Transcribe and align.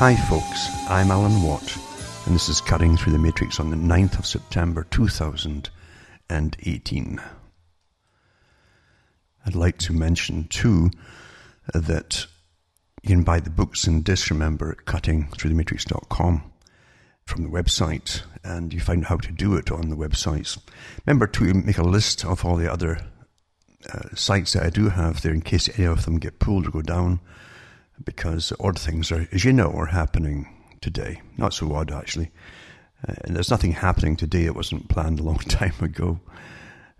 Hi, 0.00 0.16
folks. 0.16 0.68
I'm 0.88 1.10
Alan 1.10 1.42
Watt, 1.42 1.76
and 2.24 2.34
this 2.34 2.48
is 2.48 2.62
Cutting 2.62 2.96
Through 2.96 3.12
the 3.12 3.18
Matrix 3.18 3.60
on 3.60 3.68
the 3.68 3.76
9th 3.76 4.18
of 4.18 4.24
September 4.24 4.84
2018. 4.84 7.20
I'd 9.44 9.54
like 9.54 9.76
to 9.76 9.92
mention, 9.92 10.48
too, 10.48 10.90
that 11.74 12.26
you 13.02 13.08
can 13.08 13.24
buy 13.24 13.40
the 13.40 13.50
books 13.50 13.86
and 13.86 14.02
discs, 14.02 14.30
remember, 14.30 14.70
at 14.70 14.86
cuttingthroughthematrix.com 14.86 16.50
from 17.26 17.42
the 17.42 17.50
website, 17.50 18.22
and 18.42 18.72
you 18.72 18.80
find 18.80 19.04
how 19.04 19.18
to 19.18 19.30
do 19.30 19.54
it 19.54 19.70
on 19.70 19.90
the 19.90 19.96
websites. 19.96 20.56
Remember 21.04 21.26
to 21.26 21.52
make 21.52 21.76
a 21.76 21.82
list 21.82 22.24
of 22.24 22.46
all 22.46 22.56
the 22.56 22.72
other 22.72 23.02
uh, 23.92 24.08
sites 24.14 24.54
that 24.54 24.62
I 24.62 24.70
do 24.70 24.88
have 24.88 25.20
there 25.20 25.34
in 25.34 25.42
case 25.42 25.68
any 25.78 25.86
of 25.86 26.06
them 26.06 26.18
get 26.18 26.38
pulled 26.38 26.68
or 26.68 26.70
go 26.70 26.80
down 26.80 27.20
because 28.04 28.52
odd 28.60 28.78
things 28.78 29.12
are, 29.12 29.28
as 29.32 29.44
you 29.44 29.52
know, 29.52 29.70
are 29.72 29.86
happening 29.86 30.48
today. 30.80 31.20
Not 31.36 31.54
so 31.54 31.72
odd, 31.74 31.92
actually. 31.92 32.30
Uh, 33.06 33.14
and 33.24 33.36
there's 33.36 33.50
nothing 33.50 33.72
happening 33.72 34.16
today 34.16 34.44
that 34.44 34.54
wasn't 34.54 34.88
planned 34.88 35.20
a 35.20 35.22
long 35.22 35.38
time 35.38 35.74
ago. 35.80 36.20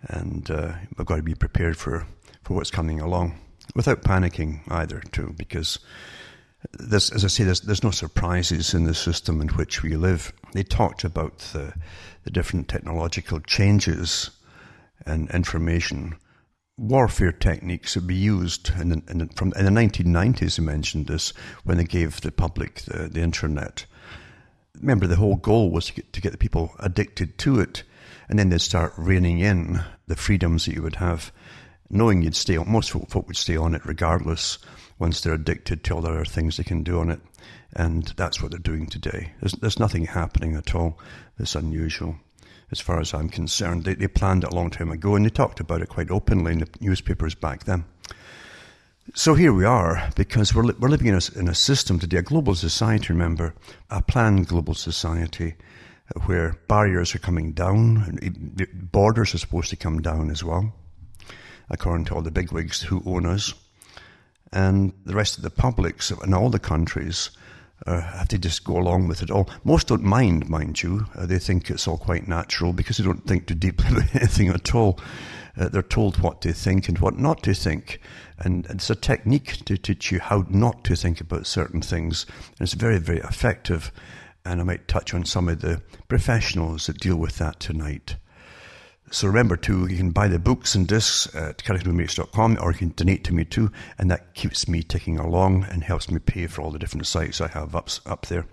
And 0.02 0.50
uh, 0.50 0.72
we've 0.96 1.06
got 1.06 1.16
to 1.16 1.22
be 1.22 1.34
prepared 1.34 1.76
for, 1.76 2.06
for 2.42 2.54
what's 2.54 2.70
coming 2.70 3.00
along 3.00 3.38
without 3.74 4.02
panicking 4.02 4.60
either, 4.68 5.00
too, 5.12 5.34
because 5.36 5.78
there's, 6.72 7.10
as 7.10 7.24
I 7.24 7.28
say, 7.28 7.44
there's, 7.44 7.60
there's 7.60 7.84
no 7.84 7.90
surprises 7.90 8.74
in 8.74 8.84
the 8.84 8.94
system 8.94 9.40
in 9.40 9.48
which 9.48 9.82
we 9.82 9.96
live. 9.96 10.32
They 10.52 10.62
talked 10.62 11.04
about 11.04 11.38
the, 11.38 11.74
the 12.24 12.30
different 12.30 12.68
technological 12.68 13.40
changes 13.40 14.30
and 15.06 15.30
information 15.30 16.16
warfare 16.80 17.30
techniques 17.30 17.94
would 17.94 18.06
be 18.06 18.14
used 18.14 18.70
in 18.80 18.88
the, 18.88 19.02
in 19.08 19.18
the, 19.18 19.26
from 19.36 19.52
in 19.56 19.66
the 19.66 19.70
1990s. 19.70 20.56
They 20.56 20.62
mentioned 20.62 21.06
this 21.06 21.32
when 21.62 21.76
they 21.76 21.84
gave 21.84 22.20
the 22.20 22.32
public 22.32 22.76
the, 22.82 23.08
the 23.08 23.20
internet. 23.20 23.84
Remember, 24.80 25.06
the 25.06 25.16
whole 25.16 25.36
goal 25.36 25.70
was 25.70 25.86
to 25.86 25.94
get, 25.94 26.12
to 26.14 26.20
get 26.22 26.32
the 26.32 26.38
people 26.38 26.74
addicted 26.78 27.36
to 27.38 27.60
it, 27.60 27.82
and 28.28 28.38
then 28.38 28.48
they'd 28.48 28.62
start 28.62 28.94
reining 28.96 29.40
in 29.40 29.80
the 30.06 30.16
freedoms 30.16 30.64
that 30.64 30.74
you 30.74 30.82
would 30.82 30.96
have, 30.96 31.30
knowing 31.90 32.22
you'd 32.22 32.34
stay 32.34 32.56
on. 32.56 32.70
Most 32.70 32.90
folk 32.90 33.26
would 33.26 33.36
stay 33.36 33.56
on 33.56 33.74
it 33.74 33.84
regardless 33.84 34.58
once 34.98 35.20
they're 35.20 35.34
addicted 35.34 35.84
to 35.84 35.94
all 35.94 36.00
the 36.00 36.10
other 36.10 36.24
things 36.24 36.56
they 36.56 36.64
can 36.64 36.82
do 36.82 36.98
on 36.98 37.10
it, 37.10 37.20
and 37.74 38.06
that's 38.16 38.40
what 38.40 38.52
they're 38.52 38.58
doing 38.58 38.86
today. 38.86 39.32
There's, 39.40 39.52
there's 39.52 39.78
nothing 39.78 40.06
happening 40.06 40.56
at 40.56 40.74
all 40.74 40.98
that's 41.36 41.54
unusual 41.54 42.16
as 42.70 42.80
far 42.80 43.00
as 43.00 43.14
I'm 43.14 43.28
concerned. 43.28 43.84
They, 43.84 43.94
they 43.94 44.08
planned 44.08 44.44
it 44.44 44.52
a 44.52 44.54
long 44.54 44.70
time 44.70 44.90
ago 44.90 45.14
and 45.14 45.24
they 45.24 45.30
talked 45.30 45.60
about 45.60 45.82
it 45.82 45.88
quite 45.88 46.10
openly 46.10 46.52
in 46.52 46.58
the 46.60 46.68
newspapers 46.80 47.34
back 47.34 47.64
then. 47.64 47.84
So 49.14 49.34
here 49.34 49.52
we 49.52 49.64
are, 49.64 50.08
because 50.14 50.54
we're, 50.54 50.72
we're 50.78 50.88
living 50.88 51.08
in 51.08 51.14
a, 51.14 51.38
in 51.38 51.48
a 51.48 51.54
system 51.54 51.98
today, 51.98 52.18
a 52.18 52.22
global 52.22 52.54
society, 52.54 53.12
remember, 53.12 53.54
a 53.90 54.02
planned 54.02 54.46
global 54.46 54.74
society 54.74 55.54
where 56.26 56.56
barriers 56.68 57.14
are 57.14 57.18
coming 57.20 57.52
down, 57.52 58.18
and 58.22 58.92
borders 58.92 59.34
are 59.34 59.38
supposed 59.38 59.70
to 59.70 59.76
come 59.76 60.00
down 60.00 60.30
as 60.30 60.44
well, 60.44 60.72
according 61.70 62.04
to 62.04 62.14
all 62.14 62.22
the 62.22 62.30
bigwigs 62.30 62.82
who 62.82 63.02
own 63.04 63.26
us. 63.26 63.52
And 64.52 64.92
the 65.04 65.14
rest 65.14 65.38
of 65.38 65.44
the 65.44 65.50
publics 65.50 66.10
in 66.10 66.34
all 66.34 66.50
the 66.50 66.58
countries 66.58 67.30
uh, 67.86 68.00
have 68.00 68.28
to 68.28 68.38
just 68.38 68.64
go 68.64 68.76
along 68.76 69.08
with 69.08 69.22
it 69.22 69.30
all. 69.30 69.48
Most 69.64 69.88
don't 69.88 70.02
mind, 70.02 70.48
mind 70.48 70.82
you. 70.82 71.06
Uh, 71.14 71.26
they 71.26 71.38
think 71.38 71.70
it's 71.70 71.88
all 71.88 71.98
quite 71.98 72.28
natural 72.28 72.72
because 72.72 72.98
they 72.98 73.04
don't 73.04 73.26
think 73.26 73.46
too 73.46 73.54
deeply 73.54 73.88
about 73.90 74.14
anything 74.14 74.48
at 74.48 74.74
all. 74.74 74.98
Uh, 75.56 75.68
they're 75.68 75.82
told 75.82 76.18
what 76.20 76.40
to 76.42 76.52
think 76.52 76.88
and 76.88 76.98
what 76.98 77.18
not 77.18 77.42
to 77.42 77.54
think. 77.54 78.00
And 78.38 78.66
it's 78.66 78.90
a 78.90 78.94
technique 78.94 79.64
to 79.64 79.76
teach 79.76 80.12
you 80.12 80.20
how 80.20 80.46
not 80.48 80.84
to 80.84 80.96
think 80.96 81.20
about 81.20 81.46
certain 81.46 81.82
things. 81.82 82.26
And 82.58 82.60
it's 82.60 82.74
very, 82.74 82.98
very 82.98 83.18
effective. 83.18 83.92
And 84.44 84.60
I 84.60 84.64
might 84.64 84.88
touch 84.88 85.12
on 85.12 85.24
some 85.24 85.48
of 85.48 85.60
the 85.60 85.82
professionals 86.08 86.86
that 86.86 87.00
deal 87.00 87.16
with 87.16 87.38
that 87.38 87.60
tonight. 87.60 88.16
So 89.12 89.26
remember 89.26 89.56
too, 89.56 89.88
you 89.88 89.96
can 89.96 90.12
buy 90.12 90.28
the 90.28 90.38
books 90.38 90.76
and 90.76 90.86
discs 90.86 91.34
at 91.34 91.58
cuttingthroughthematrix.com 91.58 92.58
or 92.60 92.70
you 92.70 92.78
can 92.78 92.90
donate 92.90 93.24
to 93.24 93.34
me 93.34 93.44
too, 93.44 93.72
and 93.98 94.08
that 94.08 94.34
keeps 94.34 94.68
me 94.68 94.84
ticking 94.84 95.18
along 95.18 95.64
and 95.64 95.82
helps 95.82 96.08
me 96.08 96.20
pay 96.20 96.46
for 96.46 96.62
all 96.62 96.70
the 96.70 96.78
different 96.78 97.08
sites 97.08 97.40
I 97.40 97.48
have 97.48 97.74
up, 97.74 97.90
up 98.06 98.26
there 98.26 98.46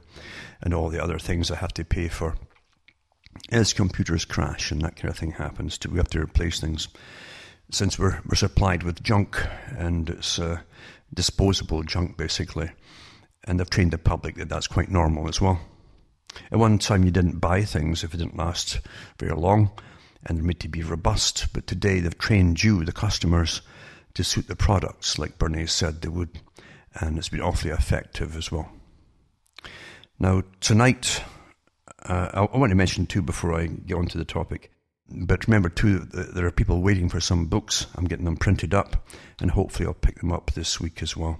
and 0.59 0.73
all 0.73 0.89
the 0.89 1.01
other 1.01 1.19
things 1.19 1.51
I 1.51 1.57
have 1.57 1.75
to 1.75 1.85
pay 1.85 2.07
for. 2.07 2.35
As 3.51 3.71
computers 3.71 4.25
crash 4.25 4.71
and 4.71 4.81
that 4.81 4.95
kind 4.95 5.11
of 5.11 5.17
thing 5.19 5.33
happens 5.33 5.77
too, 5.77 5.91
we 5.91 5.99
have 5.99 6.09
to 6.09 6.21
replace 6.21 6.59
things. 6.59 6.87
Since 7.69 7.99
we're, 7.99 8.19
we're 8.25 8.35
supplied 8.35 8.81
with 8.81 9.03
junk 9.03 9.39
and 9.77 10.09
it's 10.09 10.39
uh, 10.39 10.61
disposable 11.13 11.83
junk 11.83 12.17
basically, 12.17 12.71
and 13.43 13.59
they've 13.59 13.69
trained 13.69 13.91
the 13.91 13.99
public 13.99 14.37
that 14.37 14.49
that's 14.49 14.65
quite 14.65 14.89
normal 14.89 15.29
as 15.29 15.39
well. 15.39 15.59
At 16.51 16.57
one 16.57 16.79
time 16.79 17.03
you 17.03 17.11
didn't 17.11 17.39
buy 17.39 17.63
things 17.63 18.03
if 18.03 18.15
it 18.15 18.17
didn't 18.17 18.37
last 18.37 18.79
very 19.19 19.35
long 19.35 19.69
and 20.25 20.43
made 20.43 20.59
to 20.61 20.67
be 20.67 20.83
robust. 20.83 21.47
But 21.53 21.67
today 21.67 21.99
they've 21.99 22.17
trained 22.17 22.63
you, 22.63 22.83
the 22.83 22.91
customers, 22.91 23.61
to 24.13 24.23
suit 24.23 24.47
the 24.47 24.55
products 24.55 25.19
like 25.19 25.37
Bernays 25.37 25.69
said 25.69 26.01
they 26.01 26.09
would. 26.09 26.39
And 26.95 27.17
it's 27.17 27.29
been 27.29 27.41
awfully 27.41 27.71
effective 27.71 28.35
as 28.35 28.51
well. 28.51 28.71
Now, 30.19 30.43
tonight, 30.61 31.23
uh, 32.03 32.47
I, 32.51 32.57
want 32.57 32.71
to 32.71 32.75
mention 32.75 33.05
too 33.05 33.21
before 33.21 33.53
I 33.53 33.67
get 33.67 33.97
on 33.97 34.07
to 34.07 34.17
the 34.17 34.25
topic. 34.25 34.71
But 35.09 35.47
remember 35.47 35.69
too, 35.69 35.99
there 35.99 36.45
are 36.45 36.51
people 36.51 36.81
waiting 36.81 37.07
for 37.07 37.19
some 37.19 37.45
books. 37.45 37.85
I'm 37.95 38.05
getting 38.05 38.25
them 38.25 38.35
printed 38.35 38.73
up, 38.73 39.07
and 39.39 39.51
hopefully 39.51 39.87
I'll 39.87 39.93
pick 39.93 40.19
them 40.19 40.33
up 40.33 40.51
this 40.51 40.81
week 40.81 41.01
as 41.01 41.15
well, 41.15 41.39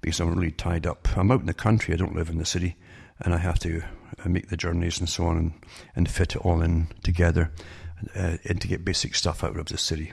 because 0.00 0.20
I'm 0.20 0.34
really 0.34 0.50
tied 0.50 0.86
up. 0.86 1.08
I'm 1.16 1.30
out 1.30 1.40
in 1.40 1.46
the 1.46 1.54
country. 1.54 1.94
I 1.94 1.96
don't 1.96 2.14
live 2.14 2.28
in 2.28 2.38
the 2.38 2.44
city, 2.44 2.76
and 3.20 3.32
I 3.32 3.38
have 3.38 3.58
to 3.60 3.82
uh, 4.22 4.28
make 4.28 4.48
the 4.48 4.56
journeys 4.56 4.98
and 4.98 5.08
so 5.08 5.26
on, 5.26 5.38
and, 5.38 5.52
and 5.94 6.10
fit 6.10 6.34
it 6.34 6.44
all 6.44 6.60
in 6.60 6.88
together 7.02 7.52
uh, 8.14 8.36
and 8.44 8.60
to 8.60 8.68
get 8.68 8.84
basic 8.84 9.14
stuff 9.14 9.42
out 9.44 9.56
of 9.56 9.66
the 9.66 9.78
city. 9.78 10.12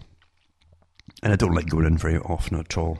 And 1.22 1.34
I 1.34 1.36
don't 1.36 1.54
like 1.54 1.70
going 1.70 1.86
in 1.86 1.98
very 1.98 2.18
often 2.18 2.58
at 2.58 2.78
all. 2.78 3.00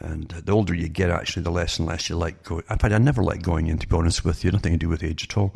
And 0.00 0.28
the 0.28 0.52
older 0.52 0.74
you 0.74 0.88
get, 0.88 1.10
actually, 1.10 1.44
the 1.44 1.50
less 1.50 1.78
and 1.78 1.86
less 1.86 2.08
you 2.08 2.16
like 2.16 2.42
going. 2.42 2.64
In 2.68 2.78
fact, 2.78 2.94
I 2.94 2.98
never 2.98 3.22
like 3.22 3.42
going 3.42 3.68
in, 3.68 3.78
to 3.78 3.86
be 3.86 3.96
honest 3.96 4.24
with 4.24 4.44
you. 4.44 4.50
Nothing 4.50 4.72
to 4.72 4.78
do 4.78 4.88
with 4.88 5.04
age 5.04 5.24
at 5.24 5.38
all. 5.38 5.54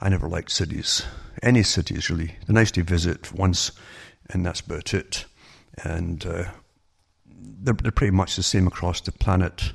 I 0.00 0.08
never 0.08 0.28
liked 0.28 0.50
cities. 0.50 1.04
Any 1.42 1.62
cities, 1.62 2.10
really. 2.10 2.36
They're 2.46 2.54
nice 2.54 2.72
to 2.72 2.82
visit 2.82 3.32
once, 3.32 3.72
and 4.30 4.44
that's 4.44 4.60
about 4.60 4.94
it. 4.94 5.26
And 5.84 6.24
uh, 6.26 6.44
they're, 7.26 7.74
they're 7.74 7.92
pretty 7.92 8.16
much 8.16 8.36
the 8.36 8.42
same 8.42 8.66
across 8.66 9.00
the 9.00 9.12
planet 9.12 9.72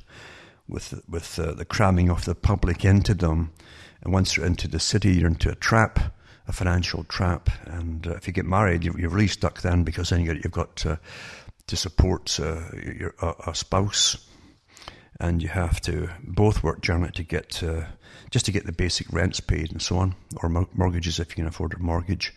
with, 0.68 1.02
with 1.08 1.40
uh, 1.40 1.54
the 1.54 1.66
cramming 1.66 2.10
of 2.10 2.26
the 2.26 2.36
public 2.36 2.84
into 2.84 3.14
them. 3.14 3.54
And 4.02 4.12
once 4.12 4.36
you're 4.36 4.46
into 4.46 4.68
the 4.68 4.80
city, 4.80 5.14
you're 5.14 5.30
into 5.30 5.50
a 5.50 5.56
trap 5.56 6.14
a 6.48 6.54
financial 6.54 7.04
trap. 7.06 7.50
And 7.66 8.06
uh, 8.08 8.16
if 8.16 8.28
you 8.28 8.34
get 8.34 8.46
married, 8.46 8.84
you're, 8.84 9.00
you're, 9.00 9.10
really 9.10 9.28
stuck 9.28 9.62
then 9.62 9.84
because 9.84 10.10
then 10.10 10.22
you 10.22 10.34
have 10.34 10.52
got 10.52 10.76
to, 10.78 11.00
to 11.68 11.76
support 11.76 12.40
uh, 12.40 12.62
your, 12.74 13.16
a, 13.22 13.34
a, 13.48 13.56
spouse, 13.56 14.28
and 15.20 15.42
you 15.42 15.50
have 15.50 15.80
to 15.82 16.10
both 16.24 16.64
work 16.64 16.82
during 16.82 17.10
to 17.10 17.24
get 17.24 17.64
uh, 17.64 17.84
just 18.32 18.46
to 18.46 18.52
get 18.52 18.66
the 18.66 18.72
basic 18.72 19.12
rents 19.14 19.40
paid 19.40 19.72
and 19.72 19.82
so 19.82 19.98
on, 19.98 20.16
or 20.42 20.50
mortgages 20.74 21.20
if 21.20 21.30
you 21.30 21.36
can 21.36 21.48
afford 21.48 21.74
a 21.74 21.80
mortgage, 21.80 22.34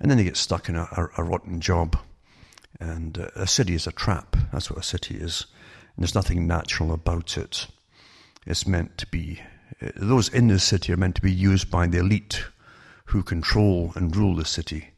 and 0.00 0.10
then 0.10 0.18
you 0.18 0.24
get 0.24 0.36
stuck 0.36 0.68
in 0.68 0.76
a, 0.76 0.82
a, 0.92 1.08
a 1.18 1.24
rotten 1.24 1.60
job. 1.60 1.98
And 2.80 3.18
uh, 3.18 3.28
a 3.36 3.46
city 3.46 3.74
is 3.74 3.86
a 3.86 3.92
trap. 3.92 4.36
That's 4.52 4.70
what 4.70 4.80
a 4.80 4.82
city 4.82 5.16
is. 5.16 5.46
And 5.96 6.02
there's 6.02 6.14
nothing 6.14 6.46
natural 6.46 6.92
about 6.92 7.38
it. 7.38 7.68
It's 8.46 8.66
meant 8.66 8.98
to 8.98 9.06
be. 9.06 9.40
Uh, 9.80 9.90
those 9.96 10.28
in 10.28 10.48
the 10.48 10.58
city 10.58 10.92
are 10.92 10.96
meant 10.96 11.14
to 11.16 11.22
be 11.22 11.32
used 11.32 11.70
by 11.70 11.86
the 11.86 11.98
elite 11.98 12.44
who 13.06 13.22
control 13.22 13.92
and 13.94 14.16
rule 14.16 14.36
the 14.36 14.44
city. 14.44 14.90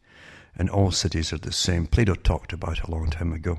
And 0.57 0.71
all 0.71 0.91
cities 0.91 1.33
are 1.33 1.39
the 1.39 1.53
same. 1.53 1.87
Plato 1.87 2.15
talked 2.15 2.53
about 2.53 2.79
it 2.79 2.85
a 2.85 2.91
long 2.91 3.11
time 3.11 3.33
ago. 3.33 3.59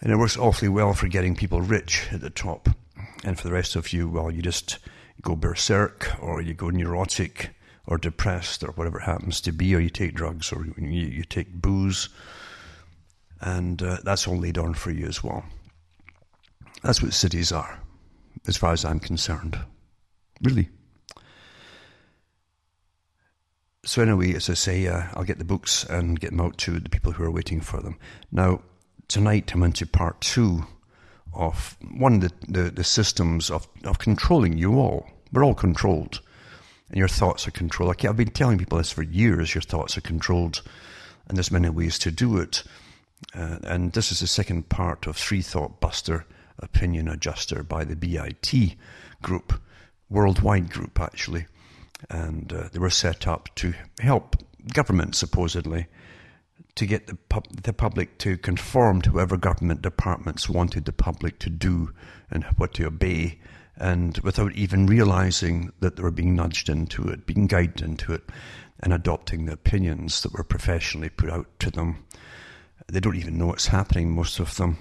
And 0.00 0.12
it 0.12 0.16
works 0.16 0.36
awfully 0.36 0.68
well 0.68 0.92
for 0.94 1.08
getting 1.08 1.36
people 1.36 1.60
rich 1.60 2.08
at 2.12 2.20
the 2.20 2.30
top. 2.30 2.68
And 3.24 3.38
for 3.38 3.48
the 3.48 3.54
rest 3.54 3.76
of 3.76 3.92
you, 3.92 4.08
well, 4.08 4.30
you 4.30 4.42
just 4.42 4.78
go 5.22 5.36
berserk 5.36 6.10
or 6.20 6.40
you 6.40 6.54
go 6.54 6.70
neurotic 6.70 7.50
or 7.86 7.98
depressed 7.98 8.62
or 8.62 8.72
whatever 8.72 8.98
it 8.98 9.04
happens 9.04 9.40
to 9.42 9.52
be, 9.52 9.74
or 9.74 9.80
you 9.80 9.90
take 9.90 10.14
drugs 10.14 10.52
or 10.52 10.66
you, 10.78 10.84
you 10.86 11.24
take 11.24 11.52
booze. 11.52 12.08
And 13.40 13.82
uh, 13.82 13.98
that's 14.04 14.28
all 14.28 14.38
laid 14.38 14.58
on 14.58 14.74
for 14.74 14.90
you 14.90 15.06
as 15.06 15.24
well. 15.24 15.44
That's 16.82 17.02
what 17.02 17.12
cities 17.12 17.52
are, 17.52 17.80
as 18.46 18.56
far 18.56 18.72
as 18.72 18.84
I'm 18.84 19.00
concerned. 19.00 19.58
Really. 20.42 20.68
So 23.84 24.02
anyway, 24.02 24.34
as 24.34 24.50
I 24.50 24.54
say, 24.54 24.86
uh, 24.86 25.04
I'll 25.14 25.24
get 25.24 25.38
the 25.38 25.44
books 25.44 25.84
and 25.84 26.20
get 26.20 26.30
them 26.30 26.40
out 26.40 26.58
to 26.58 26.78
the 26.78 26.90
people 26.90 27.12
who 27.12 27.24
are 27.24 27.30
waiting 27.30 27.62
for 27.62 27.80
them. 27.80 27.96
Now, 28.30 28.60
tonight 29.08 29.54
I'm 29.54 29.62
into 29.62 29.86
part 29.86 30.20
two 30.20 30.66
of 31.32 31.78
one 31.90 32.14
of 32.16 32.20
the, 32.20 32.32
the, 32.46 32.70
the 32.70 32.84
systems 32.84 33.50
of, 33.50 33.66
of 33.84 33.98
controlling 33.98 34.58
you 34.58 34.78
all. 34.78 35.08
We're 35.32 35.44
all 35.44 35.54
controlled, 35.54 36.20
and 36.90 36.98
your 36.98 37.08
thoughts 37.08 37.48
are 37.48 37.52
controlled. 37.52 38.04
I've 38.04 38.16
been 38.16 38.30
telling 38.30 38.58
people 38.58 38.76
this 38.76 38.90
for 38.90 39.02
years. 39.02 39.54
Your 39.54 39.62
thoughts 39.62 39.96
are 39.96 40.02
controlled, 40.02 40.60
and 41.26 41.38
there's 41.38 41.50
many 41.50 41.70
ways 41.70 41.98
to 42.00 42.10
do 42.10 42.36
it. 42.36 42.62
Uh, 43.34 43.58
and 43.62 43.92
this 43.92 44.12
is 44.12 44.20
the 44.20 44.26
second 44.26 44.68
part 44.68 45.06
of 45.06 45.16
Three 45.16 45.40
Thought 45.40 45.80
Buster 45.80 46.26
opinion 46.58 47.08
adjuster 47.08 47.62
by 47.62 47.84
the 47.84 47.96
BIT 47.96 48.76
group, 49.22 49.58
worldwide 50.10 50.68
group 50.68 51.00
actually. 51.00 51.46
And 52.08 52.52
uh, 52.52 52.68
they 52.72 52.78
were 52.78 52.90
set 52.90 53.26
up 53.26 53.54
to 53.56 53.74
help 53.98 54.36
government, 54.72 55.14
supposedly, 55.14 55.86
to 56.76 56.86
get 56.86 57.06
the, 57.06 57.16
pub- 57.16 57.62
the 57.62 57.72
public 57.72 58.18
to 58.18 58.38
conform 58.38 59.02
to 59.02 59.12
whatever 59.12 59.36
government 59.36 59.82
departments 59.82 60.48
wanted 60.48 60.84
the 60.84 60.92
public 60.92 61.38
to 61.40 61.50
do 61.50 61.92
and 62.30 62.44
what 62.56 62.74
to 62.74 62.86
obey, 62.86 63.38
and 63.76 64.18
without 64.18 64.52
even 64.54 64.86
realizing 64.86 65.72
that 65.80 65.96
they 65.96 66.02
were 66.02 66.10
being 66.10 66.36
nudged 66.36 66.68
into 66.68 67.08
it, 67.08 67.26
being 67.26 67.46
guided 67.46 67.82
into 67.82 68.12
it, 68.12 68.22
and 68.80 68.92
adopting 68.92 69.44
the 69.44 69.52
opinions 69.52 70.22
that 70.22 70.32
were 70.32 70.44
professionally 70.44 71.08
put 71.08 71.30
out 71.30 71.46
to 71.58 71.70
them. 71.70 72.04
They 72.86 73.00
don't 73.00 73.16
even 73.16 73.36
know 73.36 73.46
what's 73.46 73.66
happening, 73.66 74.10
most 74.10 74.40
of 74.40 74.56
them. 74.56 74.78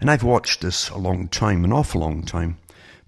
And 0.00 0.10
I've 0.10 0.22
watched 0.22 0.60
this 0.60 0.88
a 0.88 0.98
long 0.98 1.28
time, 1.28 1.64
an 1.64 1.72
awful 1.72 2.00
long 2.00 2.22
time, 2.22 2.58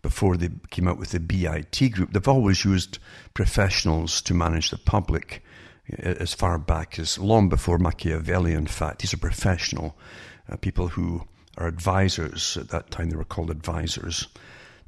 before 0.03 0.37
they 0.37 0.51
came 0.71 0.89
out 0.89 0.99
with 0.99 1.11
the 1.11 1.21
BIT 1.21 1.93
group. 1.93 2.13
They've 2.13 2.29
always 2.29 2.65
used 2.65 2.99
professionals 3.35 4.21
to 4.23 4.35
manage 4.35 4.71
the 4.71 4.79
public 4.79 5.43
as 5.99 6.35
far 6.35 6.59
back 6.59 6.99
as 6.99 7.19
long 7.19 7.49
before 7.49 7.79
Machiavelli, 7.79 8.53
in 8.53 8.67
fact. 8.67 9.01
These 9.01 9.15
are 9.15 9.19
professional 9.19 9.97
uh, 10.51 10.57
people 10.57 10.89
who 10.89 11.27
are 11.57 11.67
advisors. 11.67 12.57
At 12.57 12.69
that 12.69 12.91
time, 12.91 13.11
they 13.11 13.17
were 13.17 13.25
called 13.25 13.51
advisors. 13.51 14.29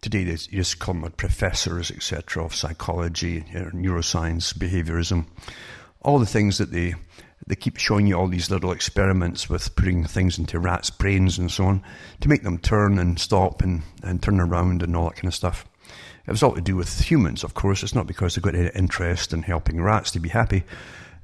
Today, 0.00 0.24
they 0.24 0.36
just 0.36 0.78
call 0.78 0.94
them 0.94 1.10
professors, 1.12 1.90
etc., 1.90 2.44
of 2.44 2.54
psychology, 2.54 3.44
know, 3.52 3.70
neuroscience, 3.72 4.54
behaviorism, 4.54 5.26
all 6.02 6.18
the 6.18 6.26
things 6.26 6.58
that 6.58 6.70
they 6.70 6.94
they 7.46 7.56
keep 7.56 7.76
showing 7.76 8.06
you 8.06 8.14
all 8.14 8.28
these 8.28 8.50
little 8.50 8.72
experiments 8.72 9.48
with 9.48 9.74
putting 9.74 10.04
things 10.04 10.38
into 10.38 10.58
rats' 10.58 10.90
brains 10.90 11.38
and 11.38 11.50
so 11.50 11.64
on 11.64 11.82
to 12.20 12.28
make 12.28 12.42
them 12.42 12.58
turn 12.58 12.98
and 12.98 13.18
stop 13.18 13.62
and, 13.62 13.82
and 14.02 14.22
turn 14.22 14.40
around 14.40 14.82
and 14.82 14.94
all 14.96 15.08
that 15.08 15.16
kind 15.16 15.28
of 15.28 15.34
stuff. 15.34 15.64
It 16.26 16.30
was 16.30 16.42
all 16.42 16.54
to 16.54 16.60
do 16.60 16.76
with 16.76 17.00
humans, 17.00 17.42
of 17.42 17.54
course. 17.54 17.82
It's 17.82 17.94
not 17.94 18.06
because 18.06 18.34
they've 18.34 18.44
got 18.44 18.54
any 18.54 18.70
interest 18.74 19.32
in 19.32 19.42
helping 19.42 19.82
rats 19.82 20.10
to 20.12 20.20
be 20.20 20.28
happy. 20.28 20.64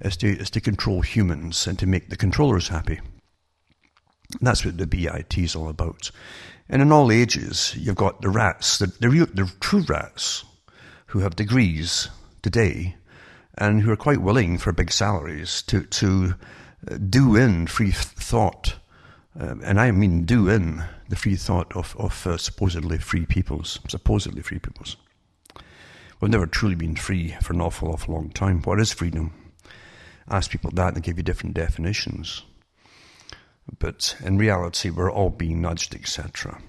It's 0.01 0.17
to, 0.19 0.29
it's 0.29 0.51
to 0.51 0.61
control 0.61 1.03
humans 1.03 1.67
and 1.67 1.79
to 1.79 1.87
make 1.87 2.09
the 2.09 2.17
controllers 2.17 2.69
happy. 2.69 3.01
And 4.39 4.47
that's 4.47 4.65
what 4.65 4.79
the 4.79 4.87
BIT 4.87 5.39
is 5.39 5.55
all 5.55 5.69
about. 5.69 6.11
And 6.69 6.83
in 6.83 6.91
all 6.91 7.13
ages, 7.13 7.75
you've 7.77 7.95
got 7.95 8.21
the 8.21 8.29
rats, 8.29 8.79
the, 8.79 8.87
the, 8.87 9.09
real, 9.09 9.27
the 9.27 9.51
true 9.61 9.85
rats, 9.89 10.45
who 11.07 11.21
have 11.21 11.37
degrees 11.37 12.09
today 12.43 12.97
and 13.59 13.83
who 13.83 13.91
are 13.91 13.97
quite 13.97 14.21
willing 14.21 14.59
for 14.59 14.73
big 14.73 14.91
salaries 14.91 15.63
to, 15.63 15.83
to 15.85 16.35
uh, 16.91 16.97
do 16.97 17.37
in 17.37 17.67
free 17.67 17.91
thought. 17.91 18.77
Um, 19.39 19.61
and 19.65 19.81
I 19.81 19.91
mean 19.91 20.25
do 20.25 20.49
in 20.49 20.85
the 21.09 21.17
free 21.17 21.37
thought 21.37 21.75
of, 21.77 21.95
of 21.99 22.27
uh, 22.27 22.37
supposedly 22.37 22.99
free 22.99 23.27
peoples, 23.27 23.79
supposedly 23.89 24.43
free 24.43 24.59
peoples. 24.59 24.97
We've 26.21 26.31
never 26.31 26.47
truly 26.47 26.75
been 26.75 26.97
free 26.97 27.37
for 27.43 27.53
an 27.53 27.61
awful, 27.61 27.91
awful 27.91 28.15
long 28.15 28.31
time. 28.31 28.63
What 28.63 28.81
is 28.81 28.93
freedom? 28.93 29.33
Ask 30.29 30.51
people 30.51 30.71
that 30.75 30.89
and 30.89 30.97
they 30.97 31.01
give 31.01 31.19
you 31.19 31.23
different 31.23 31.55
definitions. 31.55 32.43
But 33.79 34.17
in 34.25 34.39
reality, 34.39 34.91
we're 34.91 35.11
all 35.11 35.31
being 35.31 35.61
nudged, 35.61 35.95
etc. 35.95 36.61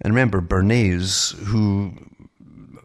And 0.00 0.14
remember, 0.14 0.40
Bernays, 0.40 1.34
who 1.46 1.92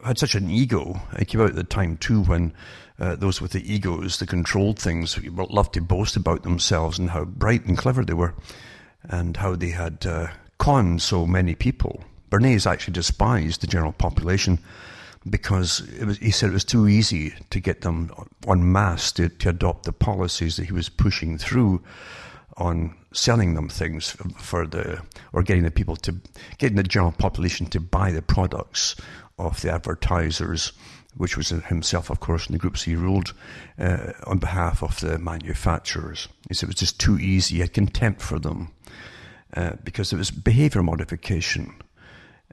had 0.03 0.17
such 0.17 0.35
an 0.35 0.49
ego, 0.49 0.99
it 1.13 1.27
came 1.27 1.41
out 1.41 1.49
at 1.49 1.55
the 1.55 1.63
time 1.63 1.97
too 1.97 2.23
when 2.23 2.53
uh, 3.01 3.15
those 3.15 3.41
with 3.41 3.51
the 3.51 3.73
egos, 3.73 4.19
the 4.19 4.27
controlled 4.27 4.77
things, 4.77 5.17
loved 5.25 5.73
to 5.73 5.81
boast 5.81 6.15
about 6.15 6.43
themselves 6.43 6.99
and 6.99 7.09
how 7.09 7.25
bright 7.25 7.65
and 7.65 7.77
clever 7.77 8.05
they 8.05 8.13
were, 8.13 8.35
and 9.03 9.37
how 9.37 9.55
they 9.55 9.71
had 9.71 10.05
uh, 10.05 10.27
conned 10.59 11.01
so 11.01 11.25
many 11.25 11.55
people. 11.55 12.03
Bernays 12.29 12.69
actually 12.69 12.93
despised 12.93 13.61
the 13.61 13.67
general 13.67 13.91
population 13.91 14.59
because 15.27 15.81
was, 16.05 16.17
he 16.19 16.29
said 16.29 16.51
it 16.51 16.53
was 16.53 16.63
too 16.63 16.87
easy 16.87 17.33
to 17.49 17.59
get 17.59 17.81
them 17.81 18.11
en 18.47 18.71
masse 18.71 19.11
to, 19.11 19.29
to 19.29 19.49
adopt 19.49 19.85
the 19.85 19.91
policies 19.91 20.55
that 20.55 20.65
he 20.65 20.73
was 20.73 20.87
pushing 20.87 21.37
through 21.37 21.81
on 22.57 22.95
selling 23.13 23.55
them 23.55 23.67
things 23.67 24.15
for 24.37 24.67
the 24.67 25.01
or 25.33 25.41
getting 25.43 25.63
the 25.63 25.71
people 25.71 25.95
to 25.95 26.15
getting 26.57 26.77
the 26.77 26.83
general 26.83 27.11
population 27.11 27.65
to 27.65 27.79
buy 27.79 28.11
the 28.11 28.21
products 28.21 28.95
of 29.37 29.61
the 29.61 29.71
advertisers 29.71 30.71
which 31.15 31.37
was 31.37 31.49
himself, 31.49 32.09
of 32.09 32.19
course, 32.19 32.47
in 32.47 32.53
the 32.53 32.59
groups 32.59 32.83
he 32.83 32.95
ruled 32.95 33.33
uh, 33.77 34.13
on 34.25 34.39
behalf 34.39 34.81
of 34.81 34.99
the 35.01 35.17
manufacturers. 35.17 36.27
He 36.47 36.53
said 36.53 36.67
it 36.67 36.73
was 36.73 36.75
just 36.79 36.99
too 36.99 37.19
easy. 37.19 37.55
He 37.55 37.61
had 37.61 37.73
contempt 37.73 38.21
for 38.21 38.39
them 38.39 38.71
uh, 39.55 39.73
because 39.83 40.13
it 40.13 40.17
was 40.17 40.31
behavior 40.31 40.83
modification. 40.83 41.75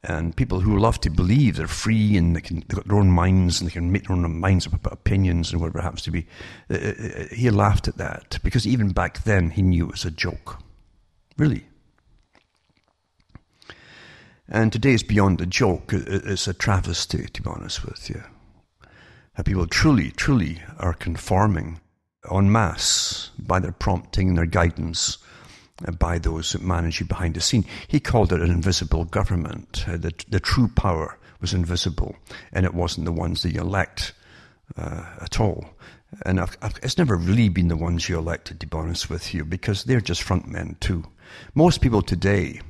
And 0.04 0.36
people 0.36 0.60
who 0.60 0.78
love 0.78 1.00
to 1.00 1.10
believe 1.10 1.56
they're 1.56 1.66
free 1.66 2.16
and 2.16 2.36
they 2.36 2.40
can, 2.40 2.56
they've 2.60 2.76
got 2.76 2.86
their 2.86 2.98
own 2.98 3.10
minds 3.10 3.60
and 3.60 3.68
they 3.68 3.72
can 3.72 3.90
make 3.90 4.06
their 4.06 4.16
own 4.16 4.38
minds 4.38 4.66
up 4.66 4.74
about 4.74 4.92
opinions 4.92 5.50
and 5.50 5.60
whatever 5.60 5.80
it 5.80 5.82
happens 5.82 6.02
to 6.02 6.12
be. 6.12 6.26
Uh, 6.70 6.74
uh, 6.74 6.78
uh, 6.78 7.34
he 7.34 7.50
laughed 7.50 7.88
at 7.88 7.96
that 7.96 8.38
because 8.44 8.66
even 8.66 8.90
back 8.90 9.24
then 9.24 9.50
he 9.50 9.62
knew 9.62 9.86
it 9.86 9.92
was 9.92 10.04
a 10.04 10.10
joke. 10.10 10.62
Really. 11.36 11.66
And 14.48 14.72
today 14.72 14.92
is 14.92 15.02
beyond 15.02 15.40
a 15.40 15.46
joke. 15.46 15.92
It's 15.92 16.46
a 16.46 16.54
travesty, 16.54 17.26
to 17.26 17.42
be 17.42 17.50
honest 17.50 17.84
with 17.84 18.08
you 18.08 18.22
that 19.38 19.44
people 19.44 19.68
truly, 19.68 20.10
truly 20.10 20.60
are 20.80 20.92
conforming 20.92 21.80
en 22.28 22.50
masse 22.50 23.30
by 23.38 23.60
their 23.60 23.70
prompting 23.70 24.30
and 24.30 24.36
their 24.36 24.46
guidance 24.46 25.18
uh, 25.86 25.92
by 25.92 26.18
those 26.18 26.50
that 26.50 26.60
manage 26.60 26.98
you 26.98 27.06
behind 27.06 27.36
the 27.36 27.40
scene. 27.40 27.64
He 27.86 28.00
called 28.00 28.32
it 28.32 28.40
an 28.40 28.50
invisible 28.50 29.04
government. 29.04 29.84
Uh, 29.86 29.96
the, 29.96 30.12
the 30.28 30.40
true 30.40 30.66
power 30.66 31.16
was 31.40 31.54
invisible, 31.54 32.16
and 32.52 32.66
it 32.66 32.74
wasn't 32.74 33.04
the 33.04 33.12
ones 33.12 33.44
that 33.44 33.54
you 33.54 33.60
elect 33.60 34.12
uh, 34.76 35.04
at 35.20 35.38
all. 35.38 35.70
And 36.26 36.40
I've, 36.40 36.58
I've, 36.60 36.74
it's 36.82 36.98
never 36.98 37.14
really 37.14 37.48
been 37.48 37.68
the 37.68 37.76
ones 37.76 38.08
you 38.08 38.18
elected, 38.18 38.58
to 38.58 38.66
be 38.66 38.76
honest 38.76 39.08
with 39.08 39.32
you, 39.32 39.44
because 39.44 39.84
they're 39.84 40.00
just 40.00 40.24
front 40.24 40.48
men 40.48 40.76
too. 40.80 41.04
Most 41.54 41.80
people 41.80 42.02
today, 42.02 42.60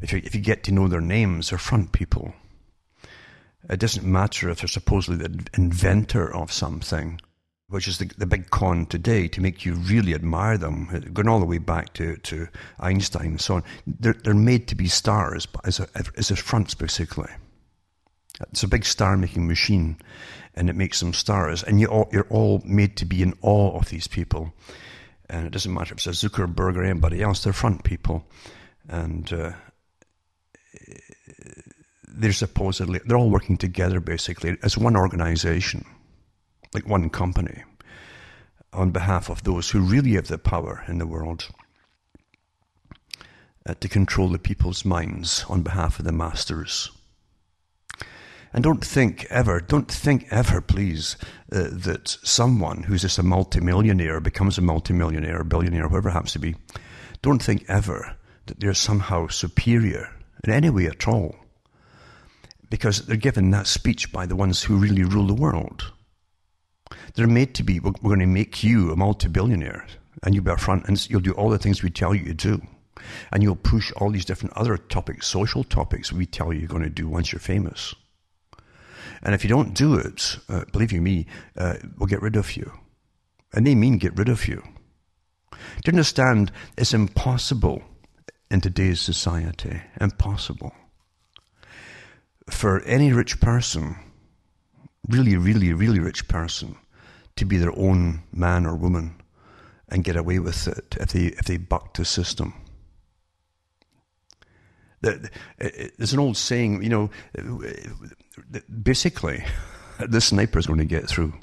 if 0.00 0.14
you, 0.14 0.22
if 0.24 0.34
you 0.34 0.40
get 0.40 0.64
to 0.64 0.72
know 0.72 0.88
their 0.88 1.02
names, 1.02 1.52
are 1.52 1.58
front 1.58 1.92
people. 1.92 2.32
It 3.68 3.80
doesn't 3.80 4.06
matter 4.06 4.48
if 4.48 4.60
they're 4.60 4.68
supposedly 4.68 5.26
the 5.26 5.46
inventor 5.54 6.32
of 6.34 6.52
something, 6.52 7.20
which 7.68 7.88
is 7.88 7.98
the, 7.98 8.10
the 8.16 8.26
big 8.26 8.50
con 8.50 8.86
today 8.86 9.26
to 9.28 9.40
make 9.40 9.64
you 9.64 9.74
really 9.74 10.14
admire 10.14 10.56
them, 10.56 10.88
going 11.12 11.28
all 11.28 11.40
the 11.40 11.46
way 11.46 11.58
back 11.58 11.92
to, 11.94 12.16
to 12.18 12.48
Einstein 12.78 13.26
and 13.26 13.40
so 13.40 13.56
on. 13.56 13.64
They're, 13.86 14.14
they're 14.14 14.34
made 14.34 14.68
to 14.68 14.74
be 14.74 14.86
stars 14.86 15.48
as 15.64 15.80
a, 15.80 15.88
as 16.16 16.30
a 16.30 16.36
fronts, 16.36 16.74
basically. 16.74 17.30
It's 18.50 18.62
a 18.62 18.68
big 18.68 18.84
star 18.84 19.16
making 19.16 19.48
machine 19.48 19.96
and 20.54 20.70
it 20.70 20.76
makes 20.76 21.00
them 21.00 21.12
stars. 21.12 21.62
And 21.62 21.80
you 21.80 21.86
all, 21.86 22.08
you're 22.12 22.26
all 22.30 22.62
made 22.64 22.96
to 22.98 23.04
be 23.04 23.22
in 23.22 23.34
awe 23.42 23.76
of 23.76 23.88
these 23.88 24.06
people. 24.06 24.52
And 25.28 25.46
it 25.46 25.50
doesn't 25.52 25.72
matter 25.72 25.94
if 25.94 26.06
it's 26.06 26.22
a 26.22 26.28
Zuckerberg 26.28 26.76
or 26.76 26.84
anybody 26.84 27.22
else, 27.22 27.42
they're 27.42 27.52
front 27.52 27.82
people. 27.82 28.24
And 28.88 29.32
uh, 29.32 29.52
they're 32.16 32.32
supposedly 32.32 33.00
they're 33.04 33.16
all 33.16 33.30
working 33.30 33.56
together 33.56 34.00
basically 34.00 34.56
as 34.62 34.78
one 34.78 34.96
organization, 34.96 35.84
like 36.74 36.86
one 36.86 37.10
company, 37.10 37.62
on 38.72 38.90
behalf 38.90 39.30
of 39.30 39.44
those 39.44 39.70
who 39.70 39.80
really 39.80 40.14
have 40.14 40.28
the 40.28 40.38
power 40.38 40.84
in 40.88 40.98
the 40.98 41.06
world 41.06 41.48
uh, 43.66 43.74
to 43.80 43.88
control 43.88 44.28
the 44.28 44.38
people's 44.38 44.84
minds 44.84 45.44
on 45.48 45.62
behalf 45.62 45.98
of 45.98 46.04
the 46.04 46.12
masters. 46.12 46.90
And 48.52 48.64
don't 48.64 48.84
think 48.84 49.26
ever, 49.28 49.60
don't 49.60 49.90
think 49.90 50.26
ever, 50.30 50.62
please, 50.62 51.16
uh, 51.52 51.68
that 51.70 52.08
someone 52.22 52.84
who's 52.84 53.02
just 53.02 53.18
a 53.18 53.22
multimillionaire 53.22 54.20
becomes 54.20 54.56
a 54.56 54.62
multimillionaire, 54.62 55.44
billionaire, 55.44 55.88
whoever 55.88 56.08
it 56.08 56.12
happens 56.12 56.32
to 56.32 56.38
be. 56.38 56.54
Don't 57.20 57.42
think 57.42 57.64
ever 57.68 58.16
that 58.46 58.60
they're 58.60 58.72
somehow 58.72 59.26
superior 59.26 60.10
in 60.44 60.52
any 60.52 60.70
way 60.70 60.86
at 60.86 61.06
all 61.06 61.34
because 62.70 63.06
they're 63.06 63.16
given 63.16 63.50
that 63.50 63.66
speech 63.66 64.12
by 64.12 64.26
the 64.26 64.36
ones 64.36 64.62
who 64.62 64.76
really 64.76 65.04
rule 65.04 65.26
the 65.26 65.34
world. 65.34 65.92
They're 67.14 67.26
made 67.26 67.54
to 67.54 67.62
be, 67.62 67.80
we're, 67.80 67.92
going 67.92 68.20
to 68.20 68.26
make 68.26 68.62
you 68.62 68.92
a 68.92 68.96
multi-billionaire 68.96 69.86
and 70.22 70.34
you'll 70.34 70.44
be 70.44 70.50
up 70.50 70.60
front 70.60 70.86
and 70.86 71.10
you'll 71.10 71.20
do 71.20 71.32
all 71.32 71.50
the 71.50 71.58
things 71.58 71.82
we 71.82 71.90
tell 71.90 72.14
you 72.14 72.24
to 72.24 72.34
do. 72.34 72.62
And 73.32 73.42
you'll 73.42 73.56
push 73.56 73.92
all 73.92 74.10
these 74.10 74.24
different 74.24 74.56
other 74.56 74.76
topics, 74.76 75.26
social 75.26 75.62
topics 75.62 76.12
we 76.12 76.26
tell 76.26 76.52
you 76.52 76.60
you're 76.60 76.68
going 76.68 76.82
to 76.82 76.90
do 76.90 77.08
once 77.08 77.32
you're 77.32 77.40
famous. 77.40 77.94
And 79.22 79.34
if 79.34 79.44
you 79.44 79.48
don't 79.48 79.74
do 79.74 79.94
it, 79.94 80.38
uh, 80.48 80.64
believe 80.72 80.92
you 80.92 81.00
me, 81.00 81.26
uh, 81.56 81.74
we'll 81.98 82.06
get 82.06 82.22
rid 82.22 82.36
of 82.36 82.56
you. 82.56 82.72
And 83.52 83.66
they 83.66 83.74
mean 83.74 83.98
get 83.98 84.16
rid 84.16 84.28
of 84.28 84.48
you. 84.48 84.62
Do 85.52 85.58
you 85.86 85.92
understand? 85.92 86.52
It's 86.76 86.92
impossible 86.92 87.82
in 88.50 88.60
today's 88.60 89.00
society. 89.00 89.80
Impossible 90.00 90.72
for 92.50 92.82
any 92.82 93.12
rich 93.12 93.40
person, 93.40 93.96
really, 95.08 95.36
really, 95.36 95.72
really 95.72 95.98
rich 95.98 96.28
person, 96.28 96.76
to 97.36 97.44
be 97.44 97.58
their 97.58 97.76
own 97.78 98.22
man 98.32 98.66
or 98.66 98.74
woman 98.74 99.20
and 99.88 100.04
get 100.04 100.16
away 100.16 100.38
with 100.38 100.66
it 100.66 100.96
if 101.00 101.12
they 101.12 101.26
if 101.26 101.44
they 101.44 101.56
buck 101.56 101.94
the 101.94 102.04
system. 102.04 102.54
There's 105.00 106.12
an 106.12 106.18
old 106.18 106.36
saying, 106.36 106.82
you 106.82 106.88
know, 106.88 107.10
basically, 108.82 109.44
the 110.00 110.20
sniper 110.20 110.58
is 110.58 110.66
going 110.66 110.80
to 110.80 110.84
get 110.84 111.06
through. 111.06 111.34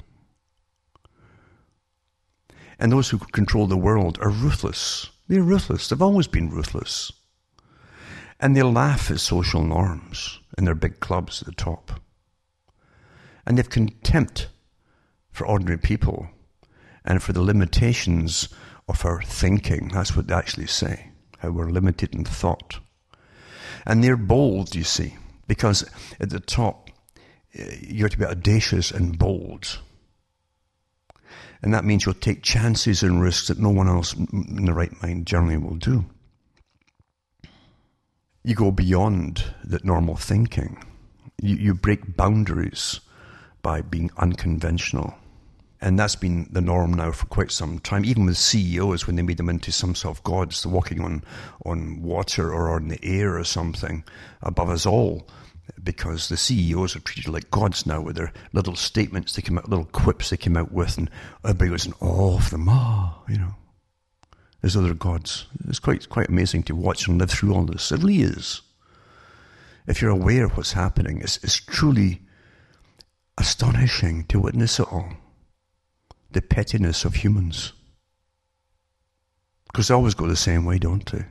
And 2.78 2.92
those 2.92 3.08
who 3.08 3.18
control 3.18 3.66
the 3.66 3.76
world 3.76 4.18
are 4.20 4.28
ruthless. 4.28 5.08
They're 5.28 5.42
ruthless. 5.42 5.88
They've 5.88 6.02
always 6.02 6.26
been 6.26 6.50
ruthless. 6.50 7.12
And 8.40 8.54
they 8.54 8.62
laugh 8.62 9.10
at 9.10 9.20
social 9.20 9.62
norms 9.62 10.40
in 10.56 10.64
their 10.64 10.74
big 10.74 11.00
clubs 11.00 11.42
at 11.42 11.46
the 11.46 11.54
top. 11.54 12.00
And 13.46 13.58
they've 13.58 13.68
contempt 13.68 14.48
for 15.30 15.46
ordinary 15.46 15.78
people 15.78 16.28
and 17.04 17.22
for 17.22 17.32
the 17.32 17.42
limitations 17.42 18.48
of 18.88 19.04
our 19.04 19.22
thinking. 19.22 19.88
That's 19.88 20.16
what 20.16 20.28
they 20.28 20.34
actually 20.34 20.66
say, 20.66 21.10
how 21.38 21.50
we're 21.50 21.70
limited 21.70 22.14
in 22.14 22.24
thought. 22.24 22.78
And 23.86 24.02
they're 24.02 24.16
bold, 24.16 24.74
you 24.74 24.84
see, 24.84 25.16
because 25.46 25.84
at 26.20 26.30
the 26.30 26.40
top, 26.40 26.90
eh, 27.54 27.76
you're 27.82 28.08
to 28.08 28.18
be 28.18 28.24
audacious 28.24 28.90
and 28.90 29.18
bold. 29.18 29.80
And 31.62 31.72
that 31.74 31.84
means 31.84 32.04
you'll 32.04 32.14
take 32.14 32.42
chances 32.42 33.02
and 33.02 33.22
risks 33.22 33.48
that 33.48 33.58
no 33.58 33.70
one 33.70 33.88
else 33.88 34.14
in 34.14 34.64
the 34.66 34.74
right 34.74 34.92
mind 35.02 35.26
generally 35.26 35.56
will 35.56 35.76
do. 35.76 36.04
You 38.44 38.54
go 38.54 38.70
beyond 38.70 39.42
that 39.64 39.84
normal 39.84 40.16
thinking. 40.16 40.84
You, 41.40 41.56
you 41.56 41.74
break 41.74 42.16
boundaries 42.16 43.00
by 43.62 43.80
being 43.80 44.10
unconventional. 44.18 45.14
And 45.80 45.98
that's 45.98 46.16
been 46.16 46.48
the 46.50 46.60
norm 46.60 46.92
now 46.92 47.12
for 47.12 47.26
quite 47.26 47.50
some 47.50 47.78
time, 47.78 48.04
even 48.04 48.26
with 48.26 48.36
CEOs 48.36 49.06
when 49.06 49.16
they 49.16 49.22
made 49.22 49.38
them 49.38 49.48
into 49.48 49.72
some 49.72 49.94
sort 49.94 50.18
of 50.18 50.24
gods, 50.24 50.66
walking 50.66 51.00
on, 51.00 51.24
on 51.64 52.02
water 52.02 52.52
or 52.52 52.70
on 52.70 52.88
the 52.88 53.02
air 53.02 53.38
or 53.38 53.44
something 53.44 54.04
above 54.42 54.68
us 54.68 54.86
all 54.86 55.26
because 55.82 56.28
the 56.28 56.36
CEOs 56.36 56.96
are 56.96 57.00
treated 57.00 57.32
like 57.32 57.50
gods 57.50 57.86
now 57.86 58.00
with 58.00 58.16
their 58.16 58.32
little 58.52 58.76
statements 58.76 59.34
they 59.34 59.42
come 59.42 59.58
out, 59.58 59.68
little 59.68 59.86
quips 59.86 60.30
they 60.30 60.36
came 60.36 60.56
out 60.56 60.72
with, 60.72 60.98
and 60.98 61.10
everybody 61.44 61.70
was 61.70 61.86
in 61.86 61.94
awe 62.00 62.36
of 62.36 62.50
them. 62.50 62.68
Ah, 62.68 63.18
you 63.28 63.38
know, 63.38 63.54
as 64.64 64.76
other 64.76 64.94
gods. 64.94 65.46
It's 65.68 65.78
quite 65.78 66.08
quite 66.08 66.28
amazing 66.28 66.62
to 66.64 66.74
watch 66.74 67.06
and 67.06 67.18
live 67.18 67.30
through 67.30 67.54
all 67.54 67.66
this. 67.66 67.92
It 67.92 67.98
really 67.98 68.22
is. 68.22 68.62
If 69.86 70.00
you're 70.00 70.10
aware 70.10 70.46
of 70.46 70.56
what's 70.56 70.72
happening, 70.72 71.20
it's, 71.20 71.36
it's 71.44 71.60
truly 71.60 72.22
astonishing 73.36 74.24
to 74.24 74.40
witness 74.40 74.80
it 74.80 74.90
all. 74.90 75.10
The 76.30 76.40
pettiness 76.40 77.04
of 77.04 77.16
humans. 77.16 77.74
Because 79.66 79.88
they 79.88 79.94
always 79.94 80.14
go 80.14 80.26
the 80.26 80.36
same 80.36 80.64
way, 80.64 80.78
don't 80.78 81.04
they? 81.12 81.26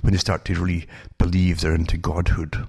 When 0.00 0.14
they 0.14 0.18
start 0.18 0.46
to 0.46 0.54
really 0.54 0.86
believe 1.18 1.60
they're 1.60 1.74
into 1.74 1.98
godhood 1.98 2.66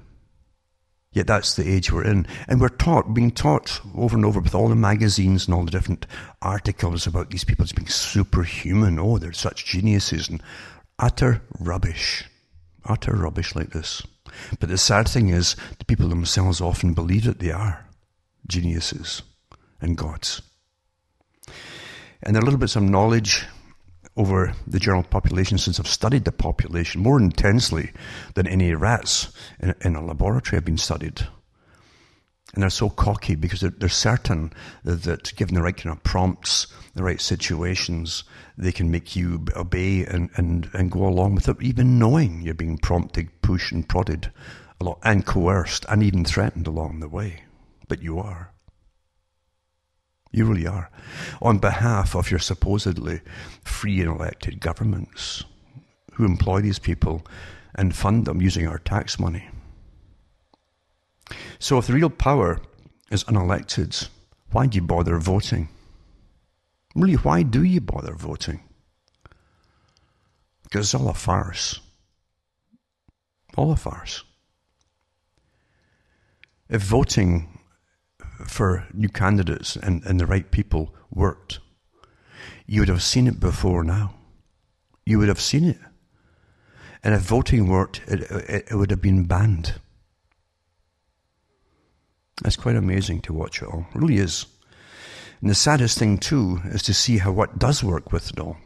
Yet 1.14 1.28
that's 1.28 1.56
the 1.56 1.68
age 1.68 1.92
we're 1.92 2.04
in. 2.04 2.28
And 2.48 2.62
we're 2.62 2.70
taught, 2.70 3.14
being 3.14 3.32
taught 3.32 3.82
over 3.96 4.16
and 4.16 4.26
over 4.26 4.40
with 4.40 4.54
all 4.54 4.70
the 4.70 4.76
magazines 4.76 5.46
and 5.46 5.56
all 5.56 5.64
the 5.64 5.72
different 5.72 6.06
articles 6.42 7.08
about 7.08 7.32
these 7.32 7.44
people 7.44 7.64
as 7.64 7.72
being 7.72 7.88
superhuman. 7.88 9.00
Oh, 9.00 9.18
they're 9.18 9.34
such 9.34 9.66
geniuses 9.66 10.30
and 10.30 10.44
utter 11.00 11.42
rubbish. 11.60 12.26
Utter 12.86 13.14
rubbish 13.16 13.56
like 13.56 13.72
this. 13.72 14.04
But 14.60 14.70
the 14.70 14.78
sad 14.78 15.08
thing 15.08 15.30
is, 15.30 15.56
the 15.80 15.86
people 15.86 16.10
themselves 16.10 16.62
often 16.62 16.94
believe 16.94 17.24
that 17.24 17.40
they 17.40 17.52
are 17.52 17.86
geniuses 18.48 19.24
and 19.82 19.98
gods. 19.98 20.42
And 22.22 22.36
a 22.36 22.42
little 22.42 22.60
bit 22.60 22.76
of 22.76 22.84
knowledge 22.84 23.46
over 24.18 24.54
the 24.66 24.80
general 24.80 25.04
population 25.04 25.58
since 25.58 25.80
I've 25.80 25.88
studied 25.88 26.26
the 26.26 26.32
population 26.32 27.02
more 27.02 27.22
intensely 27.22 27.92
than 28.34 28.48
any 28.48 28.74
rats 28.74 29.32
in, 29.60 29.76
in 29.82 29.96
a 29.96 30.04
laboratory 30.04 30.58
have 30.58 30.66
been 30.66 30.78
studied. 30.78 31.28
And 32.54 32.64
they're 32.64 32.70
so 32.70 32.90
cocky 32.90 33.36
because 33.36 33.62
they're, 33.62 33.74
they're 33.78 33.90
certain 33.90 34.52
that, 34.84 35.04
that, 35.04 35.36
given 35.36 35.54
the 35.54 35.62
right 35.62 35.76
kind 35.76 35.96
of 35.96 36.04
prompts, 36.04 36.68
the 36.96 37.04
right 37.04 37.22
situations, 37.22 38.24
they 38.58 38.72
can 38.72 38.90
make 38.90 39.16
you 39.16 39.46
obey 39.56 40.06
and, 40.06 40.30
and, 40.36 40.70
and 40.74 40.92
go 40.92 41.06
along 41.06 41.36
without 41.36 41.62
even 41.62 42.00
knowing 42.00 42.42
you're 42.42 42.54
being 42.54 42.78
prompted, 42.78 43.30
pushed, 43.42 43.72
and 43.72 43.88
prodded 43.88 44.32
a 44.82 44.86
lot, 44.86 45.00
and 45.04 45.26
coerced, 45.26 45.86
and 45.90 46.02
even 46.02 46.26
threatened 46.26 46.68
along 46.68 47.00
the 47.00 47.10
way. 47.10 47.44
But 47.88 48.02
you 48.02 48.18
are. 48.20 48.54
You 50.32 50.46
really 50.46 50.68
are. 50.68 50.90
On 51.42 51.58
behalf 51.58 52.16
of 52.16 52.30
your 52.30 52.40
supposedly 52.40 53.22
free 53.64 54.02
and 54.02 54.10
elected 54.10 54.60
governments 54.60 55.44
who 56.14 56.26
employ 56.26 56.62
these 56.62 56.80
people 56.80 57.26
and 57.76 57.96
fund 57.96 58.26
them 58.26 58.42
using 58.42 58.68
our 58.68 58.80
tax 58.80 59.20
money. 59.20 59.48
So 61.60 61.78
if 61.78 61.88
the 61.88 61.94
real 61.94 62.10
power 62.10 62.60
is 63.12 63.24
unelected, 63.26 64.10
why 64.52 64.68
do 64.68 64.76
you 64.76 64.82
bother 64.82 65.18
voting? 65.18 65.70
Really, 66.96 67.16
why 67.16 67.44
do 67.44 67.64
you 67.64 67.82
bother 67.82 68.14
voting? 68.14 68.62
Because 70.64 70.88
it's 70.88 70.96
all 70.96 71.10
a 71.10 71.14
farce. 71.14 71.80
All 73.56 73.72
a 73.72 73.76
farce. 73.76 74.24
If 76.70 76.82
voting 76.82 77.57
for 78.48 78.88
new 78.94 79.10
candidates 79.10 79.76
and, 79.76 80.04
and 80.06 80.20
the 80.20 80.26
right 80.26 80.50
people 80.52 80.94
worked. 81.12 81.60
You 82.66 82.82
would 82.82 82.90
have 82.90 83.04
seen 83.04 83.28
it 83.28 83.40
before 83.40 83.84
now. 83.84 84.14
You 85.06 85.20
would 85.20 85.28
have 85.28 85.40
seen 85.40 85.66
it. 85.66 85.78
And 87.04 87.14
if 87.14 87.22
voting 87.22 87.68
worked, 87.68 88.02
it, 88.08 88.22
it, 88.32 88.68
it 88.72 88.76
would 88.76 88.92
have 88.92 89.02
been 89.02 89.26
banned. 89.26 89.76
It's 92.46 92.56
quite 92.56 92.76
amazing 92.76 93.22
to 93.22 93.34
watch 93.34 93.62
it 93.62 93.68
all. 93.68 93.88
It 93.94 94.00
really 94.00 94.18
is. 94.18 94.46
And 95.42 95.50
the 95.50 95.56
saddest 95.56 95.98
thing, 95.98 96.18
too, 96.18 96.62
is 96.66 96.84
to 96.84 96.94
see 96.94 97.20
how 97.20 97.32
what 97.32 97.60
does 97.60 97.84
work 97.84 98.12
with 98.12 98.30
it 98.32 98.40
all. 98.40 98.58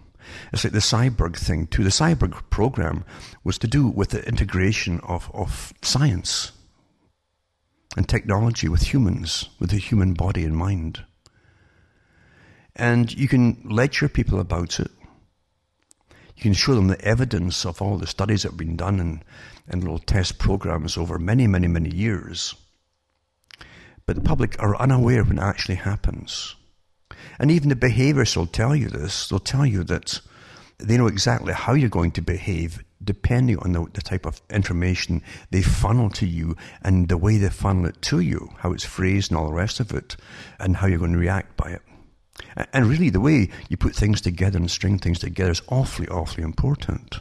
It's 0.53 0.63
like 0.63 0.73
the 0.73 0.79
Cyborg 0.79 1.35
thing, 1.35 1.67
too. 1.67 1.83
The 1.83 1.89
Cyborg 1.89 2.49
program 2.49 3.03
was 3.43 3.57
to 3.59 3.67
do 3.67 3.87
with 3.87 4.09
the 4.09 4.25
integration 4.27 4.99
of, 5.01 5.29
of 5.33 5.73
science 5.81 6.53
and 7.97 8.07
technology 8.07 8.67
with 8.67 8.93
humans, 8.93 9.49
with 9.59 9.71
the 9.71 9.77
human 9.77 10.13
body 10.13 10.43
and 10.45 10.55
mind. 10.55 11.03
And 12.75 13.13
you 13.13 13.27
can 13.27 13.61
lecture 13.65 14.07
people 14.07 14.39
about 14.39 14.79
it. 14.79 14.91
You 16.35 16.41
can 16.41 16.53
show 16.53 16.73
them 16.73 16.87
the 16.87 17.01
evidence 17.01 17.65
of 17.65 17.81
all 17.81 17.97
the 17.97 18.07
studies 18.07 18.43
that 18.43 18.51
have 18.51 18.57
been 18.57 18.77
done 18.77 18.99
and, 18.99 19.23
and 19.67 19.83
little 19.83 19.99
test 19.99 20.39
programs 20.39 20.97
over 20.97 21.19
many, 21.19 21.47
many, 21.47 21.67
many 21.67 21.93
years. 21.93 22.55
But 24.05 24.15
the 24.15 24.21
public 24.21 24.61
are 24.61 24.75
unaware 24.77 25.23
when 25.23 25.37
it 25.37 25.43
actually 25.43 25.75
happens. 25.75 26.55
And 27.37 27.51
even 27.51 27.69
the 27.69 27.75
behaviorists 27.75 28.37
will 28.37 28.47
tell 28.47 28.75
you 28.75 28.87
this. 28.87 29.27
They'll 29.27 29.39
tell 29.39 29.65
you 29.65 29.83
that 29.83 30.21
they 30.77 30.97
know 30.97 31.07
exactly 31.07 31.53
how 31.53 31.73
you're 31.73 31.89
going 31.89 32.11
to 32.11 32.21
behave 32.21 32.83
depending 33.03 33.57
on 33.59 33.71
the, 33.71 33.85
the, 33.93 34.01
type 34.01 34.25
of 34.25 34.41
information 34.49 35.21
they 35.49 35.61
funnel 35.61 36.09
to 36.09 36.25
you 36.25 36.55
and 36.83 37.09
the 37.09 37.17
way 37.17 37.37
they 37.37 37.49
funnel 37.49 37.85
it 37.85 38.01
to 38.01 38.19
you, 38.19 38.49
how 38.59 38.71
it's 38.71 38.85
phrased 38.85 39.31
and 39.31 39.37
all 39.37 39.47
the 39.47 39.53
rest 39.53 39.79
of 39.79 39.91
it, 39.91 40.15
and 40.59 40.77
how 40.77 40.87
you're 40.87 40.99
going 40.99 41.13
to 41.13 41.17
react 41.17 41.57
by 41.57 41.71
it. 41.71 41.81
And 42.73 42.87
really, 42.87 43.09
the 43.09 43.19
way 43.19 43.49
you 43.69 43.77
put 43.77 43.95
things 43.95 44.21
together 44.21 44.57
and 44.57 44.69
string 44.69 44.97
things 44.99 45.19
together 45.19 45.51
is 45.51 45.61
awfully, 45.69 46.07
awfully 46.07 46.43
important. 46.43 47.19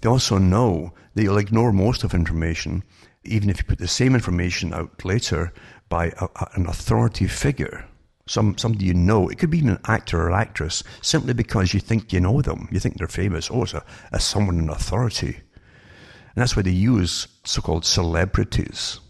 They 0.00 0.08
also 0.08 0.38
know 0.38 0.92
that 1.14 1.22
you'll 1.22 1.38
ignore 1.38 1.72
most 1.72 2.04
of 2.04 2.14
information, 2.14 2.84
even 3.24 3.50
if 3.50 3.58
you 3.58 3.64
put 3.64 3.78
the 3.78 3.88
same 3.88 4.14
information 4.14 4.72
out 4.72 5.04
later 5.04 5.52
by 5.88 6.12
a, 6.20 6.28
an 6.54 6.66
authority 6.66 7.26
figure 7.26 7.87
some 8.28 8.56
somebody 8.58 8.86
you 8.86 8.94
know. 8.94 9.28
It 9.28 9.38
could 9.38 9.50
be 9.50 9.60
an 9.60 9.80
actor 9.86 10.28
or 10.28 10.32
actress 10.32 10.84
simply 11.02 11.34
because 11.34 11.74
you 11.74 11.80
think 11.80 12.12
you 12.12 12.20
know 12.20 12.40
them. 12.42 12.68
You 12.70 12.78
think 12.78 12.98
they're 12.98 13.08
famous. 13.08 13.50
Oh, 13.50 13.62
it's 13.62 13.74
a, 13.74 13.84
a 14.12 14.20
someone 14.20 14.58
in 14.58 14.68
authority. 14.68 15.36
And 15.36 16.42
that's 16.42 16.54
why 16.54 16.62
they 16.62 16.70
use 16.70 17.26
so-called 17.44 17.84
celebrities. 17.84 19.00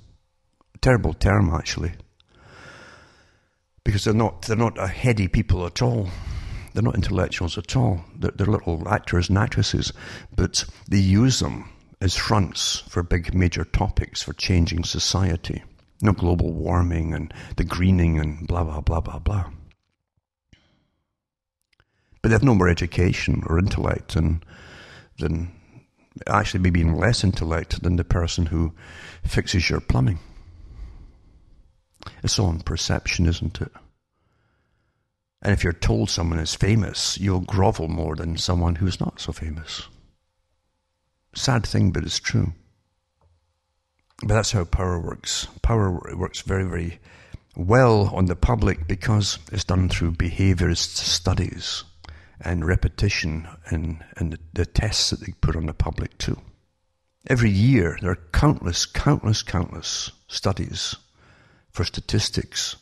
Terrible 0.81 1.13
term, 1.13 1.53
actually. 1.53 1.93
Because 3.85 4.05
they're 4.05 4.15
not, 4.15 4.43
they're 4.43 4.57
not 4.57 4.79
a 4.79 4.87
heady 4.87 5.29
people 5.29 5.67
at 5.67 5.83
all. 5.83 6.09
They're 6.73 6.83
not 6.83 6.95
intellectuals 6.95 7.59
at 7.59 7.77
all. 7.77 8.05
They're, 8.17 8.31
they're 8.31 8.47
little 8.47 8.89
actors 8.89 9.29
and 9.29 9.37
actresses. 9.37 9.93
But 10.35 10.65
they 10.89 10.99
use 10.99 11.41
them 11.41 11.69
as 12.01 12.17
fronts 12.17 12.85
for 12.89 13.03
big 13.03 13.35
major 13.35 13.65
topics 13.65 14.23
for 14.23 14.33
changing 14.33 14.85
society 14.85 15.65
you 16.01 16.07
know, 16.07 16.13
global 16.13 16.53
warming 16.53 17.13
and 17.13 17.33
the 17.57 17.65
greening 17.65 18.19
and 18.19 18.47
blah, 18.47 18.65
blah, 18.65 18.81
blah, 18.81 19.01
blah, 19.01 19.19
blah. 19.19 19.51
But 22.23 22.29
they 22.29 22.35
have 22.35 22.43
no 22.43 22.55
more 22.55 22.69
education 22.69 23.43
or 23.47 23.59
intellect 23.59 24.15
than, 24.15 24.43
than 25.19 25.53
actually 26.27 26.61
maybe 26.61 26.81
even 26.81 26.97
less 26.97 27.25
intellect 27.25 27.83
than 27.83 27.97
the 27.97 28.05
person 28.05 28.47
who 28.47 28.75
fixes 29.25 29.71
your 29.71 29.81
plumbing. 29.81 30.19
It's 32.23 32.39
all 32.39 32.51
in 32.51 32.61
perception, 32.61 33.27
isn't 33.27 33.61
it? 33.61 33.73
And 35.43 35.53
if 35.53 35.63
you're 35.63 35.73
told 35.73 36.11
someone 36.11 36.39
is 36.39 36.55
famous, 36.55 37.19
you'll 37.19 37.41
grovel 37.41 37.89
more 37.89 38.17
than 38.17 38.37
someone 38.37 38.77
who's 38.77 39.01
not 39.01 39.21
so 39.21 39.33
famous. 39.33 39.89
Sad 41.35 41.65
thing, 41.67 41.93
but 41.93 42.05
it's 42.05 42.19
true. 42.19 42.53
But 44.21 44.35
that's 44.35 44.53
how 44.53 44.65
power 44.65 44.99
works. 44.99 45.47
Power 45.63 46.15
works 46.17 46.41
very, 46.41 46.65
very 46.65 46.99
well 47.57 48.11
on 48.15 48.27
the 48.27 48.37
public 48.37 48.87
because 48.87 49.39
it's 49.53 49.65
done 49.65 49.89
through 49.89 50.13
behaviorist 50.13 50.97
studies 50.97 51.85
and 52.41 52.65
repetition 52.65 53.49
and, 53.67 54.05
and 54.17 54.33
the, 54.33 54.39
the 54.53 54.67
tests 54.67 55.11
that 55.11 55.21
they 55.21 55.33
put 55.41 55.57
on 55.57 55.67
the 55.67 55.75
public 55.75 56.17
too. 56.19 56.39
Every 57.27 57.51
year, 57.51 57.99
there 58.01 58.13
are 58.13 58.29
countless, 58.33 58.87
countless, 58.87 59.43
countless 59.43 60.13
studies 60.29 60.95
for 61.71 61.85
statistics 61.85 62.77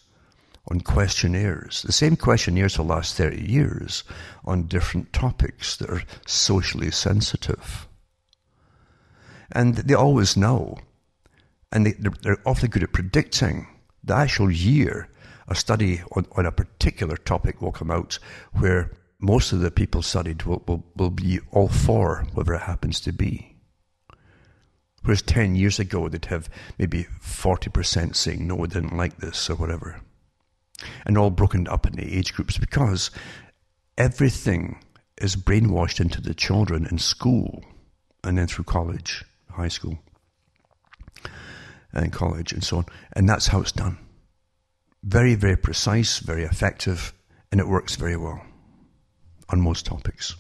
on 0.70 0.80
questionnaires, 0.80 1.82
the 1.82 1.92
same 1.92 2.16
questionnaires 2.16 2.74
for 2.76 2.82
the 2.82 2.88
last 2.88 3.16
30 3.16 3.40
years 3.40 4.04
on 4.44 4.64
different 4.64 5.12
topics 5.12 5.76
that 5.76 5.90
are 5.90 6.02
socially 6.26 6.90
sensitive. 6.90 7.86
And 9.52 9.76
they 9.76 9.94
always 9.94 10.36
know, 10.36 10.78
and 11.72 11.86
they, 11.86 12.30
are 12.30 12.38
awfully 12.44 12.68
good 12.68 12.82
at 12.82 12.92
predicting 12.92 13.66
the 14.04 14.14
actual 14.14 14.50
year. 14.50 15.08
A 15.48 15.54
study 15.54 16.02
on, 16.12 16.26
on, 16.32 16.46
a 16.46 16.52
particular 16.52 17.16
topic 17.16 17.62
will 17.62 17.72
come 17.72 17.90
out 17.90 18.18
where 18.52 18.90
most 19.20 19.52
of 19.52 19.60
the 19.60 19.70
people 19.70 20.02
studied 20.02 20.42
will, 20.42 20.62
will, 20.66 20.84
will 20.96 21.10
be 21.10 21.38
all 21.52 21.68
for 21.68 22.26
whatever 22.32 22.54
it 22.54 22.62
happens 22.62 23.00
to 23.00 23.12
be. 23.12 23.56
Whereas 25.04 25.22
10 25.22 25.54
years 25.54 25.78
ago, 25.78 26.08
they'd 26.08 26.24
have 26.26 26.48
maybe 26.78 27.06
40% 27.22 28.16
saying, 28.16 28.44
no, 28.46 28.64
I 28.64 28.66
didn't 28.66 28.96
like 28.96 29.18
this 29.18 29.48
or 29.48 29.54
whatever. 29.54 30.00
And 31.04 31.16
all 31.16 31.30
broken 31.30 31.68
up 31.68 31.86
into 31.86 32.02
age 32.04 32.34
groups 32.34 32.58
because 32.58 33.12
everything 33.96 34.82
is 35.18 35.36
brainwashed 35.36 36.00
into 36.00 36.20
the 36.20 36.34
children 36.34 36.86
in 36.90 36.98
school 36.98 37.64
and 38.24 38.36
then 38.36 38.48
through 38.48 38.64
college, 38.64 39.24
high 39.48 39.68
school, 39.68 39.98
and 41.92 42.12
college 42.12 42.52
and 42.52 42.62
so 42.62 42.78
on. 42.78 42.86
And 43.12 43.28
that's 43.28 43.46
how 43.46 43.60
it's 43.60 43.72
done. 43.72 43.98
Very, 45.02 45.34
very 45.34 45.56
precise, 45.56 46.18
very 46.18 46.44
effective, 46.44 47.12
and 47.50 47.60
it 47.60 47.68
works 47.68 47.96
very 47.96 48.16
well 48.16 48.42
on 49.48 49.60
most 49.60 49.86
topics. 49.86 50.34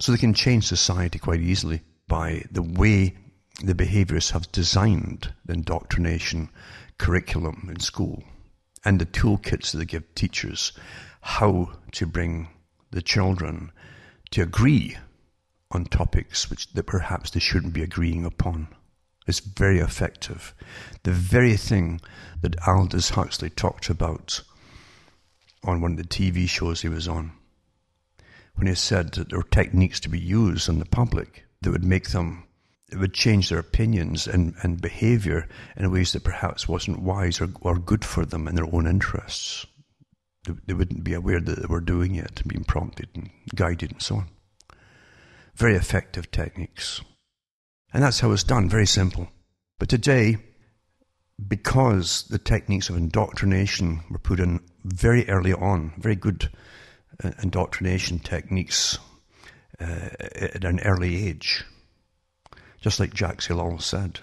So 0.00 0.12
they 0.12 0.18
can 0.18 0.34
change 0.34 0.66
society 0.66 1.18
quite 1.18 1.40
easily 1.40 1.82
by 2.08 2.44
the 2.50 2.62
way 2.62 3.16
the 3.62 3.74
behaviorists 3.74 4.32
have 4.32 4.50
designed 4.52 5.32
the 5.44 5.52
indoctrination 5.52 6.48
curriculum 6.98 7.68
in 7.70 7.80
school 7.80 8.22
and 8.84 8.98
the 8.98 9.06
toolkits 9.06 9.72
that 9.72 9.78
they 9.78 9.84
give 9.84 10.14
teachers 10.14 10.72
how 11.20 11.70
to 11.92 12.06
bring 12.06 12.48
the 12.90 13.02
children 13.02 13.70
to 14.30 14.42
agree 14.42 14.96
on 15.70 15.84
topics 15.84 16.48
which 16.48 16.72
that 16.72 16.86
perhaps 16.86 17.30
they 17.30 17.40
shouldn't 17.40 17.74
be 17.74 17.82
agreeing 17.82 18.24
upon. 18.24 18.68
It's 19.26 19.40
very 19.40 19.78
effective. 19.78 20.54
The 21.02 21.12
very 21.12 21.56
thing 21.56 22.00
that 22.40 22.66
Aldous 22.66 23.10
Huxley 23.10 23.50
talked 23.50 23.90
about 23.90 24.42
on 25.64 25.80
one 25.80 25.92
of 25.92 25.98
the 25.98 26.04
TV 26.04 26.48
shows 26.48 26.80
he 26.80 26.88
was 26.88 27.06
on, 27.06 27.32
when 28.54 28.66
he 28.66 28.74
said 28.74 29.12
that 29.12 29.28
there 29.28 29.38
were 29.38 29.44
techniques 29.44 30.00
to 30.00 30.08
be 30.08 30.18
used 30.18 30.68
on 30.68 30.78
the 30.78 30.86
public 30.86 31.44
that 31.60 31.70
would 31.70 31.84
make 31.84 32.10
them 32.10 32.44
it 32.90 32.98
would 32.98 33.14
change 33.14 33.48
their 33.48 33.58
opinions 33.58 34.26
and, 34.26 34.54
and 34.62 34.80
behavior 34.80 35.48
in 35.76 35.90
ways 35.92 36.12
that 36.12 36.24
perhaps 36.24 36.68
wasn't 36.68 37.00
wise 37.00 37.40
or, 37.40 37.48
or 37.60 37.78
good 37.78 38.04
for 38.04 38.24
them 38.24 38.48
in 38.48 38.56
their 38.56 38.74
own 38.74 38.86
interests. 38.86 39.64
They, 40.44 40.54
they 40.66 40.74
wouldn't 40.74 41.04
be 41.04 41.14
aware 41.14 41.40
that 41.40 41.60
they 41.60 41.66
were 41.66 41.80
doing 41.80 42.16
it 42.16 42.40
and 42.40 42.48
being 42.48 42.64
prompted 42.64 43.08
and 43.14 43.30
guided 43.54 43.92
and 43.92 44.02
so 44.02 44.16
on. 44.16 44.28
Very 45.54 45.76
effective 45.76 46.30
techniques. 46.30 47.00
And 47.92 48.02
that's 48.02 48.20
how 48.20 48.32
it's 48.32 48.44
done, 48.44 48.68
very 48.68 48.86
simple. 48.86 49.28
But 49.78 49.88
today, 49.88 50.36
because 51.48 52.24
the 52.24 52.38
techniques 52.38 52.88
of 52.88 52.96
indoctrination 52.96 54.00
were 54.10 54.18
put 54.18 54.40
in 54.40 54.60
very 54.84 55.28
early 55.28 55.52
on, 55.52 55.92
very 55.98 56.16
good 56.16 56.50
uh, 57.22 57.32
indoctrination 57.42 58.18
techniques 58.18 58.98
uh, 59.80 60.08
at 60.20 60.64
an 60.64 60.80
early 60.80 61.28
age, 61.28 61.64
just 62.80 63.00
like 63.00 63.14
Jacques 63.14 63.42
Ellul 63.42 63.80
said, 63.80 64.20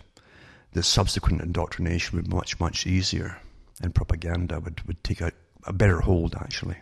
the 0.73 0.84
subsequent 0.84 1.41
indoctrination 1.41 2.15
would 2.15 2.30
be 2.30 2.36
much, 2.36 2.60
much 2.60 2.86
easier 2.86 3.41
and 3.82 3.93
propaganda 3.93 4.60
would, 4.60 4.82
would 4.88 5.03
take 5.03 5.21
a, 5.21 5.32
a 5.65 5.73
better 5.73 6.01
hold, 6.01 6.36
actually. 6.36 6.77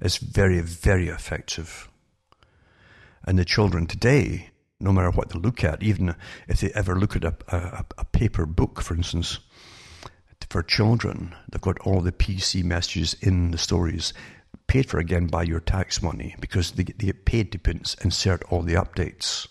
It's 0.00 0.16
very, 0.16 0.60
very 0.60 1.08
effective. 1.08 1.88
And 3.24 3.38
the 3.38 3.44
children 3.44 3.86
today, 3.86 4.49
no 4.80 4.92
matter 4.92 5.10
what 5.10 5.28
they 5.28 5.38
look 5.38 5.62
at, 5.62 5.82
even 5.82 6.14
if 6.48 6.60
they 6.60 6.70
ever 6.74 6.98
look 6.98 7.14
at 7.14 7.24
a, 7.24 7.34
a, 7.48 7.84
a 7.98 8.04
paper 8.04 8.46
book, 8.46 8.80
for 8.80 8.94
instance, 8.94 9.38
for 10.48 10.62
children, 10.62 11.34
they've 11.50 11.60
got 11.60 11.78
all 11.80 12.00
the 12.00 12.12
PC 12.12 12.64
messages 12.64 13.14
in 13.20 13.52
the 13.52 13.58
stories 13.58 14.12
paid 14.66 14.88
for 14.88 14.98
again 14.98 15.26
by 15.26 15.42
your 15.42 15.60
tax 15.60 16.02
money 16.02 16.34
because 16.40 16.72
they, 16.72 16.84
they 16.84 17.06
get 17.06 17.24
paid 17.24 17.52
to 17.52 17.70
insert 18.02 18.42
all 18.50 18.62
the 18.62 18.74
updates 18.74 19.48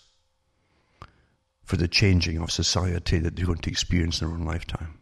for 1.62 1.76
the 1.76 1.88
changing 1.88 2.38
of 2.38 2.50
society 2.50 3.18
that 3.18 3.36
they're 3.36 3.46
going 3.46 3.58
to 3.58 3.70
experience 3.70 4.20
in 4.20 4.28
their 4.28 4.36
own 4.36 4.44
lifetime. 4.44 4.98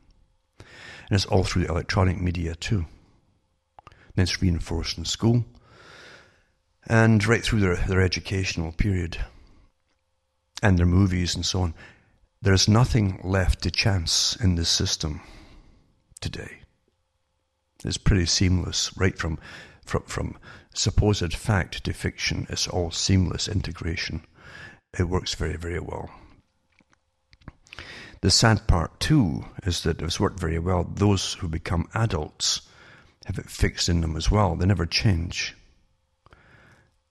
And 0.58 1.16
it's 1.16 1.24
all 1.24 1.44
through 1.44 1.62
the 1.62 1.70
electronic 1.70 2.20
media 2.20 2.54
too. 2.54 2.84
And 3.86 4.18
it's 4.18 4.42
reinforced 4.42 4.98
in 4.98 5.04
school 5.04 5.44
and 6.86 7.24
right 7.26 7.42
through 7.42 7.60
their, 7.60 7.76
their 7.76 8.02
educational 8.02 8.72
period 8.72 9.18
and 10.62 10.78
their 10.78 10.86
movies 10.86 11.34
and 11.34 11.44
so 11.44 11.62
on. 11.62 11.74
There's 12.40 12.68
nothing 12.68 13.20
left 13.24 13.62
to 13.62 13.70
chance 13.70 14.36
in 14.36 14.54
this 14.54 14.68
system 14.68 15.20
today. 16.20 16.62
It's 17.84 17.96
pretty 17.96 18.26
seamless, 18.26 18.96
right 18.96 19.16
from, 19.16 19.38
from, 19.84 20.02
from 20.02 20.38
supposed 20.74 21.34
fact 21.34 21.84
to 21.84 21.92
fiction. 21.92 22.46
It's 22.48 22.68
all 22.68 22.90
seamless 22.90 23.48
integration. 23.48 24.24
It 24.98 25.08
works 25.08 25.34
very, 25.34 25.56
very 25.56 25.80
well. 25.80 26.10
The 28.20 28.30
sad 28.30 28.66
part, 28.66 28.98
too, 28.98 29.44
is 29.64 29.82
that 29.82 30.02
it's 30.02 30.18
worked 30.18 30.40
very 30.40 30.58
well. 30.58 30.84
Those 30.84 31.34
who 31.34 31.48
become 31.48 31.88
adults 31.94 32.62
have 33.26 33.38
it 33.38 33.50
fixed 33.50 33.88
in 33.88 34.00
them 34.00 34.16
as 34.16 34.30
well. 34.30 34.56
They 34.56 34.66
never 34.66 34.86
change. 34.86 35.54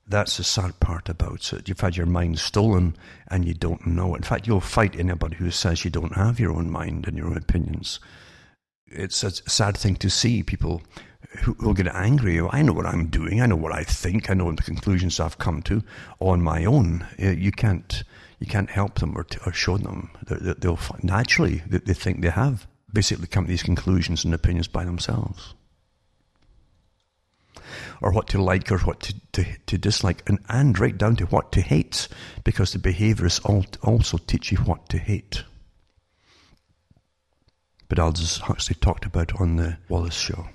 That's 0.10 0.38
the 0.38 0.44
sad 0.44 0.80
part 0.80 1.10
about 1.10 1.52
it. 1.52 1.68
You've 1.68 1.82
had 1.82 1.98
your 1.98 2.06
mind 2.06 2.40
stolen 2.40 2.96
and 3.28 3.44
you 3.44 3.54
don't 3.54 3.86
know. 3.86 4.16
In 4.16 4.24
fact, 4.24 4.48
you'll 4.48 4.62
fight 4.62 4.98
anybody 4.98 5.36
who 5.36 5.52
says 5.52 5.84
you 5.84 5.92
don't 5.92 6.16
have 6.16 6.40
your 6.40 6.54
own 6.54 6.72
mind 6.72 7.08
and 7.08 7.18
your 7.18 7.28
own 7.28 7.38
opinions. 7.38 8.00
It's 8.88 9.22
a 9.24 9.32
sad 9.32 9.76
thing 9.76 9.98
to 9.98 10.10
see 10.10 10.44
people 10.44 10.82
who 11.40 11.54
will 11.60 11.74
get 11.74 11.88
angry. 11.88 12.40
Oh, 12.40 12.50
I 12.52 12.62
know 12.62 12.74
what 12.74 12.86
I'm 12.86 13.08
doing. 13.08 13.42
I 13.42 13.48
know 13.48 13.58
what 13.58 13.74
I 13.74 13.84
think. 13.84 14.30
I 14.30 14.34
know 14.34 14.52
the 14.52 14.62
conclusions 14.62 15.20
I've 15.20 15.38
come 15.38 15.62
to 15.64 15.84
on 16.20 16.42
my 16.42 16.64
own. 16.64 17.06
Uh, 17.22 17.32
you 17.32 17.52
can't 17.52 18.04
you 18.40 18.48
can't 18.48 18.70
help 18.70 19.00
them 19.00 19.18
or, 19.18 19.24
t- 19.24 19.40
or 19.46 19.52
show 19.52 19.78
them. 19.78 20.12
They'll 20.26 20.80
naturally 21.02 21.64
they 21.68 21.94
think 21.94 22.22
they 22.22 22.30
have 22.30 22.68
basically 22.94 23.28
come 23.28 23.46
to 23.46 23.50
these 23.50 23.64
conclusions 23.64 24.24
and 24.24 24.34
opinions 24.34 24.68
by 24.68 24.86
themselves, 24.86 25.54
or 28.02 28.12
what 28.12 28.28
to 28.30 28.42
like 28.42 28.72
or 28.72 28.80
what 28.80 29.00
to, 29.02 29.16
to, 29.34 29.46
to 29.66 29.78
dislike, 29.78 30.24
and, 30.28 30.40
and 30.50 30.80
right 30.80 30.98
down 30.98 31.16
to 31.18 31.26
what 31.26 31.52
to 31.52 31.62
hate, 31.62 32.08
because 32.44 32.74
the 32.74 32.80
behaviorists 32.80 33.78
also 33.84 34.18
teach 34.18 34.52
you 34.52 34.58
what 34.60 34.90
to 34.90 34.98
hate. 34.98 35.44
But 37.90 38.00
Aldous 38.00 38.40
Huxley 38.40 38.76
talked 38.76 39.06
about 39.06 39.40
on 39.40 39.56
the 39.56 39.78
Wallace 39.88 40.18
Show. 40.18 40.48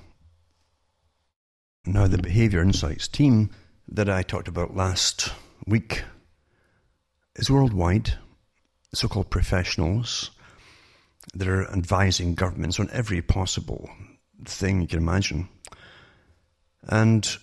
Now, 1.84 2.06
the 2.06 2.18
Behavior 2.18 2.62
Insights 2.62 3.08
team 3.08 3.50
that 3.88 4.08
I 4.08 4.22
talked 4.22 4.48
about 4.48 4.76
last 4.76 5.32
week 5.66 6.04
is 7.36 7.50
worldwide, 7.50 8.14
so 8.94 9.08
called 9.08 9.30
professionals 9.30 10.30
that 11.34 11.48
are 11.48 11.70
advising 11.72 12.34
governments 12.34 12.78
on 12.78 12.90
every 12.92 13.22
possible 13.22 13.88
thing 14.44 14.80
you 14.80 14.86
can 14.86 14.98
imagine. 14.98 15.48
And 16.88 17.36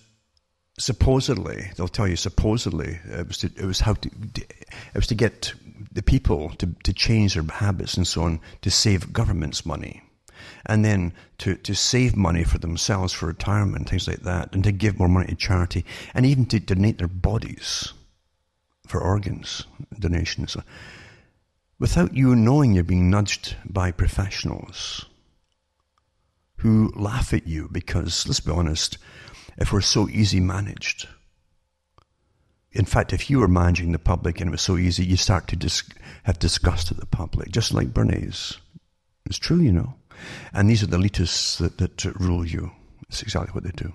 supposedly, 0.78 1.70
they'll 1.76 1.88
tell 1.88 2.08
you 2.08 2.16
supposedly, 2.16 2.98
it 3.04 3.26
was, 3.26 3.38
to, 3.38 3.46
it 3.56 3.64
was 3.64 3.80
how 3.80 3.94
to, 3.94 4.10
it 4.36 4.94
was 4.94 5.06
to 5.08 5.14
get 5.14 5.52
the 5.92 6.02
people 6.02 6.50
to, 6.58 6.68
to 6.84 6.92
change 6.92 7.34
their 7.34 7.44
habits 7.44 7.96
and 7.96 8.06
so 8.06 8.22
on 8.22 8.40
to 8.62 8.70
save 8.70 9.12
government's 9.12 9.64
money. 9.64 10.02
And 10.66 10.84
then 10.84 11.12
to, 11.38 11.54
to 11.56 11.74
save 11.74 12.16
money 12.16 12.44
for 12.44 12.58
themselves 12.58 13.12
for 13.12 13.26
retirement, 13.26 13.88
things 13.88 14.08
like 14.08 14.20
that, 14.20 14.54
and 14.54 14.64
to 14.64 14.72
give 14.72 14.98
more 14.98 15.08
money 15.08 15.26
to 15.26 15.34
charity, 15.34 15.84
and 16.14 16.24
even 16.24 16.46
to 16.46 16.60
donate 16.60 16.98
their 16.98 17.08
bodies 17.08 17.92
for 18.86 19.00
organs 19.00 19.64
donations 19.98 20.56
without 21.80 22.14
you 22.14 22.36
knowing 22.36 22.74
you're 22.74 22.84
being 22.84 23.10
nudged 23.10 23.56
by 23.64 23.90
professionals 23.90 25.06
who 26.58 26.92
laugh 26.94 27.32
at 27.32 27.46
you 27.46 27.68
because, 27.72 28.26
let's 28.28 28.38
be 28.38 28.52
honest, 28.52 28.98
if 29.56 29.72
we're 29.72 29.80
so 29.80 30.08
easy 30.08 30.40
managed, 30.40 31.06
in 32.72 32.84
fact, 32.84 33.12
if 33.12 33.28
you 33.28 33.40
were 33.40 33.48
managing 33.48 33.92
the 33.92 33.98
public 33.98 34.40
and 34.40 34.48
it 34.48 34.52
was 34.52 34.62
so 34.62 34.76
easy, 34.76 35.04
you 35.04 35.16
start 35.16 35.48
to 35.48 35.56
dis- 35.56 35.82
have 36.22 36.38
disgust 36.38 36.90
at 36.90 36.98
the 36.98 37.06
public, 37.06 37.50
just 37.50 37.74
like 37.74 37.92
Bernays. 37.92 38.58
It's 39.26 39.38
true, 39.38 39.58
you 39.58 39.72
know. 39.72 39.94
And 40.52 40.70
these 40.70 40.82
are 40.82 40.86
the 40.86 40.98
elitists 40.98 41.58
that, 41.58 41.78
that 41.78 42.04
rule 42.16 42.46
you. 42.46 42.70
It's 43.08 43.22
exactly 43.22 43.52
what 43.52 43.64
they 43.64 43.70
do. 43.70 43.92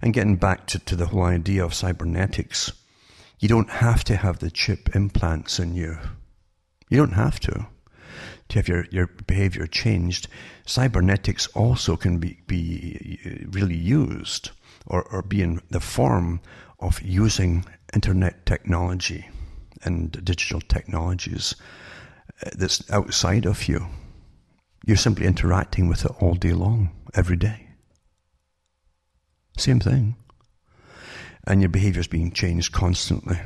And 0.00 0.14
getting 0.14 0.36
back 0.36 0.66
to, 0.68 0.78
to 0.78 0.96
the 0.96 1.06
whole 1.06 1.24
idea 1.24 1.62
of 1.62 1.74
cybernetics, 1.74 2.72
you 3.38 3.48
don't 3.48 3.68
have 3.68 4.02
to 4.04 4.16
have 4.16 4.38
the 4.38 4.50
chip 4.50 4.94
implants 4.96 5.58
in 5.58 5.74
you. 5.74 5.98
You 6.88 6.96
don't 6.96 7.12
have 7.12 7.38
to 7.40 7.66
to 8.48 8.58
have 8.58 8.66
your, 8.66 8.86
your 8.90 9.06
behavior 9.06 9.66
changed. 9.66 10.26
Cybernetics 10.66 11.46
also 11.48 11.96
can 11.96 12.18
be, 12.18 12.40
be 12.46 13.46
really 13.50 13.76
used 13.76 14.50
or, 14.86 15.02
or 15.04 15.22
be 15.22 15.42
in 15.42 15.60
the 15.70 15.80
form 15.80 16.40
of 16.78 17.00
using 17.02 17.64
internet 17.94 18.46
technology 18.46 19.28
and 19.82 20.12
digital 20.24 20.60
technologies 20.60 21.54
uh, 22.44 22.50
that's 22.56 22.88
outside 22.90 23.46
of 23.46 23.68
you. 23.68 23.86
You're 24.86 24.96
simply 24.96 25.26
interacting 25.26 25.88
with 25.88 26.04
it 26.04 26.12
all 26.20 26.34
day 26.34 26.52
long, 26.52 26.90
every 27.14 27.36
day. 27.36 27.68
Same 29.56 29.80
thing. 29.80 30.16
And 31.46 31.60
your 31.60 31.68
behavior 31.68 32.00
is 32.00 32.06
being 32.06 32.32
changed 32.32 32.72
constantly 32.72 33.38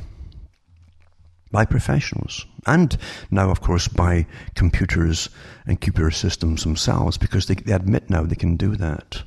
by 1.50 1.64
professionals. 1.64 2.46
And 2.66 2.96
now, 3.30 3.50
of 3.50 3.60
course, 3.60 3.88
by 3.88 4.26
computers 4.54 5.28
and 5.66 5.80
computer 5.80 6.10
systems 6.10 6.64
themselves, 6.64 7.16
because 7.16 7.46
they, 7.46 7.54
they 7.54 7.72
admit 7.72 8.10
now 8.10 8.24
they 8.24 8.34
can 8.34 8.56
do 8.56 8.76
that. 8.76 9.22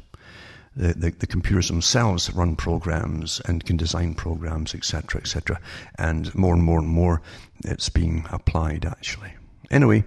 The, 0.78 0.94
the, 0.94 1.10
the, 1.10 1.28
computers 1.28 1.70
themselves 1.70 2.32
run 2.34 2.56
programs 2.56 3.42
and 3.46 3.66
can 3.66 3.78
design 3.78 4.14
programs, 4.14 4.76
etc., 4.76 5.20
etc. 5.20 5.60
And 5.98 6.34
more 6.36 6.54
and 6.54 6.64
more 6.64 6.78
and 6.78 6.88
more, 6.88 7.22
it's 7.66 7.90
being 7.90 8.26
applied 8.30 8.86
actually. 8.86 9.32
Anyway, 9.70 10.04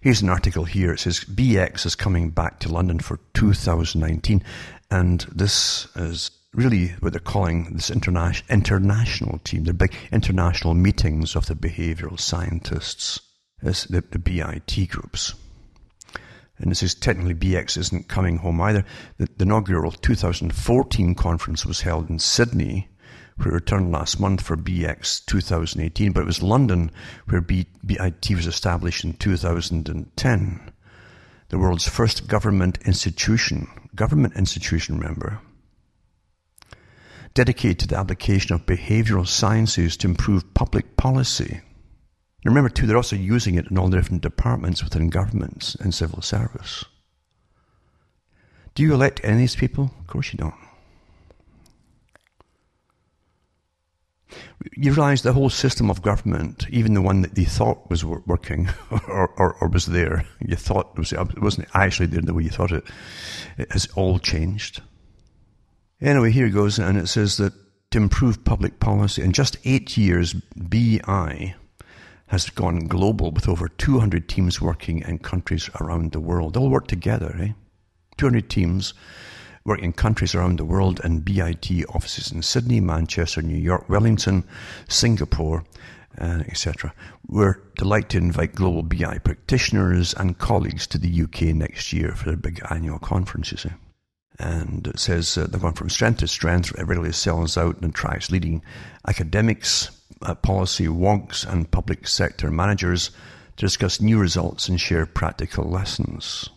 here's 0.00 0.22
an 0.22 0.28
article 0.28 0.64
here. 0.64 0.92
It 0.92 1.00
says 1.00 1.20
BX 1.20 1.86
is 1.86 1.94
coming 1.94 2.30
back 2.30 2.60
to 2.60 2.72
London 2.72 2.98
for 3.00 3.18
2019, 3.34 4.42
and 4.90 5.20
this 5.34 5.86
is 5.96 6.30
really 6.54 6.88
what 7.00 7.12
they're 7.12 7.20
calling 7.20 7.74
this 7.74 7.90
interna- 7.90 8.48
international 8.48 9.38
team. 9.40 9.64
They're 9.64 9.74
big 9.74 9.94
international 10.12 10.74
meetings 10.74 11.36
of 11.36 11.46
the 11.46 11.54
behavioral 11.54 12.18
scientists, 12.18 13.20
the, 13.60 14.04
the 14.10 14.18
BIT 14.18 14.88
groups. 14.88 15.34
And 16.62 16.70
this 16.70 16.82
is 16.82 16.94
technically 16.94 17.34
BX 17.34 17.76
isn't 17.76 18.08
coming 18.08 18.38
home 18.38 18.60
either. 18.60 18.84
The, 19.18 19.28
the 19.36 19.44
inaugural 19.44 19.90
2014 19.90 21.14
conference 21.16 21.66
was 21.66 21.80
held 21.80 22.08
in 22.08 22.20
Sydney, 22.20 22.88
where 23.36 23.48
it 23.48 23.54
returned 23.54 23.90
last 23.90 24.20
month 24.20 24.40
for 24.40 24.56
BX 24.56 25.26
2018, 25.26 26.12
but 26.12 26.22
it 26.22 26.26
was 26.26 26.42
London 26.42 26.90
where 27.28 27.40
BIT 27.40 28.30
was 28.30 28.46
established 28.46 29.04
in 29.04 29.14
2010. 29.14 30.72
The 31.48 31.58
world's 31.58 31.88
first 31.88 32.28
government 32.28 32.78
institution, 32.86 33.68
government 33.94 34.36
institution, 34.36 34.98
member 34.98 35.40
dedicated 37.34 37.78
to 37.80 37.86
the 37.86 37.96
application 37.96 38.54
of 38.54 38.66
behavioral 38.66 39.26
sciences 39.26 39.96
to 39.96 40.08
improve 40.08 40.54
public 40.54 40.96
policy. 40.96 41.60
Remember, 42.50 42.68
too, 42.68 42.86
they're 42.86 42.96
also 42.96 43.16
using 43.16 43.54
it 43.54 43.70
in 43.70 43.78
all 43.78 43.88
the 43.88 43.96
different 43.96 44.22
departments 44.22 44.82
within 44.82 45.10
governments 45.10 45.76
and 45.76 45.94
civil 45.94 46.22
service. 46.22 46.84
Do 48.74 48.82
you 48.82 48.94
elect 48.94 49.20
any 49.22 49.34
of 49.34 49.38
these 49.38 49.56
people? 49.56 49.92
Of 50.00 50.06
course 50.06 50.32
you 50.32 50.38
don't. 50.38 50.54
You 54.74 54.92
realize 54.92 55.22
the 55.22 55.34
whole 55.34 55.50
system 55.50 55.90
of 55.90 56.02
government, 56.02 56.66
even 56.70 56.94
the 56.94 57.02
one 57.02 57.20
that 57.22 57.34
they 57.34 57.44
thought 57.44 57.90
was 57.90 58.04
working 58.04 58.70
or, 58.90 59.28
or, 59.36 59.54
or 59.54 59.68
was 59.68 59.86
there, 59.86 60.24
you 60.40 60.56
thought 60.56 60.96
was, 60.96 61.12
it 61.12 61.42
wasn't 61.42 61.68
actually 61.74 62.06
there 62.06 62.22
the 62.22 62.32
way 62.32 62.44
you 62.44 62.50
thought 62.50 62.72
it, 62.72 62.84
it 63.58 63.70
has 63.72 63.88
all 63.94 64.18
changed. 64.18 64.80
Anyway, 66.00 66.30
here 66.30 66.46
it 66.46 66.50
goes, 66.50 66.78
and 66.78 66.96
it 66.96 67.08
says 67.08 67.36
that 67.36 67.52
to 67.90 67.98
improve 67.98 68.44
public 68.44 68.80
policy, 68.80 69.22
in 69.22 69.32
just 69.32 69.58
eight 69.64 69.96
years, 69.96 70.32
BI 70.56 71.54
has 72.32 72.48
gone 72.48 72.86
global 72.86 73.30
with 73.30 73.46
over 73.46 73.68
200 73.68 74.26
teams 74.26 74.58
working 74.58 75.00
in 75.00 75.18
countries 75.18 75.68
around 75.82 76.12
the 76.12 76.18
world. 76.18 76.54
They 76.54 76.60
all 76.60 76.70
work 76.70 76.86
together, 76.86 77.36
eh? 77.38 77.52
200 78.16 78.48
teams 78.48 78.94
work 79.66 79.80
in 79.80 79.92
countries 79.92 80.34
around 80.34 80.58
the 80.58 80.64
world 80.64 80.98
and 81.04 81.26
BIT 81.26 81.70
offices 81.90 82.32
in 82.32 82.40
Sydney, 82.40 82.80
Manchester, 82.80 83.42
New 83.42 83.58
York, 83.58 83.86
Wellington, 83.90 84.44
Singapore, 84.88 85.62
uh, 86.22 86.42
etc. 86.48 86.94
We're 87.28 87.60
delighted 87.76 88.08
to 88.12 88.18
invite 88.18 88.54
global 88.54 88.82
BI 88.82 89.18
practitioners 89.18 90.14
and 90.14 90.38
colleagues 90.38 90.86
to 90.86 90.98
the 90.98 91.22
UK 91.24 91.54
next 91.54 91.92
year 91.92 92.12
for 92.14 92.24
their 92.24 92.36
big 92.38 92.62
annual 92.70 92.98
conferences. 92.98 93.66
Eh? 93.66 93.74
And 94.38 94.90
says 94.96 95.36
uh, 95.36 95.46
they're 95.46 95.60
going 95.60 95.74
from 95.74 95.90
strength 95.90 96.18
to 96.20 96.28
strength, 96.28 96.72
really 96.72 97.12
sells 97.12 97.56
out 97.56 97.76
and 97.76 97.90
attracts 97.90 98.30
leading 98.30 98.62
academics, 99.06 99.90
uh, 100.22 100.34
policy 100.34 100.86
wonks, 100.86 101.46
and 101.46 101.70
public 101.70 102.08
sector 102.08 102.50
managers 102.50 103.10
to 103.56 103.66
discuss 103.66 104.00
new 104.00 104.18
results 104.18 104.68
and 104.68 104.80
share 104.80 105.06
practical 105.06 105.64
lessons. 105.68 106.48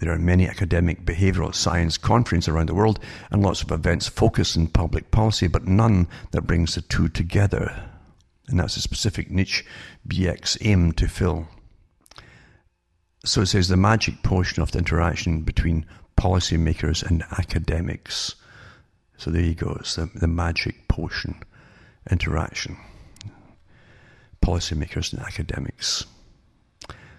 There 0.00 0.12
are 0.12 0.18
many 0.18 0.48
academic 0.48 1.04
behavioral 1.04 1.54
science 1.54 1.98
conferences 1.98 2.48
around 2.48 2.70
the 2.70 2.74
world 2.74 2.98
and 3.30 3.42
lots 3.42 3.62
of 3.62 3.70
events 3.70 4.08
focused 4.08 4.56
on 4.56 4.68
public 4.68 5.10
policy, 5.10 5.46
but 5.46 5.66
none 5.66 6.08
that 6.30 6.46
brings 6.46 6.74
the 6.74 6.80
two 6.80 7.08
together. 7.08 7.90
And 8.48 8.58
that's 8.58 8.78
a 8.78 8.80
specific 8.80 9.30
niche 9.30 9.64
BX 10.08 10.56
aim 10.62 10.92
to 10.92 11.06
fill. 11.06 11.48
So 13.26 13.42
it 13.42 13.46
says 13.46 13.68
the 13.68 13.76
magic 13.76 14.22
potion 14.22 14.62
of 14.62 14.72
the 14.72 14.78
interaction 14.78 15.42
between 15.42 15.84
policymakers 16.20 17.02
and 17.02 17.24
academics. 17.38 18.34
So 19.16 19.30
there 19.30 19.42
you 19.42 19.54
go. 19.54 19.76
It's 19.80 19.96
the, 19.96 20.10
the 20.14 20.26
magic 20.28 20.86
potion 20.86 21.34
interaction. 22.10 22.76
Policymakers 24.44 25.12
and 25.12 25.22
academics. 25.22 26.04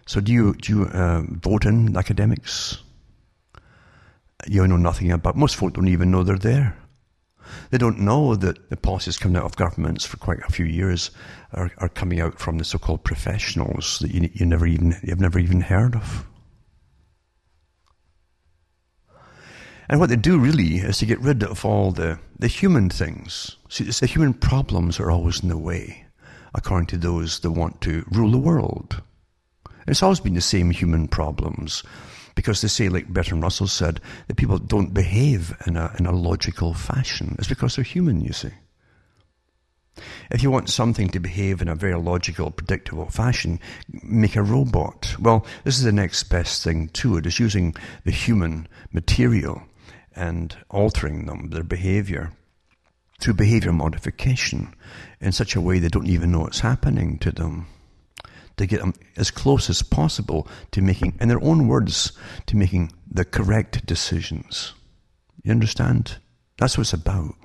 So 0.05 0.21
do 0.21 0.31
you 0.31 0.53
do 0.53 0.73
you 0.73 0.83
uh, 0.85 1.23
vote 1.27 1.65
in 1.65 1.97
academics? 1.97 2.77
You 4.47 4.67
know 4.67 4.77
nothing 4.77 5.11
about. 5.11 5.35
Most 5.35 5.55
folk 5.55 5.73
don't 5.73 5.87
even 5.87 6.11
know 6.11 6.23
they're 6.23 6.37
there. 6.37 6.77
They 7.69 7.77
don't 7.77 7.99
know 7.99 8.35
that 8.35 8.69
the 8.69 8.77
policies 8.77 9.17
coming 9.17 9.37
out 9.37 9.45
of 9.45 9.55
governments 9.55 10.05
for 10.05 10.17
quite 10.17 10.39
a 10.47 10.51
few 10.51 10.65
years 10.65 11.11
are, 11.53 11.71
are 11.77 11.89
coming 11.89 12.21
out 12.21 12.39
from 12.39 12.57
the 12.57 12.63
so-called 12.63 13.03
professionals 13.03 13.99
that 13.99 14.11
you, 14.13 14.29
you 14.33 14.45
never 14.45 14.67
even 14.67 14.95
you've 15.03 15.19
never 15.19 15.39
even 15.39 15.61
heard 15.61 15.95
of. 15.95 16.25
And 19.91 19.99
what 19.99 20.07
they 20.07 20.15
do 20.15 20.39
really 20.39 20.77
is 20.77 20.99
to 20.99 21.05
get 21.05 21.19
rid 21.19 21.43
of 21.43 21.65
all 21.65 21.91
the, 21.91 22.17
the 22.39 22.47
human 22.47 22.89
things. 22.89 23.57
See, 23.67 23.83
the 23.83 24.05
human 24.05 24.33
problems 24.33 25.01
are 25.01 25.11
always 25.11 25.43
in 25.43 25.49
the 25.49 25.57
way, 25.57 26.05
according 26.55 26.87
to 26.87 26.97
those 26.97 27.41
that 27.41 27.51
want 27.51 27.81
to 27.81 28.05
rule 28.09 28.31
the 28.31 28.37
world. 28.37 29.01
It's 29.87 30.01
always 30.01 30.21
been 30.21 30.35
the 30.35 30.41
same 30.41 30.71
human 30.71 31.09
problems. 31.09 31.83
Because 32.35 32.61
they 32.61 32.69
say, 32.69 32.87
like 32.87 33.09
Bertrand 33.09 33.43
Russell 33.43 33.67
said, 33.67 33.99
that 34.27 34.37
people 34.37 34.57
don't 34.59 34.93
behave 34.93 35.53
in 35.67 35.75
a, 35.75 35.93
in 35.99 36.05
a 36.05 36.13
logical 36.13 36.73
fashion. 36.73 37.35
It's 37.37 37.49
because 37.49 37.75
they're 37.75 37.83
human, 37.83 38.21
you 38.21 38.31
see. 38.31 38.51
If 40.29 40.41
you 40.41 40.49
want 40.49 40.69
something 40.69 41.09
to 41.09 41.19
behave 41.19 41.61
in 41.61 41.67
a 41.67 41.75
very 41.75 41.95
logical, 41.95 42.49
predictable 42.49 43.09
fashion, 43.09 43.59
make 44.03 44.37
a 44.37 44.41
robot. 44.41 45.13
Well, 45.19 45.45
this 45.65 45.77
is 45.77 45.83
the 45.83 45.91
next 45.91 46.23
best 46.29 46.63
thing 46.63 46.87
to 46.93 47.17
it, 47.17 47.25
is 47.25 47.41
using 47.41 47.75
the 48.05 48.11
human 48.11 48.69
material 48.93 49.61
and 50.15 50.55
altering 50.69 51.25
them, 51.25 51.49
their 51.49 51.63
behavior, 51.63 52.31
through 53.19 53.35
behavior 53.35 53.71
modification 53.71 54.73
in 55.19 55.31
such 55.31 55.55
a 55.55 55.61
way 55.61 55.79
they 55.79 55.87
don't 55.87 56.07
even 56.07 56.31
know 56.31 56.45
it's 56.45 56.59
happening 56.59 57.17
to 57.19 57.31
them. 57.31 57.67
To 58.57 58.65
get 58.67 58.81
them 58.81 58.93
as 59.15 59.31
close 59.31 59.69
as 59.69 59.81
possible 59.81 60.47
to 60.71 60.81
making, 60.81 61.17
in 61.19 61.29
their 61.29 61.41
own 61.41 61.67
words, 61.67 62.11
to 62.47 62.57
making 62.57 62.91
the 63.09 63.25
correct 63.25 63.85
decisions. 63.85 64.73
You 65.43 65.51
understand? 65.51 66.17
That's 66.57 66.77
what 66.77 66.83
it's 66.83 66.93
about. 66.93 67.35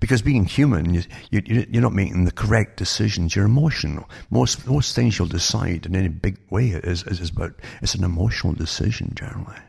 Because 0.00 0.22
being 0.22 0.46
human, 0.46 0.94
you, 0.94 1.02
you, 1.30 1.66
you're 1.70 1.82
not 1.82 1.92
making 1.92 2.24
the 2.24 2.32
correct 2.32 2.78
decisions. 2.78 3.36
You're 3.36 3.44
emotional. 3.44 4.08
Most 4.30 4.66
most 4.66 4.94
things 4.94 5.18
you'll 5.18 5.28
decide 5.28 5.84
in 5.84 5.94
any 5.94 6.08
big 6.08 6.38
way 6.50 6.70
is, 6.70 7.02
is, 7.04 7.20
is 7.20 7.30
about 7.30 7.52
it's 7.82 7.94
an 7.94 8.04
emotional 8.04 8.54
decision 8.54 9.12
generally. 9.14 9.60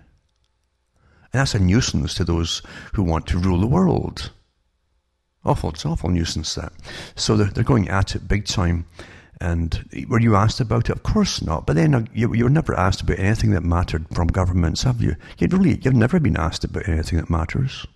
And 1.34 1.39
that's 1.39 1.56
a 1.56 1.60
nuisance 1.60 2.13
to 2.15 2.24
those 2.24 2.62
who 2.94 3.04
want 3.04 3.28
to 3.28 3.38
rule 3.38 3.60
the 3.60 3.67
world. 3.67 4.32
Awful, 5.44 5.72
it's 5.72 5.86
an 5.86 5.91
awful 5.91 6.10
nuisance 6.10 6.54
that. 6.56 6.74
So 7.15 7.36
they're, 7.36 7.48
they're 7.48 7.63
going 7.63 7.89
at 7.89 8.15
it 8.15 8.28
big 8.28 8.46
time. 8.46 8.86
And 9.39 9.89
were 10.08 10.20
you 10.20 10.36
asked 10.36 10.60
about 10.60 10.89
it? 10.89 10.96
Of 10.96 11.04
course 11.04 11.41
not. 11.41 11.65
But 11.65 11.76
then 11.76 11.96
uh, 11.96 12.06
you, 12.13 12.34
you 12.36 12.44
were 12.44 12.50
never 12.50 12.78
asked 12.78 13.02
about 13.02 13.17
anything 13.17 13.52
that 13.52 13.63
mattered 13.63 14.06
from 14.13 14.28
governments, 14.28 14.84
have 14.84 15.02
you? 15.02 15.15
You'd 15.39 15.54
really, 15.54 15.80
you've 15.82 15.96
never 15.96 16.20
been 16.20 16.38
asked 16.38 16.63
about 16.63 16.88
anything 16.88 17.17
that 17.17 17.30
matters. 17.30 17.88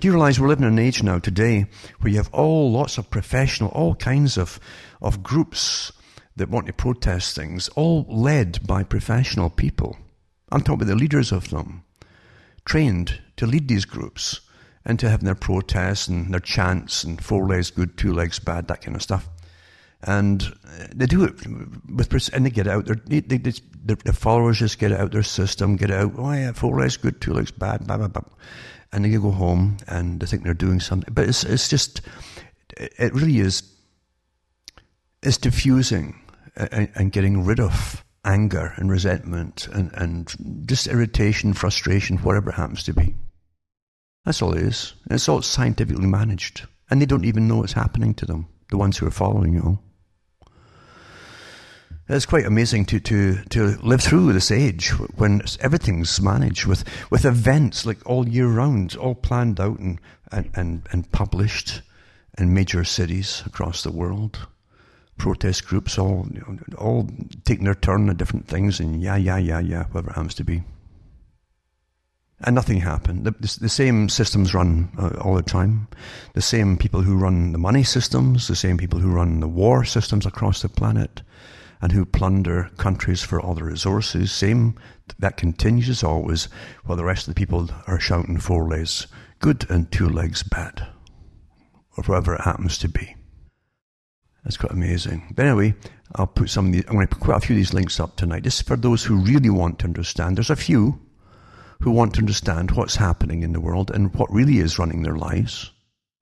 Do 0.00 0.08
you 0.08 0.12
realize 0.12 0.40
we're 0.40 0.48
living 0.48 0.64
in 0.64 0.72
an 0.72 0.78
age 0.78 1.02
now 1.02 1.18
today 1.18 1.66
where 2.00 2.10
you 2.10 2.16
have 2.16 2.32
all 2.32 2.72
lots 2.72 2.96
of 2.96 3.10
professional, 3.10 3.70
all 3.70 3.94
kinds 3.94 4.38
of, 4.38 4.58
of 5.02 5.22
groups 5.22 5.92
that 6.36 6.48
want 6.48 6.66
to 6.66 6.72
protest 6.72 7.36
things, 7.36 7.68
all 7.70 8.06
led 8.08 8.66
by 8.66 8.82
professional 8.82 9.50
people. 9.50 9.96
I'm 10.52 10.60
talking 10.60 10.82
about 10.82 10.88
the 10.88 10.94
leaders 10.94 11.32
of 11.32 11.50
them, 11.50 11.82
trained 12.64 13.20
to 13.36 13.46
lead 13.46 13.68
these 13.68 13.84
groups 13.84 14.40
and 14.84 14.98
to 14.98 15.08
have 15.08 15.22
their 15.22 15.34
protests 15.34 16.08
and 16.08 16.32
their 16.32 16.40
chants 16.40 17.04
and 17.04 17.22
four 17.22 17.46
legs 17.46 17.70
good, 17.70 17.96
two 17.96 18.12
legs 18.12 18.38
bad, 18.38 18.68
that 18.68 18.82
kind 18.82 18.96
of 18.96 19.02
stuff. 19.02 19.28
And 20.02 20.42
uh, 20.66 20.88
they 20.94 21.06
do 21.06 21.22
it 21.24 21.34
with, 21.88 22.34
and 22.34 22.44
they 22.44 22.50
get 22.50 22.66
out. 22.66 22.86
They, 23.06 23.20
they, 23.20 23.38
they, 23.38 23.52
the 23.84 24.12
followers 24.12 24.58
just 24.58 24.78
get 24.78 24.92
out 24.92 25.12
their 25.12 25.22
system, 25.22 25.76
get 25.76 25.92
out. 25.92 26.14
Oh 26.18 26.32
yeah, 26.32 26.52
four 26.52 26.78
legs 26.80 26.96
good, 26.96 27.20
two 27.20 27.32
legs 27.32 27.52
bad, 27.52 27.86
blah 27.86 27.98
blah 27.98 28.08
blah, 28.08 28.24
and 28.92 29.04
they 29.04 29.10
go 29.10 29.30
home 29.30 29.76
and 29.86 30.18
they 30.18 30.26
think 30.26 30.42
they're 30.42 30.54
doing 30.54 30.80
something. 30.80 31.14
But 31.14 31.28
it's 31.28 31.44
it's 31.44 31.68
just, 31.68 32.00
it 32.76 33.14
really 33.14 33.38
is. 33.38 33.62
It's 35.22 35.38
diffusing 35.38 36.18
and, 36.56 36.90
and 36.96 37.12
getting 37.12 37.44
rid 37.44 37.60
of 37.60 38.04
anger 38.24 38.72
and 38.76 38.90
resentment 38.90 39.68
and, 39.72 39.90
and 39.94 40.66
just 40.66 40.86
irritation, 40.86 41.52
frustration, 41.52 42.18
whatever 42.18 42.50
it 42.50 42.54
happens 42.54 42.82
to 42.84 42.94
be. 42.94 43.14
That's 44.24 44.40
all 44.40 44.54
it 44.54 44.62
is. 44.62 44.94
It's 45.10 45.28
all 45.28 45.42
scientifically 45.42 46.06
managed. 46.06 46.66
And 46.90 47.00
they 47.00 47.06
don't 47.06 47.24
even 47.24 47.48
know 47.48 47.58
what's 47.58 47.72
happening 47.72 48.14
to 48.14 48.26
them, 48.26 48.46
the 48.70 48.76
ones 48.76 48.98
who 48.98 49.06
are 49.06 49.10
following 49.10 49.54
you. 49.54 49.78
It's 52.08 52.26
quite 52.26 52.44
amazing 52.44 52.86
to, 52.86 53.00
to, 53.00 53.42
to 53.50 53.78
live 53.82 54.02
through 54.02 54.32
this 54.32 54.50
age 54.50 54.90
when 55.16 55.42
everything's 55.60 56.20
managed 56.20 56.66
with, 56.66 56.84
with 57.10 57.24
events 57.24 57.86
like 57.86 57.98
all 58.04 58.28
year 58.28 58.48
round, 58.48 58.96
all 58.96 59.14
planned 59.14 59.58
out 59.60 59.78
and, 59.78 60.00
and, 60.30 60.50
and, 60.54 60.86
and 60.90 61.10
published 61.12 61.80
in 62.36 62.52
major 62.52 62.84
cities 62.84 63.42
across 63.46 63.82
the 63.82 63.92
world 63.92 64.46
protest 65.18 65.66
groups 65.66 65.98
all 65.98 66.26
all 66.78 67.08
taking 67.44 67.64
their 67.64 67.74
turn 67.74 68.08
at 68.08 68.16
different 68.16 68.48
things 68.48 68.80
and 68.80 69.02
yeah, 69.02 69.16
yeah, 69.16 69.36
yeah, 69.36 69.60
yeah, 69.60 69.84
whatever 69.84 70.10
it 70.10 70.14
happens 70.14 70.34
to 70.34 70.44
be. 70.44 70.62
And 72.44 72.56
nothing 72.56 72.80
happened. 72.80 73.24
The, 73.24 73.30
the, 73.32 73.58
the 73.60 73.68
same 73.68 74.08
systems 74.08 74.52
run 74.52 74.90
uh, 74.98 75.10
all 75.20 75.36
the 75.36 75.42
time. 75.42 75.86
The 76.34 76.42
same 76.42 76.76
people 76.76 77.02
who 77.02 77.16
run 77.16 77.52
the 77.52 77.58
money 77.58 77.84
systems, 77.84 78.48
the 78.48 78.56
same 78.56 78.78
people 78.78 78.98
who 78.98 79.12
run 79.12 79.38
the 79.38 79.46
war 79.46 79.84
systems 79.84 80.26
across 80.26 80.60
the 80.62 80.68
planet, 80.68 81.22
and 81.80 81.92
who 81.92 82.04
plunder 82.04 82.70
countries 82.78 83.22
for 83.22 83.40
all 83.40 83.54
the 83.54 83.62
resources. 83.62 84.32
Same, 84.32 84.74
that 85.20 85.36
continues 85.36 86.02
always, 86.02 86.48
while 86.84 86.96
the 86.96 87.04
rest 87.04 87.28
of 87.28 87.34
the 87.34 87.38
people 87.38 87.70
are 87.86 88.00
shouting 88.00 88.38
four 88.38 88.68
legs 88.68 89.06
good 89.38 89.66
and 89.68 89.90
two 89.90 90.08
legs 90.08 90.44
bad, 90.44 90.86
or 91.96 92.04
whatever 92.04 92.36
it 92.36 92.42
happens 92.42 92.78
to 92.78 92.88
be. 92.88 93.16
That's 94.44 94.56
quite 94.56 94.72
amazing. 94.72 95.32
But 95.34 95.46
anyway, 95.46 95.74
I'll 96.16 96.26
put 96.26 96.50
some 96.50 96.66
of 96.66 96.72
these, 96.72 96.84
I'm 96.88 96.94
going 96.94 97.06
to 97.06 97.14
put 97.14 97.22
quite 97.22 97.36
a 97.38 97.46
few 97.46 97.54
of 97.54 97.58
these 97.58 97.74
links 97.74 98.00
up 98.00 98.16
tonight, 98.16 98.42
just 98.42 98.66
for 98.66 98.76
those 98.76 99.04
who 99.04 99.16
really 99.16 99.50
want 99.50 99.78
to 99.80 99.86
understand. 99.86 100.36
There's 100.36 100.50
a 100.50 100.56
few 100.56 101.00
who 101.80 101.90
want 101.90 102.14
to 102.14 102.20
understand 102.20 102.72
what's 102.72 102.96
happening 102.96 103.42
in 103.42 103.52
the 103.52 103.60
world 103.60 103.90
and 103.90 104.14
what 104.14 104.32
really 104.32 104.58
is 104.58 104.78
running 104.78 105.02
their 105.02 105.16
lives. 105.16 105.70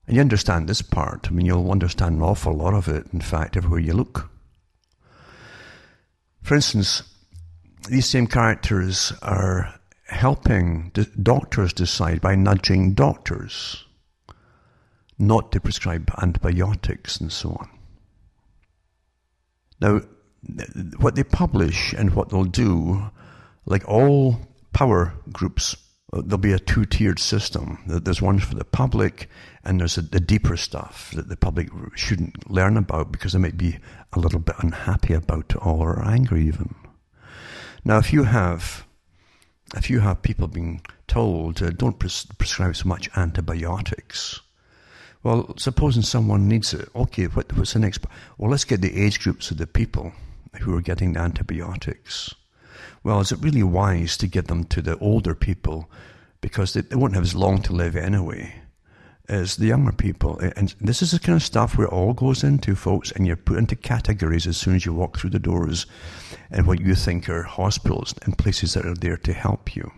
And 0.07 0.15
you 0.15 0.21
understand 0.21 0.67
this 0.67 0.81
part. 0.81 1.27
I 1.27 1.31
mean, 1.31 1.45
you'll 1.45 1.71
understand 1.71 2.17
an 2.17 2.23
awful 2.23 2.53
lot 2.53 2.73
of 2.73 2.87
it, 2.87 3.07
in 3.13 3.21
fact, 3.21 3.57
everywhere 3.57 3.79
you 3.79 3.93
look. 3.93 4.29
For 6.41 6.55
instance, 6.55 7.03
these 7.89 8.07
same 8.07 8.27
characters 8.27 9.13
are 9.21 9.79
helping 10.07 10.91
doctors 11.21 11.73
decide 11.73 12.21
by 12.21 12.35
nudging 12.35 12.93
doctors 12.93 13.85
not 15.17 15.51
to 15.51 15.59
prescribe 15.59 16.11
antibiotics 16.21 17.17
and 17.17 17.31
so 17.31 17.51
on. 17.51 17.69
Now, 19.81 20.01
what 20.97 21.15
they 21.15 21.23
publish 21.23 21.93
and 21.93 22.13
what 22.13 22.29
they'll 22.29 22.43
do, 22.43 23.09
like 23.65 23.87
all 23.87 24.39
power 24.73 25.13
groups, 25.31 25.75
uh, 26.13 26.21
there'll 26.21 26.37
be 26.37 26.53
a 26.53 26.59
two 26.59 26.85
tiered 26.85 27.19
system. 27.19 27.79
There's 27.87 28.21
one 28.21 28.39
for 28.39 28.55
the 28.55 28.65
public, 28.65 29.29
and 29.63 29.79
there's 29.79 29.95
the 29.95 30.19
deeper 30.19 30.57
stuff 30.57 31.11
that 31.15 31.29
the 31.29 31.37
public 31.37 31.69
shouldn't 31.95 32.49
learn 32.49 32.77
about 32.77 33.11
because 33.11 33.33
they 33.33 33.39
might 33.39 33.57
be 33.57 33.79
a 34.13 34.19
little 34.19 34.39
bit 34.39 34.55
unhappy 34.59 35.13
about 35.13 35.53
or 35.65 36.05
angry 36.05 36.45
even. 36.47 36.75
Now, 37.83 37.97
if 37.97 38.13
you 38.13 38.23
have 38.23 38.85
if 39.75 39.89
you 39.89 40.01
have 40.01 40.21
people 40.21 40.47
being 40.47 40.81
told 41.07 41.61
uh, 41.63 41.69
don't 41.69 41.97
pres- 41.97 42.27
prescribe 42.37 42.75
so 42.75 42.87
much 42.87 43.09
antibiotics, 43.15 44.41
well, 45.23 45.53
supposing 45.57 46.01
someone 46.01 46.47
needs 46.47 46.73
it, 46.73 46.89
okay, 46.95 47.25
what, 47.25 47.53
what's 47.53 47.73
the 47.73 47.79
next? 47.79 48.05
Well, 48.37 48.51
let's 48.51 48.63
get 48.63 48.81
the 48.81 48.99
age 48.99 49.19
groups 49.19 49.51
of 49.51 49.57
the 49.57 49.67
people 49.67 50.13
who 50.61 50.75
are 50.75 50.81
getting 50.81 51.13
the 51.13 51.19
antibiotics. 51.19 52.33
Well, 53.03 53.19
is 53.19 53.31
it 53.31 53.39
really 53.39 53.63
wise 53.63 54.17
to 54.17 54.27
get 54.27 54.47
them 54.47 54.63
to 54.65 54.81
the 54.81 54.97
older 54.97 55.35
people 55.35 55.89
because 56.39 56.73
they, 56.73 56.81
they 56.81 56.95
won't 56.95 57.13
have 57.13 57.23
as 57.23 57.35
long 57.35 57.61
to 57.63 57.73
live 57.73 57.95
anyway 57.95 58.55
as 59.29 59.57
the 59.57 59.67
younger 59.67 59.91
people? 59.91 60.39
And 60.55 60.73
this 60.81 61.03
is 61.03 61.11
the 61.11 61.19
kind 61.19 61.35
of 61.35 61.43
stuff 61.43 61.77
where 61.77 61.87
it 61.87 61.93
all 61.93 62.13
goes 62.13 62.43
into, 62.43 62.75
folks, 62.75 63.11
and 63.11 63.27
you're 63.27 63.35
put 63.35 63.57
into 63.57 63.75
categories 63.75 64.47
as 64.47 64.57
soon 64.57 64.75
as 64.75 64.85
you 64.85 64.93
walk 64.93 65.17
through 65.17 65.31
the 65.31 65.39
doors 65.39 65.85
and 66.49 66.65
what 66.65 66.81
you 66.81 66.95
think 66.95 67.29
are 67.29 67.43
hospitals 67.43 68.15
and 68.23 68.37
places 68.37 68.73
that 68.73 68.85
are 68.85 68.95
there 68.95 69.17
to 69.17 69.33
help 69.33 69.75
you. 69.75 69.91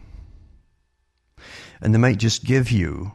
And 1.81 1.93
they 1.93 1.99
might 1.99 2.19
just 2.19 2.43
give 2.45 2.71
you 2.71 3.13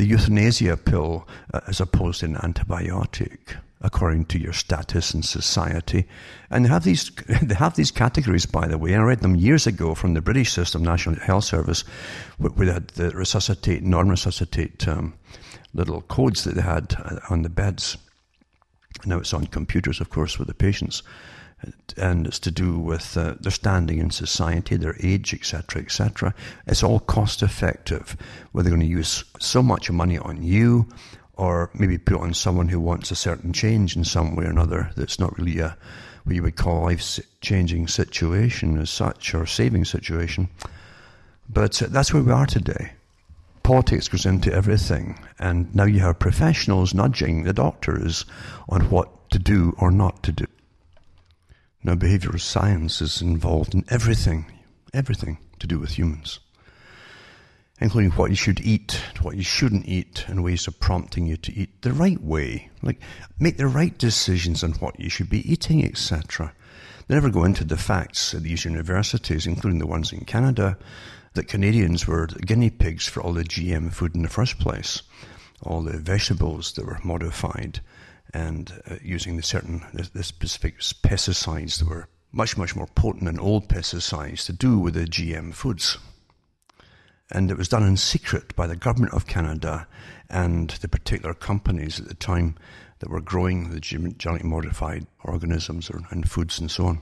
the 0.00 0.06
euthanasia 0.06 0.78
pill 0.78 1.28
uh, 1.52 1.60
as 1.68 1.78
opposed 1.78 2.20
to 2.20 2.26
an 2.26 2.34
antibiotic 2.36 3.56
according 3.82 4.24
to 4.24 4.38
your 4.38 4.54
status 4.54 5.12
in 5.12 5.22
society. 5.22 6.08
And 6.48 6.64
they 6.64 6.70
have 6.70 6.84
these 6.84 7.10
they 7.42 7.54
have 7.54 7.76
these 7.76 7.90
categories, 7.90 8.46
by 8.46 8.66
the 8.66 8.78
way. 8.78 8.94
I 8.94 9.02
read 9.02 9.20
them 9.20 9.36
years 9.36 9.66
ago 9.66 9.94
from 9.94 10.14
the 10.14 10.22
British 10.22 10.52
system, 10.52 10.82
National 10.82 11.16
Health 11.16 11.44
Service, 11.44 11.84
where 12.38 12.66
they 12.66 12.72
had 12.72 12.88
the 12.88 13.10
resuscitate, 13.10 13.82
non-resuscitate 13.82 14.88
um, 14.88 15.12
little 15.74 16.00
codes 16.00 16.44
that 16.44 16.54
they 16.54 16.62
had 16.62 16.94
uh, 16.98 17.18
on 17.28 17.42
the 17.42 17.50
beds. 17.50 17.98
Now 19.04 19.18
it's 19.18 19.34
on 19.34 19.48
computers, 19.48 20.00
of 20.00 20.08
course, 20.08 20.38
with 20.38 20.48
the 20.48 20.54
patients 20.54 21.02
and 21.96 22.26
it's 22.26 22.38
to 22.40 22.50
do 22.50 22.78
with 22.78 23.16
uh, 23.16 23.34
their 23.40 23.52
standing 23.52 23.98
in 23.98 24.10
society, 24.10 24.76
their 24.76 24.96
age, 25.02 25.34
etc., 25.34 25.82
etc. 25.82 26.34
It's 26.66 26.82
all 26.82 27.00
cost 27.00 27.42
effective. 27.42 28.16
Whether 28.52 28.70
they're 28.70 28.76
going 28.78 28.88
to 28.88 28.94
use 28.94 29.24
so 29.38 29.62
much 29.62 29.90
money 29.90 30.18
on 30.18 30.42
you, 30.42 30.88
or 31.34 31.70
maybe 31.74 31.98
put 31.98 32.20
on 32.20 32.34
someone 32.34 32.68
who 32.68 32.80
wants 32.80 33.10
a 33.10 33.16
certain 33.16 33.52
change 33.52 33.96
in 33.96 34.04
some 34.04 34.36
way 34.36 34.44
or 34.44 34.50
another 34.50 34.90
that's 34.96 35.18
not 35.18 35.36
really 35.38 35.58
a 35.58 35.76
what 36.24 36.36
you 36.36 36.42
would 36.42 36.56
call 36.56 36.82
life 36.82 37.18
changing 37.40 37.88
situation 37.88 38.78
as 38.78 38.90
such, 38.90 39.34
or 39.34 39.46
saving 39.46 39.84
situation. 39.84 40.48
But 41.48 41.82
uh, 41.82 41.86
that's 41.88 42.12
where 42.12 42.22
we 42.22 42.32
are 42.32 42.46
today. 42.46 42.92
Politics 43.62 44.08
goes 44.08 44.26
into 44.26 44.52
everything, 44.52 45.18
and 45.38 45.74
now 45.74 45.84
you 45.84 46.00
have 46.00 46.18
professionals 46.18 46.92
nudging 46.94 47.44
the 47.44 47.52
doctors 47.52 48.26
on 48.68 48.90
what 48.90 49.30
to 49.30 49.38
do 49.38 49.74
or 49.78 49.90
not 49.90 50.22
to 50.24 50.32
do. 50.32 50.46
Now, 51.82 51.94
behavioral 51.94 52.38
science 52.38 53.00
is 53.00 53.22
involved 53.22 53.74
in 53.74 53.86
everything, 53.88 54.44
everything 54.92 55.38
to 55.60 55.66
do 55.66 55.78
with 55.78 55.96
humans, 55.96 56.38
including 57.80 58.10
what 58.10 58.28
you 58.28 58.36
should 58.36 58.60
eat, 58.60 59.00
what 59.22 59.36
you 59.36 59.42
shouldn't 59.42 59.86
eat, 59.86 60.26
and 60.28 60.44
ways 60.44 60.66
of 60.66 60.78
prompting 60.78 61.26
you 61.26 61.38
to 61.38 61.54
eat 61.54 61.80
the 61.80 61.94
right 61.94 62.20
way. 62.20 62.68
Like, 62.82 63.00
make 63.38 63.56
the 63.56 63.66
right 63.66 63.96
decisions 63.96 64.62
on 64.62 64.72
what 64.72 65.00
you 65.00 65.08
should 65.08 65.30
be 65.30 65.50
eating, 65.50 65.82
etc. 65.82 66.52
They 67.08 67.14
never 67.14 67.30
go 67.30 67.44
into 67.44 67.64
the 67.64 67.78
facts 67.78 68.34
at 68.34 68.42
these 68.42 68.66
universities, 68.66 69.46
including 69.46 69.78
the 69.78 69.86
ones 69.86 70.12
in 70.12 70.26
Canada, 70.26 70.76
that 71.32 71.48
Canadians 71.48 72.06
were 72.06 72.26
guinea 72.26 72.68
pigs 72.68 73.06
for 73.06 73.22
all 73.22 73.32
the 73.32 73.42
GM 73.42 73.90
food 73.90 74.14
in 74.14 74.20
the 74.20 74.28
first 74.28 74.58
place, 74.58 75.02
all 75.62 75.80
the 75.80 75.96
vegetables 75.96 76.72
that 76.72 76.84
were 76.84 77.00
modified 77.02 77.80
and 78.32 78.72
uh, 78.90 78.96
using 79.02 79.36
the 79.36 79.42
certain 79.42 79.84
the, 79.92 80.08
the 80.12 80.22
specific 80.22 80.78
pesticides 80.78 81.78
that 81.78 81.88
were 81.88 82.08
much 82.32 82.56
much 82.56 82.76
more 82.76 82.86
potent 82.86 83.24
than 83.24 83.38
old 83.38 83.68
pesticides 83.68 84.46
to 84.46 84.52
do 84.52 84.78
with 84.78 84.94
the 84.94 85.04
GM 85.04 85.54
foods. 85.54 85.98
And 87.32 87.50
it 87.50 87.56
was 87.56 87.68
done 87.68 87.84
in 87.84 87.96
secret 87.96 88.56
by 88.56 88.66
the 88.66 88.76
government 88.76 89.14
of 89.14 89.26
Canada 89.26 89.86
and 90.28 90.70
the 90.70 90.88
particular 90.88 91.32
companies 91.32 92.00
at 92.00 92.08
the 92.08 92.14
time 92.14 92.56
that 92.98 93.10
were 93.10 93.20
growing 93.20 93.70
the 93.70 93.80
genetically 93.80 94.48
modified 94.48 95.06
organisms 95.24 95.90
or, 95.90 96.00
and 96.10 96.30
foods 96.30 96.58
and 96.58 96.70
so 96.70 96.86
on. 96.86 97.00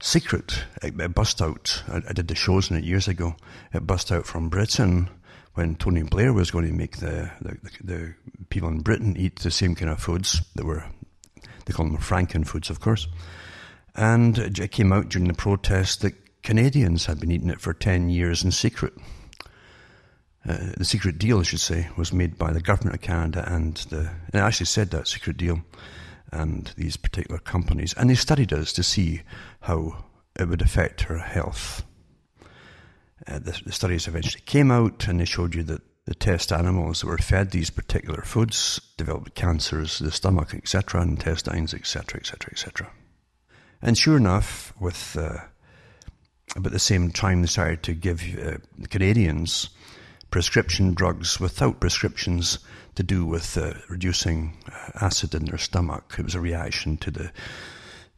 Secret, 0.00 0.64
it, 0.82 0.98
it 0.98 1.14
bust 1.14 1.40
out. 1.40 1.82
I, 1.88 2.02
I 2.08 2.12
did 2.12 2.28
the 2.28 2.34
shows 2.34 2.70
on 2.70 2.76
it 2.78 2.84
years 2.84 3.06
ago. 3.06 3.36
It 3.72 3.86
bust 3.86 4.10
out 4.10 4.26
from 4.26 4.48
Britain 4.48 5.08
when 5.54 5.76
Tony 5.76 6.02
Blair 6.02 6.32
was 6.32 6.50
going 6.50 6.66
to 6.66 6.72
make 6.72 6.98
the, 6.98 7.30
the, 7.40 7.58
the, 7.82 8.14
people 8.48 8.68
in 8.68 8.80
Britain 8.80 9.16
eat 9.16 9.40
the 9.40 9.50
same 9.50 9.74
kind 9.74 9.90
of 9.90 10.00
foods 10.00 10.40
that 10.54 10.64
were, 10.64 10.84
they 11.66 11.72
call 11.72 11.86
them 11.86 11.98
Franken 11.98 12.46
foods, 12.46 12.70
of 12.70 12.80
course. 12.80 13.06
And 13.94 14.38
it 14.38 14.72
came 14.72 14.92
out 14.92 15.10
during 15.10 15.28
the 15.28 15.34
protest 15.34 16.00
that 16.00 16.14
Canadians 16.42 17.06
had 17.06 17.20
been 17.20 17.30
eating 17.30 17.50
it 17.50 17.60
for 17.60 17.74
10 17.74 18.08
years 18.08 18.42
in 18.42 18.50
secret. 18.50 18.94
uh, 20.48 20.72
the 20.76 20.84
secret 20.84 21.18
deal, 21.18 21.40
I 21.40 21.42
should 21.42 21.60
say, 21.60 21.88
was 21.96 22.12
made 22.12 22.38
by 22.38 22.52
the 22.52 22.60
government 22.60 22.96
of 22.96 23.02
Canada 23.02 23.44
and 23.46 23.76
the, 23.90 23.98
and 23.98 24.34
it 24.34 24.38
actually 24.38 24.66
said 24.66 24.90
that 24.90 25.06
secret 25.06 25.36
deal 25.36 25.62
and 26.32 26.72
these 26.76 26.96
particular 26.96 27.38
companies. 27.38 27.92
And 27.94 28.08
they 28.08 28.14
studied 28.14 28.52
us 28.52 28.72
to 28.72 28.82
see 28.82 29.22
how 29.60 30.04
it 30.38 30.48
would 30.48 30.62
affect 30.62 31.02
her 31.02 31.18
health. 31.18 31.84
Uh, 33.26 33.38
the, 33.38 33.60
the, 33.64 33.72
studies 33.72 34.08
eventually 34.08 34.42
came 34.46 34.70
out 34.70 35.06
and 35.06 35.20
they 35.20 35.24
showed 35.24 35.54
you 35.54 35.62
that 35.62 35.82
the 36.06 36.14
test 36.14 36.52
animals 36.52 37.00
that 37.00 37.06
were 37.06 37.18
fed 37.18 37.50
these 37.50 37.70
particular 37.70 38.22
foods 38.22 38.80
developed 38.96 39.34
cancers, 39.34 40.00
the 40.00 40.10
stomach, 40.10 40.52
etc., 40.54 41.00
intestines, 41.02 41.72
etc., 41.72 42.18
etc., 42.18 42.50
etc. 42.50 42.90
And 43.80 43.96
sure 43.96 44.16
enough, 44.16 44.72
with 44.80 45.16
uh, 45.16 45.38
about 46.56 46.72
the 46.72 46.78
same 46.78 47.10
time, 47.10 47.40
they 47.40 47.46
started 47.46 47.82
to 47.84 47.94
give 47.94 48.22
uh, 48.38 48.58
Canadians 48.90 49.70
prescription 50.30 50.94
drugs 50.94 51.38
without 51.38 51.80
prescriptions 51.80 52.58
to 52.94 53.02
do 53.02 53.24
with 53.24 53.56
uh, 53.56 53.74
reducing 53.88 54.56
uh, 54.66 55.04
acid 55.04 55.34
in 55.34 55.44
their 55.44 55.58
stomach. 55.58 56.16
It 56.18 56.24
was 56.24 56.34
a 56.34 56.40
reaction 56.40 56.96
to 56.98 57.10
the 57.10 57.32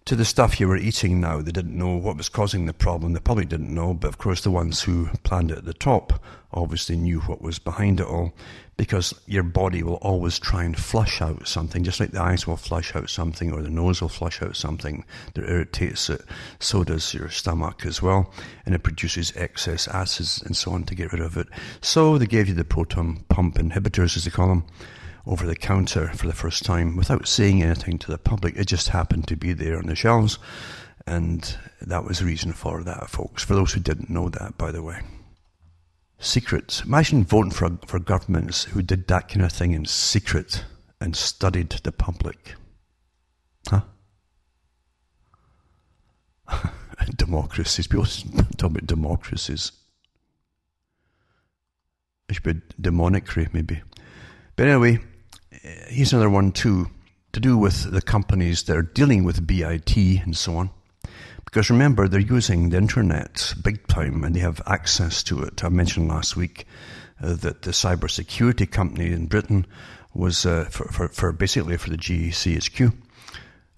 to 0.07 0.15
the 0.15 0.25
stuff 0.25 0.61
you 0.61 0.69
were 0.69 0.77
eating 0.77 1.19
now. 1.19 1.41
They 1.41 1.51
didn't 1.51 1.79
know 1.79 1.97
what 1.97 2.19
was 2.19 2.29
causing 2.29 2.67
the 2.67 2.75
problem. 2.75 3.15
The 3.15 3.21
public 3.23 3.49
didn't 3.49 3.75
know, 3.75 3.95
but 3.95 4.09
of 4.09 4.19
course 4.19 4.43
the 4.43 4.51
ones 4.51 4.83
who 4.83 5.09
planned 5.23 5.51
it 5.51 5.59
at 5.59 5.65
the 5.65 5.73
top 5.73 6.23
obviously 6.53 6.97
knew 6.97 7.21
what 7.21 7.41
was 7.41 7.59
behind 7.59 8.01
it 8.01 8.07
all 8.07 8.35
because 8.77 9.15
your 9.27 9.43
body 9.43 9.83
will 9.83 9.95
always 9.95 10.39
try 10.39 10.63
and 10.63 10.77
flush 10.77 11.23
out 11.23 11.49
something, 11.49 11.85
just 11.85 12.01
like 12.01 12.11
the 12.11 12.21
eyes 12.21 12.47
will 12.47 12.57
flush 12.57 12.95
out 12.95 13.09
something 13.09 13.53
or 13.53 13.63
the 13.63 13.71
nose 13.71 14.03
will 14.03 14.09
flush 14.09 14.43
out 14.43 14.57
something 14.57 15.05
that 15.35 15.49
irritates 15.49 16.11
it. 16.11 16.23
So 16.59 16.85
does 16.85 17.15
your 17.15 17.31
stomach 17.31 17.87
as 17.87 18.03
well, 18.03 18.33
and 18.67 18.75
it 18.75 18.83
produces 18.83 19.33
excess 19.37 19.89
acids 19.89 20.43
and 20.43 20.57
so 20.57 20.73
on 20.73 20.85
to 20.85 20.95
get 20.95 21.13
rid 21.13 21.23
of 21.23 21.37
it. 21.37 21.47
So 21.81 22.19
they 22.19 22.27
gave 22.27 22.49
you 22.49 22.55
the 22.55 22.65
proton 22.65 23.25
pump 23.29 23.55
inhibitors, 23.57 24.17
as 24.17 24.25
they 24.25 24.31
call 24.31 24.49
them 24.49 24.67
over 25.27 25.47
the 25.47 25.57
counter 25.57 26.09
for 26.09 26.27
the 26.27 26.33
first 26.35 26.65
time 26.65 26.97
without 26.97 27.27
saying 27.27 27.63
anything 27.63 27.99
to 27.99 28.11
the 28.11 28.19
public. 28.19 28.57
It 28.57 28.67
just 28.67 28.89
happened 28.89 29.27
to 29.29 29.37
be 29.37 29.53
there 29.53 29.79
on 29.79 29.87
the 29.87 29.97
shelves. 29.97 30.39
And 31.07 31.57
that 31.81 32.05
was 32.05 32.19
the 32.19 32.27
reason 32.27 32.53
for 32.53 32.83
that, 32.83 33.11
folks. 33.11 33.43
For 33.45 33.55
those 33.55 33.73
who 33.73 33.81
didn't 33.81 34.11
know 34.11 34.29
that, 34.29 34.57
by 34.59 34.71
the 34.71 34.83
way. 34.83 35.01
Secrets. 36.19 36.83
Imagine 36.83 37.25
voting 37.25 37.51
for, 37.51 37.79
for 37.87 37.99
governments 37.99 38.65
who 38.65 38.83
did 38.83 39.09
that 39.09 39.29
kind 39.29 39.43
of 39.43 39.53
thing 39.53 39.73
in 39.73 39.85
secret 39.85 40.65
and 41.01 41.15
studied 41.15 41.71
the 41.71 41.93
public. 41.93 42.55
Huh? 43.69 43.83
democracies. 47.17 47.87
People 47.87 48.07
talk 48.57 48.71
about 48.71 48.87
democracies. 48.87 49.73
It 52.29 52.35
should 52.35 52.43
be 52.43 52.55
demonicry, 52.81 53.53
maybe. 53.53 53.83
But 54.57 54.69
anyway, 54.69 55.01
here's 55.89 56.13
another 56.13 56.31
one 56.31 56.53
too, 56.53 56.91
to 57.33 57.41
do 57.41 57.57
with 57.57 57.91
the 57.91 58.03
companies 58.03 58.65
that 58.65 58.77
are 58.77 58.83
dealing 58.83 59.25
with 59.25 59.47
BIT 59.47 59.97
and 59.97 60.37
so 60.37 60.57
on. 60.57 60.71
Because 61.45 61.71
remember, 61.71 62.09
they're 62.09 62.21
using 62.21 62.71
the 62.71 62.77
internet 62.77 63.55
big 63.63 63.87
time 63.87 64.25
and 64.25 64.35
they 64.35 64.41
have 64.41 64.61
access 64.67 65.23
to 65.25 65.43
it. 65.43 65.63
I 65.65 65.69
mentioned 65.69 66.09
last 66.09 66.37
week 66.37 66.67
uh, 67.23 67.35
that 67.35 67.63
the 67.63 67.71
cybersecurity 67.71 68.71
company 68.71 69.13
in 69.13 69.27
Britain 69.27 69.67
was 70.13 70.47
uh, 70.47 70.65
for, 70.71 70.85
for, 70.87 71.09
for, 71.09 71.33
basically 71.33 71.77
for 71.77 71.91
the 71.91 71.97
GCHQ 71.97 72.93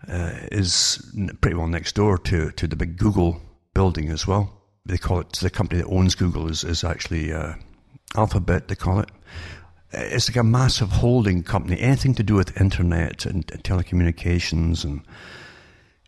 uh, 0.08 0.32
is 0.52 1.14
pretty 1.40 1.56
well 1.56 1.66
next 1.66 1.94
door 1.94 2.18
to, 2.18 2.50
to 2.52 2.66
the 2.66 2.76
big 2.76 2.96
Google 2.96 3.40
building 3.74 4.08
as 4.08 4.26
well. 4.26 4.52
They 4.84 4.98
call 4.98 5.20
it 5.20 5.32
the 5.32 5.50
company 5.50 5.82
that 5.82 5.88
owns 5.88 6.14
Google 6.14 6.48
is, 6.48 6.64
is 6.64 6.84
actually 6.84 7.32
uh, 7.32 7.54
Alphabet, 8.14 8.68
they 8.68 8.74
call 8.74 9.00
it 9.00 9.10
it's 9.92 10.28
like 10.28 10.36
a 10.36 10.44
massive 10.44 10.90
holding 10.90 11.42
company. 11.42 11.80
Anything 11.80 12.14
to 12.14 12.22
do 12.22 12.34
with 12.34 12.60
internet 12.60 13.26
and, 13.26 13.46
telecommunications 13.46 14.84
and 14.84 15.02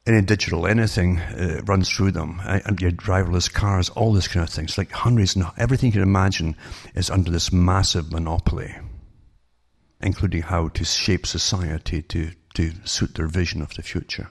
any 0.07 0.23
digital 0.23 0.67
anything 0.67 1.19
uh, 1.19 1.61
runs 1.65 1.89
through 1.89 2.13
them. 2.13 2.41
And 2.45 2.81
your 2.81 2.91
driverless 2.91 3.53
cars, 3.53 3.91
all 3.91 4.13
this 4.13 4.29
kind 4.29 4.43
of 4.43 4.51
things, 4.51 4.79
like 4.79 4.91
hundreds 4.91 5.37
and 5.37 5.47
everything 5.57 5.89
you 5.89 5.93
can 5.93 6.03
imagine 6.03 6.57
is 6.95 7.11
under 7.11 7.31
this 7.31 7.53
massive 7.53 8.11
monopoly, 8.11 8.75
including 10.01 10.43
how 10.43 10.69
to 10.69 10.85
shape 10.85 11.27
society 11.27 12.03
to, 12.03 12.31
to 12.55 12.73
suit 12.85 13.15
their 13.15 13.29
vision 13.29 13.63
of 13.63 13.75
the 13.75 13.83
future. 13.83 14.29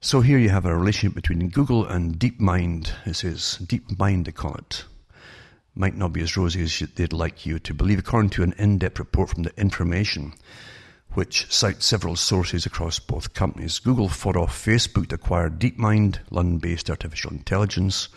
So 0.00 0.20
here 0.20 0.38
you 0.38 0.48
have 0.48 0.64
a 0.64 0.76
relationship 0.76 1.14
between 1.14 1.48
Google 1.50 1.86
and 1.86 2.18
DeepMind. 2.18 2.90
This 3.04 3.22
is 3.22 3.58
DeepMind, 3.62 4.24
they 4.24 4.32
call 4.32 4.54
it 4.54 4.84
might 5.74 5.96
not 5.96 6.12
be 6.12 6.22
as 6.22 6.36
rosy 6.36 6.62
as 6.62 6.78
they'd 6.94 7.12
like 7.12 7.46
you 7.46 7.58
to 7.58 7.74
believe, 7.74 7.98
according 7.98 8.30
to 8.30 8.42
an 8.42 8.54
in-depth 8.58 8.98
report 8.98 9.30
from 9.30 9.42
the 9.42 9.58
Information, 9.58 10.34
which 11.12 11.50
cites 11.52 11.86
several 11.86 12.16
sources 12.16 12.66
across 12.66 12.98
both 12.98 13.34
companies. 13.34 13.78
Google 13.78 14.08
fought 14.08 14.36
off 14.36 14.64
Facebook 14.64 15.08
to 15.08 15.14
acquire 15.14 15.50
DeepMind, 15.50 16.18
London-based 16.30 16.90
artificial 16.90 17.30
intelligence 17.30 18.08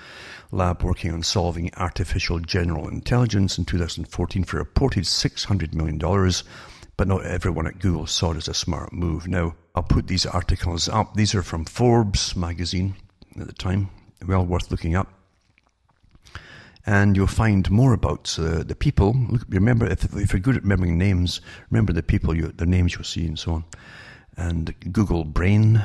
lab 0.52 0.84
working 0.84 1.12
on 1.12 1.24
solving 1.24 1.72
artificial 1.76 2.40
general 2.40 2.88
intelligence 2.88 3.58
in 3.58 3.66
2014 3.66 4.44
for 4.44 4.58
a 4.58 4.60
reported 4.60 5.04
$600 5.04 5.74
million, 5.74 5.98
but 6.98 7.08
not 7.08 7.26
everyone 7.26 7.68
at 7.68 7.80
Google 7.80 8.08
saw 8.08 8.32
it 8.32 8.38
as 8.38 8.48
a 8.48 8.54
smart 8.54 8.94
move. 8.94 9.28
Now, 9.28 9.56
I'll 9.74 9.84
put 9.84 10.08
these 10.08 10.26
articles 10.26 10.88
up. 10.88 11.16
These 11.16 11.36
are 11.36 11.44
from 11.44 11.66
Forbes 11.66 12.36
magazine 12.36 12.96
at 13.40 13.48
the 13.48 13.54
time, 13.54 13.90
well 14.26 14.46
worth 14.46 14.72
looking 14.72 14.96
up 14.96 15.12
and 16.86 17.16
you'll 17.16 17.28
find 17.28 17.70
more 17.72 17.94
about 17.94 18.38
uh, 18.40 18.64
the 18.64 18.76
people. 18.76 19.16
Remember, 19.50 19.88
if, 19.88 20.04
if, 20.16 20.34
you're 20.34 20.40
good 20.40 20.58
at 20.58 20.64
remembering 20.64 20.98
names, 20.98 21.42
remember 21.72 21.94
the 21.94 22.04
people, 22.04 22.36
you, 22.36 22.48
their 22.50 22.68
names 22.68 22.94
you'll 22.94 23.04
see, 23.04 23.26
and 23.26 23.40
so 23.40 23.54
on. 23.54 23.64
And 24.38 24.76
Google 24.92 25.24
Brain, 25.24 25.84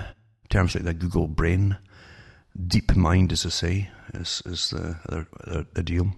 terms 0.50 0.74
like 0.74 0.84
that, 0.84 0.98
Google 0.98 1.26
Brain, 1.26 1.78
Deep 2.66 2.94
Mind, 2.96 3.32
as 3.32 3.46
I 3.46 3.50
say, 3.50 3.90
is, 4.12 4.42
is 4.44 4.70
the, 4.70 4.96
the, 5.08 5.66
the 5.72 5.82
deal. 5.82 6.12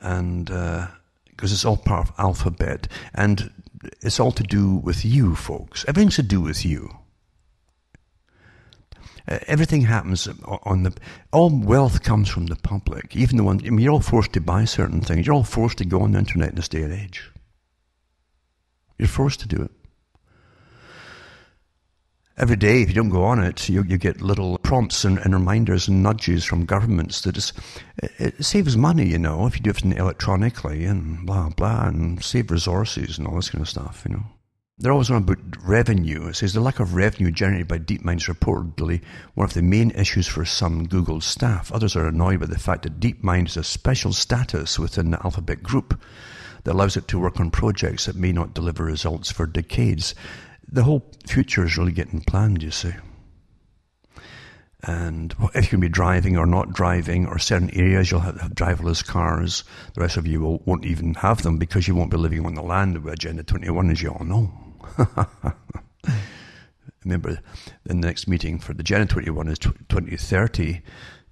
And 0.00 0.46
because 0.46 1.52
uh, 1.52 1.54
it's 1.54 1.64
all 1.64 1.76
part 1.76 2.08
of 2.08 2.14
Alphabet, 2.18 2.88
and 3.14 3.50
it's 4.00 4.20
all 4.20 4.32
to 4.32 4.42
do 4.42 4.76
with 4.76 5.04
you, 5.04 5.34
folks. 5.34 5.84
Everything's 5.86 6.16
to 6.16 6.22
do 6.22 6.40
with 6.40 6.64
you. 6.64 6.98
Uh, 9.28 9.38
everything 9.46 9.82
happens 9.82 10.26
on 10.64 10.84
the. 10.84 10.92
All 11.32 11.50
wealth 11.50 12.02
comes 12.02 12.28
from 12.28 12.46
the 12.46 12.56
public. 12.56 13.14
Even 13.14 13.36
the 13.36 13.44
one. 13.44 13.60
I 13.64 13.70
mean, 13.70 13.80
you're 13.80 13.92
all 13.92 14.00
forced 14.00 14.32
to 14.32 14.40
buy 14.40 14.64
certain 14.64 15.00
things. 15.00 15.26
You're 15.26 15.34
all 15.34 15.44
forced 15.44 15.78
to 15.78 15.84
go 15.84 16.00
on 16.00 16.12
the 16.12 16.18
internet 16.18 16.50
in 16.50 16.54
this 16.54 16.68
day 16.68 16.82
and 16.82 16.92
age. 16.92 17.30
You're 18.98 19.08
forced 19.08 19.40
to 19.40 19.48
do 19.48 19.62
it. 19.62 19.70
Every 22.38 22.56
day, 22.56 22.82
if 22.82 22.88
you 22.88 22.94
don't 22.94 23.08
go 23.08 23.24
on 23.24 23.42
it, 23.42 23.68
you, 23.68 23.82
you 23.82 23.98
get 23.98 24.22
little 24.22 24.58
prompts 24.58 25.04
and, 25.04 25.18
and 25.18 25.34
reminders 25.34 25.88
and 25.88 26.04
nudges 26.04 26.44
from 26.44 26.66
governments 26.66 27.22
that 27.22 27.36
it, 27.36 27.52
it 28.18 28.44
saves 28.44 28.76
money, 28.76 29.06
you 29.06 29.18
know, 29.18 29.44
if 29.46 29.56
you 29.56 29.60
do 29.60 29.70
it 29.70 29.98
electronically 29.98 30.84
and 30.84 31.26
blah, 31.26 31.48
blah, 31.48 31.88
and 31.88 32.22
save 32.22 32.52
resources 32.52 33.18
and 33.18 33.26
all 33.26 33.34
this 33.34 33.50
kind 33.50 33.62
of 33.62 33.68
stuff, 33.68 34.04
you 34.08 34.14
know. 34.14 34.22
They're 34.80 34.92
always 34.92 35.10
on 35.10 35.16
about 35.16 35.38
revenue. 35.64 36.28
It 36.28 36.36
says 36.36 36.52
the 36.52 36.60
lack 36.60 36.78
of 36.78 36.94
revenue 36.94 37.32
generated 37.32 37.66
by 37.66 37.80
DeepMind 37.80 38.18
is 38.18 38.26
reportedly 38.26 39.02
one 39.34 39.44
of 39.44 39.54
the 39.54 39.62
main 39.62 39.90
issues 39.90 40.28
for 40.28 40.44
some 40.44 40.86
Google 40.86 41.20
staff. 41.20 41.72
Others 41.72 41.96
are 41.96 42.06
annoyed 42.06 42.38
by 42.38 42.46
the 42.46 42.60
fact 42.60 42.84
that 42.84 43.00
DeepMind 43.00 43.48
has 43.48 43.56
a 43.56 43.64
special 43.64 44.12
status 44.12 44.78
within 44.78 45.10
the 45.10 45.20
Alphabet 45.24 45.64
group 45.64 46.00
that 46.62 46.74
allows 46.74 46.96
it 46.96 47.08
to 47.08 47.18
work 47.18 47.40
on 47.40 47.50
projects 47.50 48.06
that 48.06 48.14
may 48.14 48.30
not 48.30 48.54
deliver 48.54 48.84
results 48.84 49.32
for 49.32 49.46
decades. 49.46 50.14
The 50.70 50.84
whole 50.84 51.10
future 51.26 51.64
is 51.64 51.76
really 51.76 51.90
getting 51.90 52.20
planned, 52.20 52.62
you 52.62 52.70
see. 52.70 52.92
And 54.84 55.34
if 55.56 55.64
you 55.64 55.70
can 55.70 55.80
be 55.80 55.88
driving 55.88 56.36
or 56.36 56.46
not 56.46 56.72
driving, 56.72 57.26
or 57.26 57.40
certain 57.40 57.70
areas 57.74 58.12
you'll 58.12 58.20
have, 58.20 58.36
driverless 58.54 59.04
cars, 59.04 59.64
the 59.94 60.02
rest 60.02 60.16
of 60.16 60.24
you 60.28 60.40
will, 60.40 60.58
won't 60.66 60.84
even 60.84 61.14
have 61.14 61.42
them 61.42 61.58
because 61.58 61.88
you 61.88 61.96
won't 61.96 62.12
be 62.12 62.16
living 62.16 62.46
on 62.46 62.54
the 62.54 62.62
land 62.62 63.02
with 63.02 63.12
Agenda 63.12 63.42
21, 63.42 63.90
as 63.90 64.02
you 64.02 64.10
all 64.10 64.24
know. 64.24 64.52
Remember, 67.04 67.38
the 67.84 67.94
next 67.94 68.26
meeting 68.28 68.58
for 68.58 68.74
the 68.74 68.80
Agenda 68.80 69.06
21 69.06 69.48
is 69.48 69.58
2030 69.58 70.82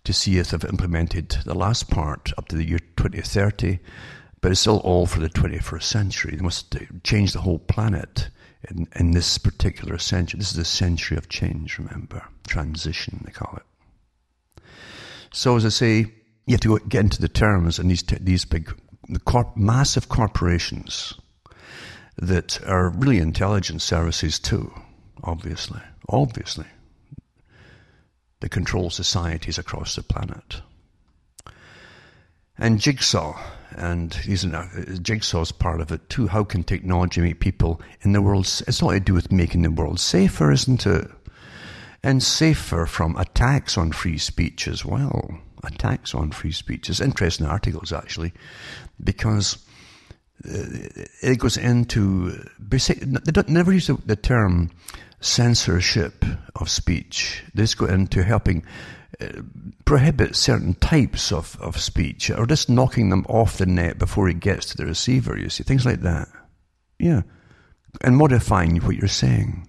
to 0.04 0.12
see 0.12 0.38
if 0.38 0.50
they've 0.50 0.64
implemented 0.64 1.30
the 1.44 1.54
last 1.54 1.90
part 1.90 2.32
up 2.38 2.48
to 2.48 2.56
the 2.56 2.64
year 2.64 2.78
2030, 2.96 3.78
but 4.40 4.52
it's 4.52 4.60
still 4.60 4.78
all 4.78 5.06
for 5.06 5.20
the 5.20 5.28
21st 5.28 5.82
century. 5.82 6.36
They 6.36 6.42
must 6.42 6.76
change 7.02 7.32
the 7.32 7.40
whole 7.40 7.58
planet 7.58 8.30
in, 8.70 8.86
in 8.94 9.10
this 9.10 9.38
particular 9.38 9.98
century. 9.98 10.38
This 10.38 10.52
is 10.52 10.56
the 10.56 10.64
century 10.64 11.16
of 11.16 11.28
change, 11.28 11.78
remember. 11.78 12.22
Transition, 12.46 13.22
they 13.24 13.32
call 13.32 13.58
it. 13.58 14.62
So, 15.32 15.56
as 15.56 15.66
I 15.66 15.70
say, 15.70 16.12
you 16.46 16.52
have 16.52 16.60
to 16.60 16.78
get 16.88 17.04
into 17.04 17.20
the 17.20 17.28
terms 17.28 17.80
and 17.80 17.90
these, 17.90 18.04
these 18.04 18.44
big, 18.44 18.72
the 19.08 19.18
corp, 19.18 19.56
massive 19.56 20.08
corporations 20.08 21.14
that 22.18 22.62
are 22.66 22.90
really 22.90 23.18
intelligence 23.18 23.84
services 23.84 24.38
too, 24.38 24.72
obviously, 25.22 25.80
obviously, 26.08 26.66
that 28.40 28.50
control 28.50 28.90
societies 28.90 29.58
across 29.58 29.96
the 29.96 30.02
planet. 30.02 30.62
And 32.58 32.80
Jigsaw, 32.80 33.38
and 33.76 34.14
are 34.54 34.98
jigsaw's 35.02 35.52
part 35.52 35.80
of 35.80 35.92
it 35.92 36.08
too. 36.08 36.28
How 36.28 36.44
can 36.44 36.64
technology 36.64 37.20
make 37.20 37.40
people 37.40 37.80
in 38.02 38.12
the 38.12 38.22
world? 38.22 38.44
It's 38.66 38.82
all 38.82 38.90
to 38.90 39.00
do 39.00 39.14
with 39.14 39.30
making 39.30 39.62
the 39.62 39.70
world 39.70 40.00
safer, 40.00 40.50
isn't 40.50 40.86
it? 40.86 41.10
And 42.02 42.22
safer 42.22 42.86
from 42.86 43.16
attacks 43.16 43.76
on 43.76 43.92
free 43.92 44.18
speech 44.18 44.68
as 44.68 44.84
well. 44.84 45.38
Attacks 45.64 46.14
on 46.14 46.30
free 46.30 46.52
speech. 46.52 46.88
It's 46.88 47.00
interesting 47.00 47.46
articles 47.46 47.92
actually, 47.92 48.32
because 49.02 49.56
uh, 49.56 49.65
it 50.44 51.38
goes 51.38 51.56
into. 51.56 52.30
They 52.58 53.32
don't 53.32 53.48
never 53.48 53.72
use 53.72 53.86
the, 53.86 53.94
the 54.04 54.16
term 54.16 54.70
censorship 55.20 56.24
of 56.56 56.70
speech. 56.70 57.42
They 57.54 57.62
just 57.62 57.78
go 57.78 57.86
into 57.86 58.22
helping 58.22 58.64
uh, 59.20 59.28
prohibit 59.84 60.36
certain 60.36 60.74
types 60.74 61.32
of, 61.32 61.56
of 61.60 61.80
speech 61.80 62.30
or 62.30 62.46
just 62.46 62.68
knocking 62.68 63.08
them 63.08 63.24
off 63.28 63.58
the 63.58 63.66
net 63.66 63.98
before 63.98 64.28
it 64.28 64.40
gets 64.40 64.66
to 64.66 64.76
the 64.76 64.84
receiver, 64.84 65.38
you 65.38 65.48
see, 65.48 65.64
things 65.64 65.86
like 65.86 66.00
that. 66.00 66.28
Yeah. 66.98 67.22
And 68.02 68.16
modifying 68.16 68.76
what 68.78 68.96
you're 68.96 69.08
saying. 69.08 69.68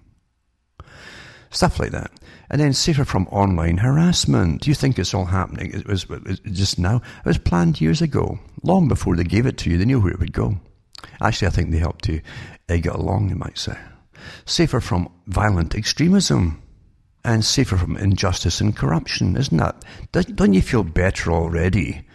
Stuff 1.58 1.80
like 1.80 1.90
that. 1.90 2.12
And 2.50 2.60
then 2.60 2.72
safer 2.72 3.04
from 3.04 3.26
online 3.32 3.78
harassment. 3.78 4.62
Do 4.62 4.70
you 4.70 4.76
think 4.76 4.96
it's 4.96 5.12
all 5.12 5.24
happening? 5.24 5.72
It 5.74 5.88
was, 5.88 6.04
it 6.04 6.22
was 6.24 6.38
just 6.38 6.78
now. 6.78 6.98
It 6.98 7.26
was 7.26 7.38
planned 7.38 7.80
years 7.80 8.00
ago. 8.00 8.38
Long 8.62 8.86
before 8.86 9.16
they 9.16 9.24
gave 9.24 9.44
it 9.44 9.58
to 9.58 9.70
you, 9.70 9.76
they 9.76 9.84
knew 9.84 9.98
where 9.98 10.12
it 10.12 10.20
would 10.20 10.32
go. 10.32 10.60
Actually, 11.20 11.48
I 11.48 11.50
think 11.50 11.72
they 11.72 11.78
helped 11.78 12.06
you 12.06 12.20
egg 12.68 12.86
it 12.86 12.94
along, 12.94 13.30
you 13.30 13.34
might 13.34 13.58
say. 13.58 13.76
Safer 14.46 14.80
from 14.80 15.10
violent 15.26 15.74
extremism 15.74 16.62
and 17.24 17.44
safer 17.44 17.76
from 17.76 17.96
injustice 17.96 18.60
and 18.60 18.76
corruption, 18.76 19.36
isn't 19.36 19.56
that? 19.56 19.84
Don't 20.36 20.54
you 20.54 20.62
feel 20.62 20.84
better 20.84 21.32
already 21.32 22.06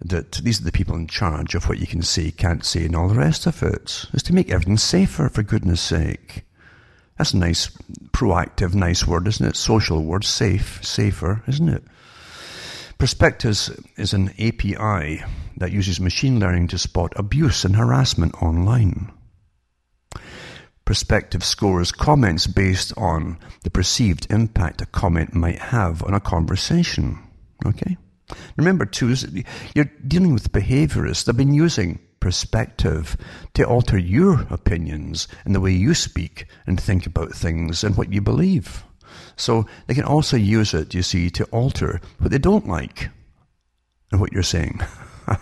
that 0.00 0.30
these 0.44 0.60
are 0.60 0.64
the 0.64 0.70
people 0.70 0.94
in 0.94 1.08
charge 1.08 1.56
of 1.56 1.68
what 1.68 1.80
you 1.80 1.88
can 1.88 2.02
say, 2.02 2.30
can't 2.30 2.64
say, 2.64 2.84
and 2.84 2.94
all 2.94 3.08
the 3.08 3.16
rest 3.16 3.46
of 3.48 3.64
it? 3.64 4.06
Is 4.12 4.22
to 4.22 4.32
make 4.32 4.52
everything 4.52 4.78
safer, 4.78 5.28
for 5.28 5.42
goodness 5.42 5.80
sake. 5.80 6.44
That's 7.18 7.34
a 7.34 7.38
nice, 7.38 7.68
proactive, 8.12 8.74
nice 8.74 9.06
word, 9.06 9.28
isn't 9.28 9.46
it? 9.46 9.56
Social 9.56 10.02
word, 10.02 10.24
safe, 10.24 10.84
safer, 10.84 11.42
isn't 11.46 11.68
it? 11.68 11.84
Perspectives 12.98 13.70
is 13.96 14.12
an 14.12 14.30
API 14.38 15.24
that 15.56 15.72
uses 15.72 16.00
machine 16.00 16.40
learning 16.40 16.68
to 16.68 16.78
spot 16.78 17.12
abuse 17.16 17.64
and 17.64 17.76
harassment 17.76 18.34
online. 18.42 19.12
Perspective 20.84 21.44
scores 21.44 21.92
comments 21.92 22.46
based 22.46 22.92
on 22.96 23.38
the 23.62 23.70
perceived 23.70 24.26
impact 24.30 24.82
a 24.82 24.86
comment 24.86 25.34
might 25.34 25.58
have 25.58 26.02
on 26.02 26.14
a 26.14 26.20
conversation. 26.20 27.18
Okay? 27.66 27.96
Remember, 28.56 28.84
too, 28.84 29.14
you're 29.74 29.90
dealing 30.06 30.32
with 30.32 30.52
behaviorists. 30.52 31.24
They've 31.24 31.36
been 31.36 31.54
using 31.54 32.00
perspective 32.22 33.16
to 33.54 33.64
alter 33.64 33.98
your 33.98 34.46
opinions 34.48 35.26
and 35.44 35.54
the 35.54 35.60
way 35.60 35.72
you 35.72 35.92
speak 35.92 36.46
and 36.68 36.80
think 36.80 37.04
about 37.04 37.34
things 37.34 37.82
and 37.82 37.96
what 37.96 38.12
you 38.12 38.20
believe. 38.20 38.84
So 39.36 39.66
they 39.88 39.94
can 39.94 40.04
also 40.04 40.36
use 40.36 40.72
it, 40.72 40.94
you 40.94 41.02
see, 41.02 41.30
to 41.30 41.44
alter 41.46 42.00
what 42.18 42.30
they 42.30 42.38
don't 42.38 42.68
like 42.68 43.08
and 44.12 44.20
what 44.20 44.32
you're 44.32 44.44
saying. 44.44 44.80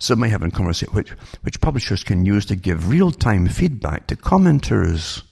So 0.00 0.14
may 0.14 0.28
have 0.28 0.42
a 0.42 0.50
conversation 0.50 0.94
which, 0.94 1.10
which 1.42 1.60
publishers 1.60 2.04
can 2.04 2.24
use 2.24 2.46
to 2.46 2.56
give 2.56 2.88
real-time 2.88 3.48
feedback 3.48 4.06
to 4.06 4.16
commenters, 4.16 5.22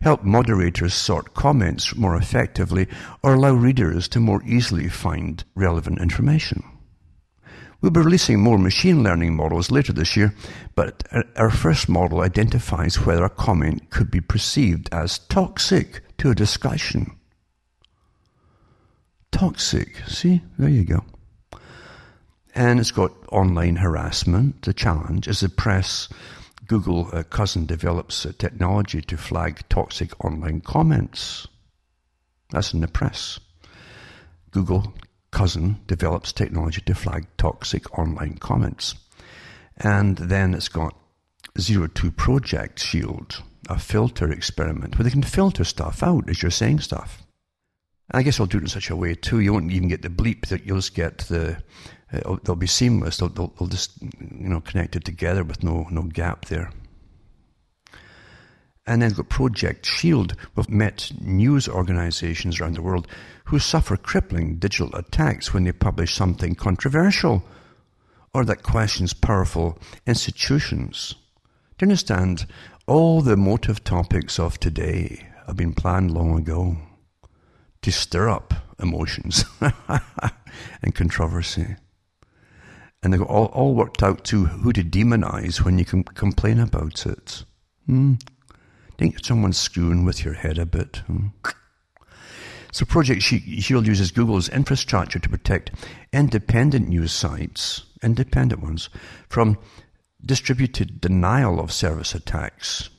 help 0.00 0.24
moderators 0.24 0.94
sort 0.94 1.34
comments 1.34 1.94
more 1.94 2.16
effectively, 2.16 2.88
or 3.22 3.34
allow 3.34 3.52
readers 3.52 4.08
to 4.08 4.20
more 4.20 4.42
easily 4.46 4.88
find 4.88 5.44
relevant 5.54 6.00
information. 6.00 6.64
We'll 7.80 7.90
be 7.90 8.00
releasing 8.00 8.40
more 8.40 8.58
machine 8.58 9.02
learning 9.02 9.36
models 9.36 9.70
later 9.70 9.92
this 9.92 10.16
year, 10.16 10.34
but 10.74 11.02
our 11.36 11.50
first 11.50 11.88
model 11.88 12.20
identifies 12.20 13.06
whether 13.06 13.24
a 13.24 13.30
comment 13.30 13.88
could 13.90 14.10
be 14.10 14.20
perceived 14.20 14.88
as 14.92 15.18
toxic 15.18 16.02
to 16.18 16.30
a 16.30 16.34
discussion. 16.34 17.16
Toxic. 19.32 19.96
See? 20.06 20.42
There 20.58 20.68
you 20.68 20.84
go. 20.84 21.04
And 22.54 22.80
it's 22.80 22.90
got 22.90 23.12
online 23.32 23.76
harassment. 23.76 24.62
The 24.62 24.74
challenge 24.74 25.28
is 25.28 25.40
the 25.40 25.48
press. 25.48 26.08
Google 26.66 27.08
uh, 27.12 27.22
cousin 27.22 27.64
develops 27.64 28.26
uh, 28.26 28.32
technology 28.36 29.00
to 29.02 29.16
flag 29.16 29.60
toxic 29.68 30.22
online 30.24 30.60
comments. 30.60 31.46
That's 32.50 32.74
in 32.74 32.80
the 32.80 32.88
press. 32.88 33.40
Google 34.50 34.92
cousin 35.30 35.80
develops 35.86 36.32
technology 36.32 36.80
to 36.82 36.94
flag 36.94 37.26
toxic 37.36 37.98
online 37.98 38.38
comments. 38.38 38.94
And 39.76 40.16
then 40.16 40.54
it's 40.54 40.68
got 40.68 40.96
Zero 41.58 41.86
Two 41.86 42.10
Project 42.10 42.80
Shield, 42.80 43.42
a 43.68 43.78
filter 43.78 44.30
experiment 44.30 44.98
where 44.98 45.04
they 45.04 45.10
can 45.10 45.22
filter 45.22 45.64
stuff 45.64 46.02
out 46.02 46.28
as 46.28 46.42
you're 46.42 46.50
saying 46.50 46.80
stuff. 46.80 47.22
I 48.12 48.22
guess 48.22 48.40
I'll 48.40 48.46
do 48.46 48.58
it 48.58 48.62
in 48.62 48.68
such 48.68 48.90
a 48.90 48.96
way 48.96 49.14
too. 49.14 49.40
You 49.40 49.52
won't 49.52 49.70
even 49.70 49.88
get 49.88 50.02
the 50.02 50.08
bleep 50.08 50.48
that 50.48 50.66
you'll 50.66 50.78
just 50.78 50.94
get 50.94 51.18
the 51.18 51.62
uh, 52.12 52.36
they'll 52.42 52.56
be 52.56 52.66
seamless. 52.66 53.18
They'll, 53.18 53.28
they'll, 53.28 53.52
they'll, 53.58 53.68
just 53.68 54.02
you 54.02 54.48
know 54.48 54.60
connected 54.60 55.04
together 55.04 55.44
with 55.44 55.62
no 55.62 55.86
no 55.90 56.02
gap 56.02 56.46
there. 56.46 56.72
And 58.90 59.02
then 59.02 59.12
got 59.12 59.28
Project 59.28 59.86
Shield. 59.86 60.34
We've 60.56 60.68
met 60.68 61.12
news 61.20 61.68
organizations 61.68 62.58
around 62.58 62.74
the 62.74 62.82
world 62.82 63.06
who 63.44 63.60
suffer 63.60 63.96
crippling 63.96 64.56
digital 64.56 64.92
attacks 64.96 65.54
when 65.54 65.62
they 65.62 65.70
publish 65.70 66.12
something 66.12 66.56
controversial 66.56 67.44
or 68.34 68.44
that 68.44 68.64
questions 68.64 69.12
powerful 69.12 69.78
institutions. 70.08 71.14
Do 71.78 71.84
you 71.84 71.86
understand? 71.86 72.46
All 72.88 73.20
the 73.20 73.36
motive 73.36 73.84
topics 73.84 74.40
of 74.40 74.58
today 74.58 75.24
have 75.46 75.56
been 75.56 75.72
planned 75.72 76.10
long 76.10 76.36
ago 76.36 76.76
to 77.82 77.92
stir 77.92 78.28
up 78.28 78.54
emotions 78.80 79.44
and 80.82 80.94
controversy 80.96 81.76
and 83.04 83.12
they've 83.12 83.22
all, 83.22 83.46
all 83.46 83.74
worked 83.74 84.02
out 84.02 84.24
to 84.24 84.46
who 84.46 84.72
to 84.72 84.82
demonize 84.82 85.64
when 85.64 85.78
you 85.78 85.84
can 85.84 86.02
complain 86.02 86.58
about 86.58 87.06
it. 87.06 87.44
Hmm. 87.86 88.14
Hmm. 89.00 89.04
Think 89.04 89.24
someone's 89.24 89.58
screwing 89.58 90.04
with 90.04 90.24
your 90.24 90.34
head 90.34 90.58
a 90.58 90.66
bit. 90.66 90.96
Hmm. 91.06 91.28
So 92.72 92.84
Project 92.84 93.22
Shield 93.22 93.86
uses 93.86 94.12
Google's 94.12 94.48
infrastructure 94.48 95.18
to 95.18 95.28
protect 95.28 95.72
independent 96.12 96.88
news 96.88 97.10
sites, 97.10 97.82
independent 98.02 98.62
ones, 98.62 98.90
from 99.28 99.58
distributed 100.24 101.00
denial 101.00 101.58
of 101.58 101.72
service 101.72 102.14
attacks, 102.14 102.90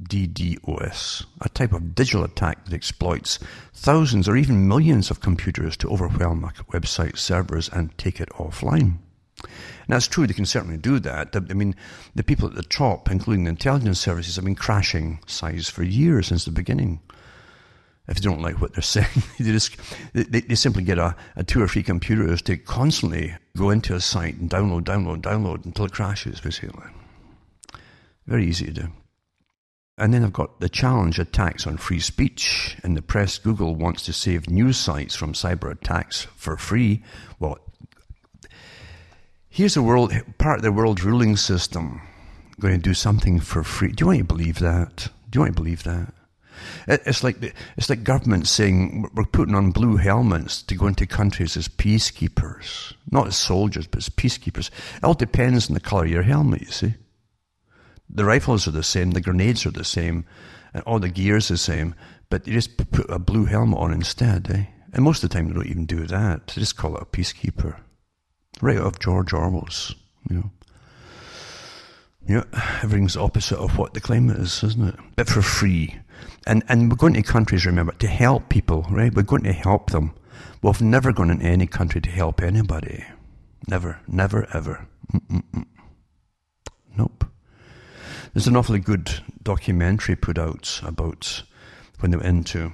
DDoS, 0.00 1.24
a 1.40 1.48
type 1.48 1.72
of 1.72 1.96
digital 1.96 2.22
attack 2.22 2.64
that 2.66 2.74
exploits 2.74 3.40
thousands 3.74 4.28
or 4.28 4.36
even 4.36 4.68
millions 4.68 5.10
of 5.10 5.20
computers 5.20 5.76
to 5.78 5.90
overwhelm 5.90 6.44
a 6.44 6.52
website 6.72 7.18
servers 7.18 7.68
and 7.70 7.96
take 7.98 8.20
it 8.20 8.28
offline. 8.30 8.98
And 9.42 9.94
that's 9.94 10.08
true, 10.08 10.26
they 10.26 10.34
can 10.34 10.46
certainly 10.46 10.76
do 10.76 10.98
that. 11.00 11.34
I 11.34 11.54
mean, 11.54 11.74
the 12.14 12.24
people 12.24 12.48
at 12.48 12.54
the 12.54 12.62
top, 12.62 13.10
including 13.10 13.44
the 13.44 13.50
intelligence 13.50 13.98
services, 13.98 14.36
have 14.36 14.44
been 14.44 14.54
crashing 14.54 15.20
sites 15.26 15.68
for 15.68 15.82
years 15.82 16.26
since 16.26 16.44
the 16.44 16.50
beginning. 16.50 17.00
If 18.06 18.16
they 18.16 18.20
don't 18.20 18.42
like 18.42 18.60
what 18.60 18.72
they're 18.72 18.82
saying, 18.82 19.22
they 19.38 19.52
just 19.52 19.76
they, 20.12 20.40
they 20.40 20.54
simply 20.54 20.82
get 20.82 20.98
a, 20.98 21.14
a 21.36 21.44
two 21.44 21.62
or 21.62 21.68
three 21.68 21.82
computers 21.82 22.42
to 22.42 22.56
constantly 22.56 23.34
go 23.56 23.70
into 23.70 23.94
a 23.94 24.00
site 24.00 24.36
and 24.36 24.50
download, 24.50 24.84
download, 24.84 25.22
download 25.22 25.64
until 25.64 25.84
it 25.84 25.92
crashes, 25.92 26.40
basically. 26.40 26.86
Very 28.26 28.46
easy 28.46 28.66
to 28.66 28.72
do. 28.72 28.88
And 29.96 30.14
then 30.14 30.22
I've 30.22 30.32
got 30.32 30.60
the 30.60 30.68
challenge 30.68 31.18
attacks 31.18 31.66
on 31.66 31.76
free 31.76 31.98
speech. 31.98 32.76
In 32.84 32.94
the 32.94 33.02
press, 33.02 33.36
Google 33.36 33.74
wants 33.74 34.04
to 34.04 34.12
save 34.12 34.48
news 34.48 34.76
sites 34.76 35.16
from 35.16 35.32
cyber 35.32 35.72
attacks 35.72 36.28
for 36.36 36.56
free. 36.56 37.02
Well, 37.40 37.58
Here's 39.58 39.76
a 39.76 39.82
world, 39.82 40.12
part 40.38 40.60
of 40.60 40.62
the 40.62 40.70
world 40.70 41.02
ruling 41.02 41.36
system 41.36 42.00
going 42.60 42.74
to 42.74 42.80
do 42.80 42.94
something 42.94 43.40
for 43.40 43.64
free. 43.64 43.90
Do 43.90 44.02
you 44.02 44.06
want 44.06 44.18
to 44.18 44.24
believe 44.24 44.60
that? 44.60 45.08
Do 45.28 45.36
you 45.36 45.40
want 45.40 45.56
to 45.56 45.60
believe 45.60 45.82
that? 45.82 46.14
It's 46.86 47.24
like 47.24 47.42
it's 47.76 47.90
like 47.90 48.04
government 48.04 48.46
saying 48.46 49.10
we're 49.14 49.24
putting 49.24 49.56
on 49.56 49.72
blue 49.72 49.96
helmets 49.96 50.62
to 50.62 50.76
go 50.76 50.86
into 50.86 51.06
countries 51.06 51.56
as 51.56 51.66
peacekeepers, 51.66 52.94
not 53.10 53.26
as 53.26 53.36
soldiers, 53.36 53.88
but 53.88 53.98
as 53.98 54.08
peacekeepers. 54.08 54.70
It 54.98 55.02
all 55.02 55.14
depends 55.14 55.68
on 55.68 55.74
the 55.74 55.80
colour 55.80 56.04
of 56.04 56.10
your 56.12 56.22
helmet. 56.22 56.60
You 56.60 56.70
see, 56.70 56.94
the 58.08 58.24
rifles 58.24 58.68
are 58.68 58.70
the 58.70 58.84
same, 58.84 59.10
the 59.10 59.20
grenades 59.20 59.66
are 59.66 59.72
the 59.72 59.82
same, 59.82 60.24
and 60.72 60.84
all 60.84 61.00
the 61.00 61.08
gear's 61.08 61.48
the 61.48 61.58
same, 61.58 61.96
but 62.30 62.46
you 62.46 62.52
just 62.52 62.76
put 62.92 63.10
a 63.10 63.18
blue 63.18 63.46
helmet 63.46 63.80
on 63.80 63.92
instead. 63.92 64.52
Eh? 64.52 64.66
And 64.92 65.02
most 65.02 65.24
of 65.24 65.30
the 65.30 65.34
time, 65.34 65.48
they 65.48 65.54
don't 65.54 65.66
even 65.66 65.84
do 65.84 66.06
that. 66.06 66.46
They 66.46 66.60
just 66.60 66.76
call 66.76 66.94
it 66.94 67.02
a 67.02 67.06
peacekeeper 67.06 67.80
right 68.60 68.78
out 68.78 68.86
of 68.86 68.98
George 68.98 69.32
Orwell's, 69.32 69.94
you 70.28 70.36
know. 70.36 70.50
Yeah, 72.26 72.44
everything's 72.82 73.16
opposite 73.16 73.58
of 73.58 73.78
what 73.78 73.94
the 73.94 74.00
climate 74.00 74.36
is, 74.36 74.62
isn't 74.62 74.88
it? 74.88 74.96
But 75.16 75.28
for 75.28 75.40
free. 75.40 75.96
And 76.46 76.62
and 76.68 76.90
we're 76.90 76.96
going 76.96 77.14
to 77.14 77.22
countries, 77.22 77.64
remember, 77.64 77.92
to 77.92 78.06
help 78.06 78.50
people, 78.50 78.86
right? 78.90 79.14
We're 79.14 79.22
going 79.22 79.44
to 79.44 79.52
help 79.52 79.90
them. 79.90 80.12
We've 80.62 80.82
never 80.82 81.12
gone 81.12 81.30
into 81.30 81.46
any 81.46 81.66
country 81.66 82.00
to 82.02 82.10
help 82.10 82.42
anybody. 82.42 83.04
Never, 83.66 84.00
never, 84.06 84.46
ever. 84.52 84.86
Mm-mm-mm. 85.12 85.66
Nope. 86.96 87.24
There's 88.34 88.46
an 88.46 88.56
awfully 88.56 88.80
good 88.80 89.22
documentary 89.42 90.16
put 90.16 90.38
out 90.38 90.80
about 90.84 91.42
when 92.00 92.10
they 92.10 92.16
went 92.16 92.28
into 92.28 92.72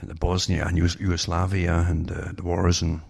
uh, 0.00 0.14
Bosnia 0.14 0.66
and 0.66 0.78
Yugoslavia 0.78 1.84
and 1.88 2.08
the 2.08 2.42
wars 2.42 2.82
in 2.82 3.02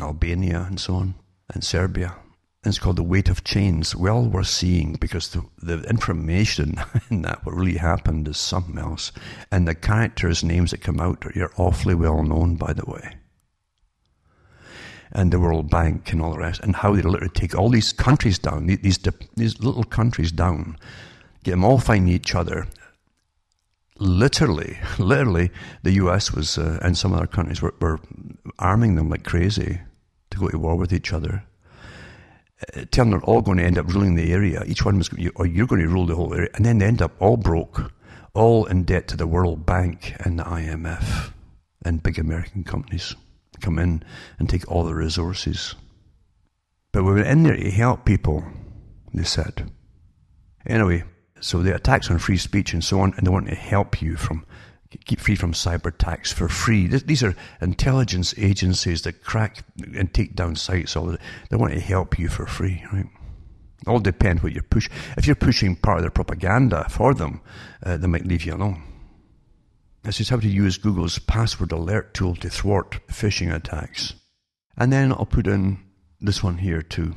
Albania 0.00 0.66
and 0.68 0.78
so 0.78 0.94
on, 0.94 1.14
and 1.52 1.64
Serbia. 1.64 2.16
And 2.62 2.72
it's 2.72 2.78
called 2.78 2.96
The 2.96 3.02
Weight 3.02 3.28
of 3.28 3.44
Chains. 3.44 3.94
Well 3.96 4.24
worth 4.24 4.48
seeing 4.48 4.94
because 4.94 5.28
the, 5.30 5.44
the 5.62 5.88
information 5.88 6.74
in 7.10 7.22
that, 7.22 7.46
what 7.46 7.54
really 7.54 7.78
happened, 7.78 8.28
is 8.28 8.36
something 8.36 8.78
else. 8.78 9.12
And 9.50 9.66
the 9.66 9.74
characters' 9.74 10.44
names 10.44 10.72
that 10.72 10.82
come 10.82 11.00
out 11.00 11.24
are 11.24 11.52
awfully 11.56 11.94
well 11.94 12.22
known, 12.22 12.56
by 12.56 12.72
the 12.72 12.84
way. 12.84 13.16
And 15.12 15.32
the 15.32 15.40
World 15.40 15.70
Bank 15.70 16.12
and 16.12 16.20
all 16.20 16.32
the 16.32 16.38
rest, 16.38 16.60
and 16.60 16.76
how 16.76 16.94
they 16.94 17.02
literally 17.02 17.32
take 17.32 17.56
all 17.56 17.70
these 17.70 17.92
countries 17.92 18.38
down, 18.38 18.66
these, 18.66 18.98
these 19.36 19.60
little 19.60 19.84
countries 19.84 20.32
down, 20.32 20.76
get 21.44 21.52
them 21.52 21.64
all 21.64 21.78
fighting 21.78 22.08
each 22.08 22.34
other, 22.34 22.66
literally, 23.98 24.78
literally, 24.98 25.50
the 25.82 25.92
US 25.92 26.32
was, 26.32 26.58
uh, 26.58 26.78
and 26.82 26.96
some 26.96 27.12
other 27.12 27.26
countries 27.26 27.62
were, 27.62 27.74
were, 27.80 28.00
arming 28.58 28.94
them 28.96 29.10
like 29.10 29.24
crazy 29.24 29.80
to 30.30 30.38
go 30.38 30.48
to 30.48 30.58
war 30.58 30.76
with 30.76 30.92
each 30.92 31.12
other. 31.12 31.44
Uh, 32.74 32.84
telling 32.90 33.10
they're 33.10 33.20
all 33.24 33.42
going 33.42 33.58
to 33.58 33.64
end 33.64 33.76
up 33.76 33.86
ruling 33.88 34.14
the 34.14 34.32
area. 34.32 34.62
Each 34.66 34.84
one 34.84 34.96
was, 34.96 35.10
or 35.34 35.46
you're 35.46 35.66
going 35.66 35.82
to 35.82 35.88
rule 35.88 36.06
the 36.06 36.14
whole 36.14 36.32
area. 36.32 36.48
And 36.54 36.64
then 36.64 36.78
they 36.78 36.86
end 36.86 37.02
up 37.02 37.12
all 37.20 37.36
broke, 37.36 37.92
all 38.32 38.64
in 38.66 38.84
debt 38.84 39.08
to 39.08 39.16
the 39.16 39.26
World 39.26 39.66
Bank 39.66 40.14
and 40.20 40.38
the 40.38 40.44
IMF 40.44 41.32
and 41.84 42.02
big 42.02 42.18
American 42.18 42.64
companies 42.64 43.14
come 43.60 43.78
in 43.78 44.02
and 44.38 44.48
take 44.48 44.70
all 44.70 44.84
the 44.84 44.94
resources. 44.94 45.74
But 46.92 47.04
we 47.04 47.12
were 47.12 47.22
in 47.22 47.42
there 47.42 47.56
to 47.56 47.70
help 47.70 48.04
people, 48.04 48.44
they 49.12 49.24
said. 49.24 49.70
Anyway, 50.66 51.04
so 51.40 51.62
the 51.62 51.74
attacks 51.74 52.10
on 52.10 52.18
free 52.18 52.38
speech 52.38 52.72
and 52.72 52.82
so 52.82 53.00
on, 53.00 53.14
and 53.16 53.26
they 53.26 53.30
want 53.30 53.48
to 53.48 53.54
help 53.54 54.00
you 54.00 54.16
from 54.16 54.44
keep 55.04 55.20
free 55.20 55.34
from 55.34 55.52
cyber 55.52 55.86
attacks 55.86 56.32
for 56.32 56.48
free. 56.48 56.86
These 56.86 57.22
are 57.22 57.34
intelligence 57.60 58.34
agencies 58.38 59.02
that 59.02 59.24
crack 59.24 59.64
and 59.94 60.12
take 60.12 60.34
down 60.34 60.56
sites. 60.56 60.96
All 60.96 61.16
they 61.50 61.56
want 61.56 61.74
to 61.74 61.80
help 61.80 62.18
you 62.18 62.28
for 62.28 62.46
free, 62.46 62.84
right? 62.92 63.06
All 63.86 64.00
depend 64.00 64.40
what 64.40 64.52
you're 64.52 64.62
push. 64.62 64.88
If 65.16 65.26
you're 65.26 65.36
pushing 65.36 65.76
part 65.76 65.98
of 65.98 66.02
their 66.02 66.10
propaganda 66.10 66.88
for 66.88 67.14
them, 67.14 67.40
uh, 67.84 67.96
they 67.96 68.06
might 68.06 68.26
leave 68.26 68.44
you 68.44 68.54
alone. 68.54 68.82
This 70.02 70.20
is 70.20 70.28
how 70.28 70.38
to 70.38 70.48
use 70.48 70.78
Google's 70.78 71.18
password 71.18 71.72
alert 71.72 72.14
tool 72.14 72.36
to 72.36 72.48
thwart 72.48 73.00
phishing 73.08 73.52
attacks. 73.54 74.14
And 74.76 74.92
then 74.92 75.12
I'll 75.12 75.26
put 75.26 75.46
in 75.46 75.78
this 76.20 76.42
one 76.42 76.58
here 76.58 76.82
too. 76.82 77.14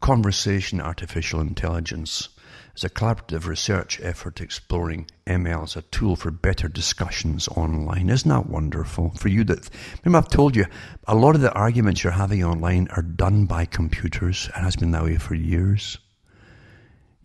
Conversation 0.00 0.80
artificial 0.80 1.40
intelligence 1.40 2.28
is 2.76 2.84
a 2.84 2.90
collaborative 2.90 3.46
research 3.46 3.98
effort 4.02 4.40
exploring 4.40 5.06
ML 5.26 5.64
as 5.64 5.76
a 5.76 5.82
tool 5.82 6.14
for 6.14 6.30
better 6.30 6.68
discussions 6.68 7.48
online. 7.48 8.10
Isn't 8.10 8.28
that 8.28 8.50
wonderful? 8.50 9.12
For 9.16 9.28
you 9.28 9.44
that, 9.44 9.70
remember 10.04 10.24
I've 10.24 10.30
told 10.30 10.54
you, 10.54 10.66
a 11.06 11.14
lot 11.14 11.34
of 11.34 11.40
the 11.40 11.52
arguments 11.52 12.04
you're 12.04 12.12
having 12.12 12.44
online 12.44 12.88
are 12.94 13.02
done 13.02 13.46
by 13.46 13.64
computers 13.64 14.50
and 14.54 14.64
has 14.64 14.76
been 14.76 14.90
that 14.90 15.04
way 15.04 15.16
for 15.16 15.34
years. 15.34 15.98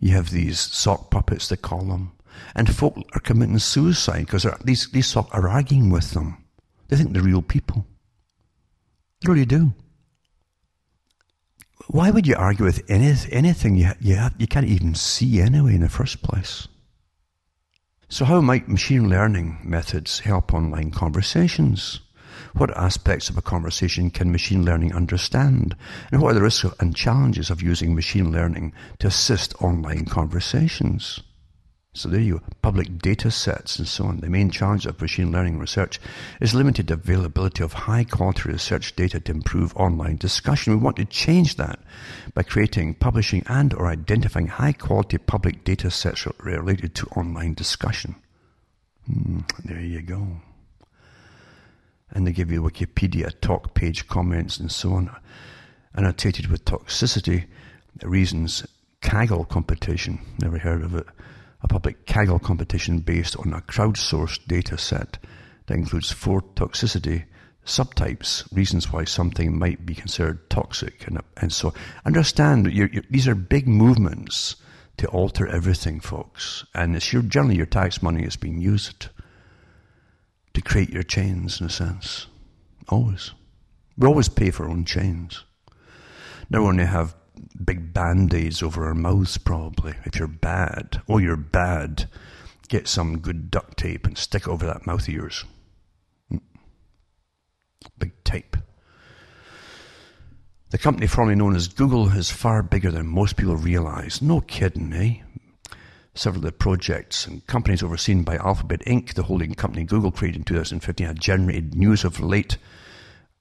You 0.00 0.12
have 0.12 0.30
these 0.30 0.58
sock 0.58 1.10
puppets, 1.10 1.48
they 1.48 1.56
call 1.56 1.84
them, 1.84 2.12
and 2.56 2.74
folk 2.74 2.96
are 3.12 3.20
committing 3.20 3.58
suicide 3.58 4.26
because 4.26 4.46
these, 4.64 4.90
these 4.90 5.06
sock 5.06 5.28
are 5.32 5.48
arguing 5.48 5.90
with 5.90 6.12
them. 6.12 6.44
They 6.88 6.96
think 6.96 7.12
they're 7.12 7.22
real 7.22 7.42
people. 7.42 7.86
They 9.20 9.30
really 9.30 9.46
do 9.46 9.74
why 11.88 12.10
would 12.10 12.26
you 12.26 12.34
argue 12.36 12.64
with 12.64 12.82
any, 12.88 13.12
anything 13.30 13.76
you, 13.76 13.90
you, 14.00 14.16
have, 14.16 14.34
you 14.38 14.46
can't 14.46 14.66
even 14.66 14.94
see 14.94 15.40
anyway 15.40 15.74
in 15.74 15.80
the 15.80 15.88
first 15.88 16.22
place? 16.22 16.68
So, 18.08 18.24
how 18.24 18.40
might 18.40 18.68
machine 18.68 19.08
learning 19.08 19.58
methods 19.64 20.20
help 20.20 20.52
online 20.52 20.90
conversations? 20.90 22.00
What 22.54 22.76
aspects 22.76 23.30
of 23.30 23.38
a 23.38 23.42
conversation 23.42 24.10
can 24.10 24.30
machine 24.30 24.64
learning 24.64 24.94
understand? 24.94 25.74
And 26.10 26.20
what 26.20 26.32
are 26.32 26.34
the 26.34 26.42
risks 26.42 26.66
and 26.80 26.94
challenges 26.94 27.50
of 27.50 27.62
using 27.62 27.94
machine 27.94 28.30
learning 28.30 28.74
to 28.98 29.06
assist 29.06 29.54
online 29.62 30.04
conversations? 30.04 31.20
So 31.94 32.08
there 32.08 32.20
you 32.20 32.38
go. 32.38 32.44
Public 32.62 32.98
data 33.00 33.30
sets 33.30 33.78
and 33.78 33.86
so 33.86 34.06
on. 34.06 34.20
The 34.20 34.30
main 34.30 34.50
challenge 34.50 34.86
of 34.86 34.98
machine 34.98 35.30
learning 35.30 35.58
research 35.58 36.00
is 36.40 36.54
limited 36.54 36.90
availability 36.90 37.62
of 37.62 37.74
high 37.74 38.04
quality 38.04 38.48
research 38.48 38.96
data 38.96 39.20
to 39.20 39.32
improve 39.32 39.76
online 39.76 40.16
discussion. 40.16 40.72
We 40.72 40.82
want 40.82 40.96
to 40.96 41.04
change 41.04 41.56
that 41.56 41.80
by 42.32 42.44
creating, 42.44 42.94
publishing 42.94 43.42
and 43.46 43.74
or 43.74 43.88
identifying 43.88 44.46
high 44.46 44.72
quality 44.72 45.18
public 45.18 45.64
data 45.64 45.90
sets 45.90 46.26
related 46.40 46.94
to 46.94 47.06
online 47.08 47.52
discussion. 47.52 48.14
Hmm, 49.06 49.40
there 49.66 49.80
you 49.80 50.00
go. 50.00 50.40
And 52.10 52.26
they 52.26 52.32
give 52.32 52.50
you 52.50 52.62
Wikipedia 52.62 53.38
talk 53.42 53.74
page 53.74 54.08
comments 54.08 54.56
and 54.56 54.72
so 54.72 54.94
on, 54.94 55.14
annotated 55.94 56.46
with 56.46 56.64
toxicity 56.64 57.44
reasons. 58.02 58.66
Kaggle 59.02 59.46
competition, 59.46 60.20
never 60.40 60.56
heard 60.56 60.82
of 60.82 60.94
it 60.94 61.06
a 61.62 61.68
public 61.68 62.06
Kaggle 62.06 62.42
competition 62.42 62.98
based 62.98 63.36
on 63.36 63.52
a 63.52 63.60
crowdsourced 63.60 64.46
data 64.46 64.76
set 64.76 65.18
that 65.66 65.74
includes 65.74 66.10
four 66.10 66.42
toxicity 66.42 67.24
subtypes, 67.64 68.44
reasons 68.52 68.92
why 68.92 69.04
something 69.04 69.56
might 69.56 69.86
be 69.86 69.94
considered 69.94 70.50
toxic, 70.50 71.06
and, 71.06 71.20
and 71.36 71.52
so 71.52 71.72
understand 72.04 72.72
you're, 72.72 72.88
you're, 72.88 73.04
these 73.08 73.28
are 73.28 73.36
big 73.36 73.68
movements 73.68 74.56
to 74.96 75.06
alter 75.08 75.46
everything, 75.46 76.00
folks, 76.00 76.64
and 76.74 76.96
it's 76.96 77.12
your 77.12 77.22
generally 77.22 77.56
your 77.56 77.66
tax 77.66 78.02
money 78.02 78.24
is 78.24 78.36
being 78.36 78.60
used 78.60 79.08
to 80.54 80.60
create 80.60 80.90
your 80.90 81.02
chains 81.04 81.60
in 81.60 81.66
a 81.66 81.70
sense. 81.70 82.26
Always, 82.88 83.30
we 83.96 84.08
always 84.08 84.28
pay 84.28 84.50
for 84.50 84.64
our 84.64 84.70
own 84.70 84.84
chains. 84.84 85.44
Now, 86.50 86.64
when 86.66 86.76
they 86.76 86.84
have 86.84 87.14
big 87.64 87.92
band-aids 87.92 88.62
over 88.62 88.86
our 88.86 88.94
mouths 88.94 89.38
probably 89.38 89.94
if 90.04 90.18
you're 90.18 90.28
bad 90.28 91.02
or 91.06 91.20
you're 91.20 91.36
bad 91.36 92.08
get 92.68 92.88
some 92.88 93.18
good 93.18 93.50
duct 93.50 93.76
tape 93.76 94.06
and 94.06 94.16
stick 94.16 94.42
it 94.42 94.48
over 94.48 94.66
that 94.66 94.86
mouth 94.86 95.02
of 95.02 95.14
yours 95.14 95.44
mm. 96.32 96.40
big 97.98 98.12
tape 98.24 98.56
the 100.72 100.78
company 100.78 101.06
formerly 101.06 101.36
known 101.36 101.54
as 101.54 101.68
Google 101.68 102.08
is 102.08 102.30
far 102.30 102.62
bigger 102.62 102.90
than 102.90 103.06
most 103.06 103.36
people 103.36 103.56
realize. 103.56 104.22
No 104.22 104.40
kidding, 104.40 104.90
eh? 104.94 105.16
Several 106.14 106.38
of 106.38 106.44
the 106.44 106.52
projects 106.52 107.26
and 107.26 107.46
companies 107.46 107.82
overseen 107.82 108.22
by 108.22 108.36
Alphabet 108.36 108.80
Inc., 108.86 109.12
the 109.12 109.24
holding 109.24 109.54
company 109.54 109.84
Google 109.84 110.10
created 110.10 110.38
in 110.38 110.44
2015, 110.44 111.06
had 111.06 111.20
generated 111.20 111.74
news 111.74 112.04
of 112.04 112.20
late. 112.20 112.56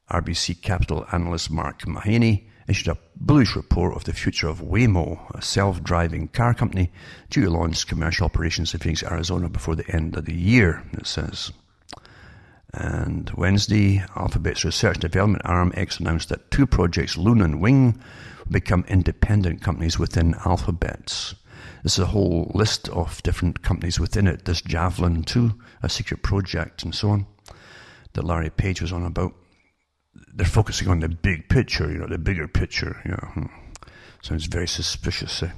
RBC 0.09 0.61
Capital 0.61 1.05
analyst 1.13 1.49
Mark 1.49 1.83
Mahaney 1.83 2.49
issued 2.71 2.87
a 2.87 2.97
bullish 3.17 3.55
report 3.55 3.95
of 3.95 4.05
the 4.05 4.13
future 4.13 4.47
of 4.47 4.61
Waymo, 4.61 5.29
a 5.35 5.41
self-driving 5.41 6.29
car 6.29 6.53
company 6.53 6.91
due 7.29 7.43
to 7.43 7.49
launch 7.49 7.85
commercial 7.85 8.25
operations 8.25 8.73
in 8.73 8.79
Phoenix, 8.79 9.03
Arizona 9.03 9.49
before 9.49 9.75
the 9.75 9.89
end 9.93 10.15
of 10.17 10.25
the 10.25 10.33
year, 10.33 10.81
it 10.93 11.05
says. 11.05 11.51
And 12.73 13.29
Wednesday, 13.31 14.01
Alphabet's 14.15 14.63
research 14.63 14.95
and 14.95 15.01
development 15.01 15.43
arm 15.45 15.73
X 15.75 15.99
announced 15.99 16.29
that 16.29 16.49
two 16.49 16.65
projects, 16.65 17.17
Loon 17.17 17.41
and 17.41 17.61
Wing, 17.61 18.01
will 18.45 18.53
become 18.53 18.85
independent 18.87 19.61
companies 19.61 19.99
within 19.99 20.35
Alphabet. 20.45 21.33
There's 21.83 21.99
a 21.99 22.05
whole 22.05 22.49
list 22.55 22.87
of 22.89 23.21
different 23.23 23.61
companies 23.61 23.99
within 23.99 24.27
it. 24.27 24.45
This 24.45 24.61
Javelin 24.61 25.23
too, 25.23 25.59
a 25.83 25.89
secret 25.89 26.23
project 26.23 26.83
and 26.83 26.95
so 26.95 27.09
on, 27.09 27.27
that 28.13 28.23
Larry 28.23 28.49
Page 28.49 28.81
was 28.81 28.93
on 28.93 29.05
about 29.05 29.33
they're 30.13 30.45
focusing 30.45 30.87
on 30.87 30.99
the 30.99 31.09
big 31.09 31.49
picture, 31.49 31.91
you 31.91 31.99
know, 31.99 32.07
the 32.07 32.17
bigger 32.17 32.47
picture. 32.47 33.01
You 33.05 33.11
know. 33.11 33.27
Hmm. 33.33 33.45
Sounds 34.21 34.45
very 34.45 34.67
suspicious. 34.67 35.41
Eh? 35.41 35.51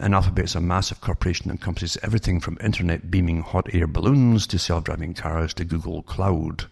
And 0.00 0.14
Alphabet 0.14 0.46
is 0.46 0.54
a 0.54 0.60
massive 0.60 1.00
corporation 1.00 1.48
that 1.48 1.54
encompasses 1.54 1.98
everything 2.02 2.40
from 2.40 2.58
internet 2.60 3.10
beaming 3.10 3.42
hot 3.42 3.72
air 3.72 3.86
balloons 3.86 4.46
to 4.48 4.58
self-driving 4.58 5.14
cars 5.14 5.54
to 5.54 5.64
Google 5.64 6.02
Cloud. 6.02 6.66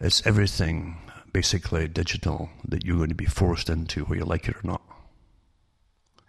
It's 0.00 0.26
everything, 0.26 0.96
basically, 1.32 1.86
digital 1.88 2.50
that 2.66 2.84
you're 2.84 2.96
going 2.96 3.10
to 3.10 3.14
be 3.14 3.26
forced 3.26 3.68
into, 3.68 4.04
whether 4.04 4.20
you 4.20 4.24
like 4.24 4.48
it 4.48 4.56
or 4.56 4.62
not. 4.64 4.82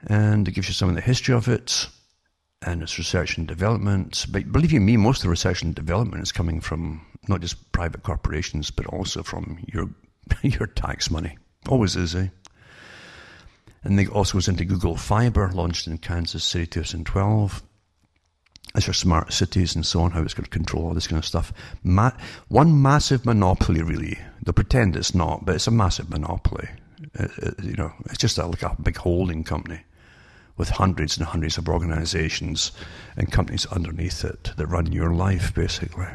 And 0.08 0.48
it 0.48 0.52
gives 0.52 0.68
you 0.68 0.74
some 0.74 0.90
of 0.90 0.96
the 0.96 1.02
history 1.02 1.34
of 1.34 1.48
it 1.48 1.88
and 2.62 2.84
its 2.84 2.98
research 2.98 3.38
and 3.38 3.48
development. 3.48 4.26
But 4.30 4.52
believe 4.52 4.72
you 4.72 4.82
me, 4.82 4.98
most 4.98 5.20
of 5.20 5.24
the 5.24 5.30
research 5.30 5.62
and 5.62 5.74
development 5.74 6.24
is 6.24 6.32
coming 6.32 6.62
from 6.62 7.06
not 7.28 7.42
just 7.42 7.72
private 7.72 8.04
corporations, 8.04 8.72
but 8.72 8.86
also 8.88 9.24
from 9.24 9.64
your 9.72 9.90
your 10.42 10.68
tax 10.68 11.10
money. 11.10 11.38
Always 11.68 11.96
is, 11.96 12.16
eh? 12.16 12.28
And 13.84 14.00
it 14.00 14.10
also 14.10 14.34
goes 14.34 14.48
into 14.48 14.66
Google 14.66 14.96
Fiber, 14.96 15.52
launched 15.52 15.88
in 15.88 15.98
Kansas 15.98 16.44
City 16.44 16.68
2012. 16.68 17.64
As 18.74 18.88
your 18.88 18.94
smart 18.94 19.34
cities 19.34 19.76
and 19.76 19.86
so 19.86 20.02
on, 20.02 20.12
how 20.12 20.22
it's 20.22 20.36
going 20.36 20.46
to 20.46 20.50
control 20.50 20.86
all 20.86 20.94
this 20.94 21.08
kind 21.08 21.18
of 21.18 21.26
stuff. 21.26 21.52
Ma- 21.84 22.12
one 22.48 22.82
massive 22.82 23.26
monopoly, 23.26 23.82
really, 23.82 24.18
They 24.46 24.52
pretend 24.54 24.96
it's 24.96 25.14
not, 25.14 25.46
but 25.46 25.56
it's 25.56 25.68
a 25.68 25.72
massive 25.72 26.10
monopoly. 26.10 26.70
It, 27.16 27.32
it, 27.38 27.64
you 27.64 27.74
know, 27.74 27.92
it's 28.06 28.20
just 28.20 28.38
a, 28.38 28.46
like 28.46 28.62
a 28.62 28.78
big 28.82 28.96
holding 28.96 29.44
company 29.44 29.82
with 30.58 30.70
hundreds 30.70 31.18
and 31.18 31.26
hundreds 31.26 31.58
of 31.58 31.70
organizations 31.70 32.72
and 33.16 33.32
companies 33.32 33.66
underneath 33.68 34.24
it 34.24 34.52
that 34.58 34.68
run 34.68 34.92
your 34.92 35.14
life, 35.14 35.54
basically. 35.54 36.08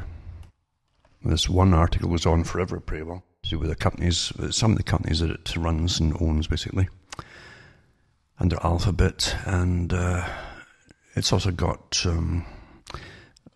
This 1.25 1.49
one 1.49 1.75
article 1.75 2.11
goes 2.11 2.27
on 2.27 2.45
forever, 2.45 2.79
pretty 2.79 3.03
well, 3.03 3.25
to 3.43 3.51
do 3.51 3.59
with 3.59 3.69
the 3.69 3.77
companies, 3.77 4.33
some 4.51 4.73
of 4.73 4.77
the 4.77 4.85
companies 4.85 5.21
that 5.21 5.31
it 5.31 5.57
runs 5.57 5.99
and 5.99 6.17
owns, 6.21 6.47
basically, 6.47 6.89
under 8.39 8.57
Alphabet, 8.63 9.37
and 9.45 9.93
uh, 9.93 10.27
it's 11.15 11.33
also 11.33 11.51
got. 11.51 12.01
Um, 12.07 12.47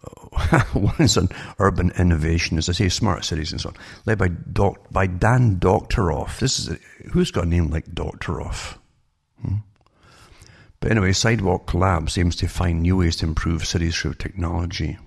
one 0.73 0.95
is 0.99 1.19
on 1.19 1.29
urban 1.59 1.91
innovation, 1.99 2.57
as 2.57 2.69
I 2.71 2.73
say, 2.73 2.89
smart 2.89 3.25
cities 3.25 3.53
and 3.53 3.61
so 3.61 3.69
on, 3.69 3.77
led 4.07 4.19
by 4.19 4.29
doc, 4.29 4.91
by 4.91 5.07
Dan 5.07 5.61
Doctoroff. 5.61 6.39
This 6.39 6.59
is 6.59 6.71
a, 6.71 6.79
who's 7.11 7.31
got 7.31 7.45
a 7.45 7.49
name 7.49 7.69
like 7.69 7.87
Doctoroff? 7.87 8.79
But 10.81 10.91
anyway, 10.91 11.13
Sidewalk 11.13 11.75
Labs 11.75 12.17
aims 12.17 12.37
to 12.37 12.49
find 12.49 12.81
new 12.81 12.97
ways 12.97 13.17
to 13.17 13.27
improve 13.27 13.67
cities 13.67 13.97
through 13.97 14.15
technology. 14.15 14.99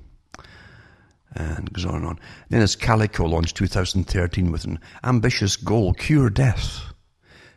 And 1.36 1.74
goes 1.74 1.86
on 1.86 1.96
and 1.96 2.06
on. 2.06 2.20
Then 2.50 2.60
there's 2.60 2.76
Calico, 2.76 3.26
launched 3.26 3.58
2013 3.58 4.52
with 4.52 4.66
an 4.66 4.80
ambitious 5.04 5.56
goal, 5.56 5.94
cure 5.94 6.30
death. 6.30 6.94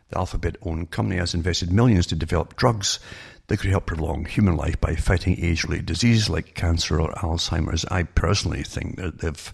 The 0.09 0.17
Alphabet-owned 0.17 0.89
company 0.89 1.17
has 1.17 1.35
invested 1.35 1.71
millions 1.71 2.07
to 2.07 2.15
develop 2.15 2.55
drugs 2.55 2.99
that 3.47 3.57
could 3.57 3.69
help 3.69 3.85
prolong 3.85 4.25
human 4.25 4.57
life 4.57 4.81
by 4.81 4.95
fighting 4.95 5.37
age-related 5.39 5.85
diseases 5.85 6.27
like 6.27 6.55
cancer 6.55 6.99
or 6.99 7.13
Alzheimer's. 7.13 7.85
I 7.85 8.03
personally 8.03 8.63
think 8.63 8.97
that 8.97 9.19
they've 9.19 9.53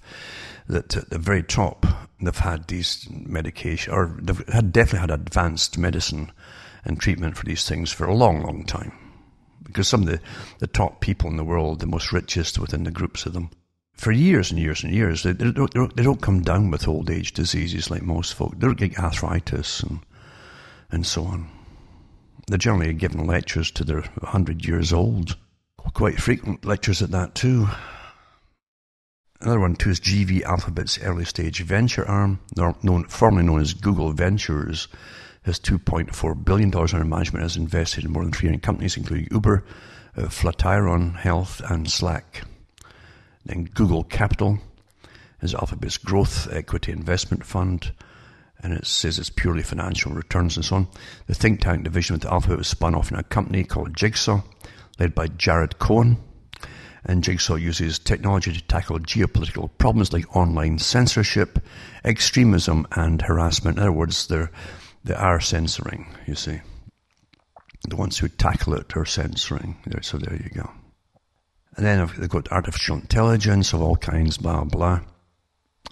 that 0.70 0.95
at 0.95 1.09
the 1.09 1.20
very 1.20 1.43
top 1.43 1.86
they've 2.22 2.38
had 2.38 2.68
these 2.68 3.05
medication 3.11 3.93
or 3.93 4.18
they've 4.22 4.47
had 4.47 4.72
definitely 4.72 4.99
had 4.99 5.11
advanced 5.11 5.78
medicine 5.78 6.32
and 6.86 6.99
treatment 6.99 7.38
for 7.38 7.45
these 7.45 7.67
things 7.67 7.91
for 7.91 8.05
a 8.05 8.15
long, 8.15 8.41
long 8.41 8.65
time. 8.65 8.91
Because 9.63 9.88
some 9.88 10.03
of 10.03 10.07
the, 10.07 10.19
the 10.59 10.67
top 10.67 10.99
people 10.99 11.29
in 11.29 11.38
the 11.38 11.43
world, 11.43 11.79
the 11.79 11.88
most 11.88 12.11
richest 12.11 12.59
within 12.59 12.84
the 12.84 12.91
groups 12.91 13.25
of 13.25 13.34
them, 13.34 13.49
for 13.93 14.11
years 14.11 14.51
and 14.51 14.59
years 14.59 14.84
and 14.84 14.93
years, 14.93 15.23
they, 15.23 15.31
they, 15.31 15.51
don't, 15.51 15.95
they 15.95 16.03
don't 16.03 16.21
come 16.21 16.41
down 16.41 16.71
with 16.71 16.88
old 16.88 17.09
age 17.09 17.31
diseases 17.34 17.89
like 17.89 18.01
most 18.01 18.34
folk. 18.34 18.53
They 18.53 18.67
don't 18.67 18.77
get 18.77 18.99
arthritis 18.99 19.81
and, 19.81 19.99
and 20.91 21.05
so 21.05 21.23
on. 21.25 21.49
They're 22.47 22.57
generally 22.57 22.93
giving 22.93 23.25
lectures 23.25 23.71
to 23.71 23.84
their 23.84 24.01
100 24.01 24.65
years 24.65 24.91
old. 24.91 25.38
Quite 25.93 26.19
frequent 26.19 26.65
lectures 26.65 27.01
at 27.01 27.11
that 27.11 27.36
too. 27.36 27.67
Another 29.39 29.59
one 29.59 29.75
too 29.75 29.89
is 29.89 29.99
GV 29.99 30.43
Alphabet's 30.43 30.99
early 31.01 31.25
stage 31.25 31.61
venture 31.61 32.07
arm, 32.07 32.39
known, 32.55 33.05
formerly 33.05 33.45
known 33.45 33.61
as 33.61 33.73
Google 33.73 34.11
Ventures, 34.11 34.88
has 35.44 35.60
$2.4 35.60 36.46
billion 36.46 36.74
under 36.76 37.04
management 37.04 37.44
has 37.44 37.58
invested 37.58 38.06
in 38.06 38.12
more 38.12 38.24
than 38.24 38.32
300 38.32 38.62
companies, 38.62 38.98
including 38.98 39.28
Uber, 39.32 39.64
uh, 40.18 40.30
Flatiron 40.30 41.14
Health, 41.14 41.62
and 41.70 41.89
Slack. 41.89 42.44
Then 43.46 43.66
Google 43.66 44.04
Capital 44.04 44.60
is 45.41 45.54
Alphabet's 45.54 45.98
growth 45.98 46.52
equity 46.52 46.94
investment 46.94 47.46
fund, 47.46 47.91
and 48.62 48.74
it 48.74 48.88
says 48.88 49.20
it's 49.20 49.30
purely 49.30 49.64
financial 49.64 50.14
returns 50.14 50.56
and 50.56 50.66
so 50.66 50.78
on. 50.78 50.88
The 51.28 51.36
think 51.36 51.60
tank 51.60 51.84
division 51.84 52.16
of 52.16 52.26
Alphabet 52.26 52.60
was 52.60 52.68
spun 52.68 52.96
off 52.96 53.12
in 53.12 53.18
a 53.18 53.24
company 53.24 53.66
called 53.66 53.96
Jigsaw, 53.96 54.41
led 55.00 55.14
by 55.14 55.28
Jared 55.28 55.80
Cohen. 55.80 56.18
And 57.06 57.22
Jigsaw 57.22 57.56
uses 57.56 58.00
technology 58.00 58.54
to 58.54 58.64
tackle 58.64 58.98
geopolitical 59.00 59.70
problems 59.78 60.14
like 60.14 60.34
online 60.34 60.80
censorship, 60.80 61.60
extremism, 62.06 62.88
and 62.94 63.22
harassment. 63.22 63.76
In 63.78 63.84
other 63.84 63.91
words, 63.91 64.28
they're 64.28 64.52
they 65.04 65.14
are 65.14 65.39
censoring, 65.39 66.08
you 66.26 66.36
see. 66.36 66.62
The 67.88 67.95
ones 67.95 68.18
who 68.18 68.30
tackle 68.30 68.76
it 68.76 68.95
are 68.95 69.06
censoring. 69.06 69.76
So 70.01 70.18
there 70.18 70.36
you 70.36 70.49
go. 70.49 70.72
And 71.76 71.86
then 71.86 72.10
they've 72.18 72.30
got 72.30 72.51
artificial 72.51 72.97
intelligence 72.97 73.74
of 73.74 73.82
all 73.82 73.97
kinds, 73.97 74.38
blah, 74.38 74.64
blah. 74.64 75.01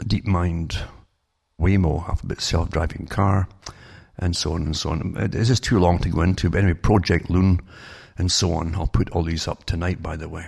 Deep 0.08 0.26
DeepMind, 0.26 0.82
Waymo, 1.60 2.08
Alphabet 2.08 2.40
self-driving 2.40 3.08
car, 3.08 3.50
and 4.18 4.36
so 4.36 4.54
on 4.54 4.62
and 4.64 4.76
so 4.76 4.92
on. 4.92 5.14
This 5.32 5.50
is 5.50 5.60
too 5.60 5.80
long 5.80 6.00
to 6.00 6.10
go 6.10 6.22
into, 6.22 6.50
but 6.50 6.60
anyway, 6.60 6.76
Project 6.76 7.30
Loon, 7.30 7.60
and 8.18 8.32
so 8.32 8.54
on. 8.54 8.76
I'll 8.76 8.88
put 8.88 9.10
all 9.10 9.24
these 9.24 9.48
up 9.48 9.66
tonight, 9.66 10.02
by 10.02 10.16
the 10.16 10.30
way. 10.30 10.48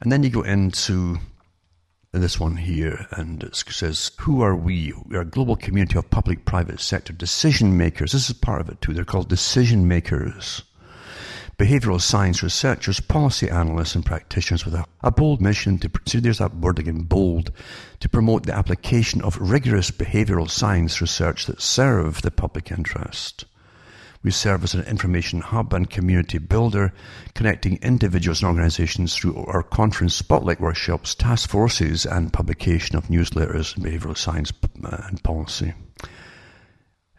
And 0.00 0.10
then 0.10 0.22
you 0.22 0.30
go 0.30 0.42
into 0.42 1.18
this 2.12 2.40
one 2.40 2.56
here, 2.56 3.06
and 3.10 3.42
it 3.42 3.54
says, 3.54 4.12
Who 4.20 4.40
are 4.40 4.56
we? 4.56 4.94
We 5.04 5.16
are 5.16 5.20
a 5.20 5.26
global 5.26 5.56
community 5.56 5.98
of 5.98 6.08
public 6.08 6.46
private 6.46 6.80
sector 6.80 7.12
decision 7.12 7.76
makers. 7.76 8.12
This 8.12 8.30
is 8.30 8.36
part 8.36 8.62
of 8.62 8.70
it 8.70 8.80
too. 8.80 8.94
They're 8.94 9.04
called 9.04 9.28
decision 9.28 9.86
makers. 9.86 10.62
Behavioral 11.58 12.00
science 12.00 12.42
researchers, 12.42 13.00
policy 13.00 13.50
analysts, 13.50 13.94
and 13.94 14.06
practitioners 14.06 14.64
with 14.64 14.74
a, 14.74 14.86
a 15.02 15.10
bold 15.10 15.42
mission 15.42 15.76
to, 15.78 15.90
see, 16.06 16.20
there's 16.20 16.38
that 16.38 16.56
word 16.56 16.78
again, 16.78 17.00
bold, 17.00 17.52
to 18.00 18.08
promote 18.08 18.46
the 18.46 18.54
application 18.54 19.20
of 19.20 19.36
rigorous 19.38 19.90
behavioral 19.90 20.48
science 20.48 21.02
research 21.02 21.44
that 21.44 21.60
serve 21.60 22.22
the 22.22 22.30
public 22.30 22.70
interest. 22.70 23.44
We 24.22 24.30
serve 24.30 24.64
as 24.64 24.74
an 24.74 24.84
information 24.84 25.40
hub 25.40 25.72
and 25.72 25.88
community 25.88 26.38
builder, 26.38 26.92
connecting 27.34 27.78
individuals 27.82 28.42
and 28.42 28.48
organizations 28.48 29.14
through 29.14 29.36
our 29.46 29.62
conference 29.62 30.14
spotlight 30.14 30.60
workshops, 30.60 31.14
task 31.14 31.48
forces, 31.48 32.04
and 32.04 32.32
publication 32.32 32.96
of 32.96 33.08
newsletters 33.08 33.76
in 33.76 33.84
behavioral 33.84 34.16
science 34.16 34.52
uh, 34.84 34.96
and 35.06 35.22
policy. 35.22 35.74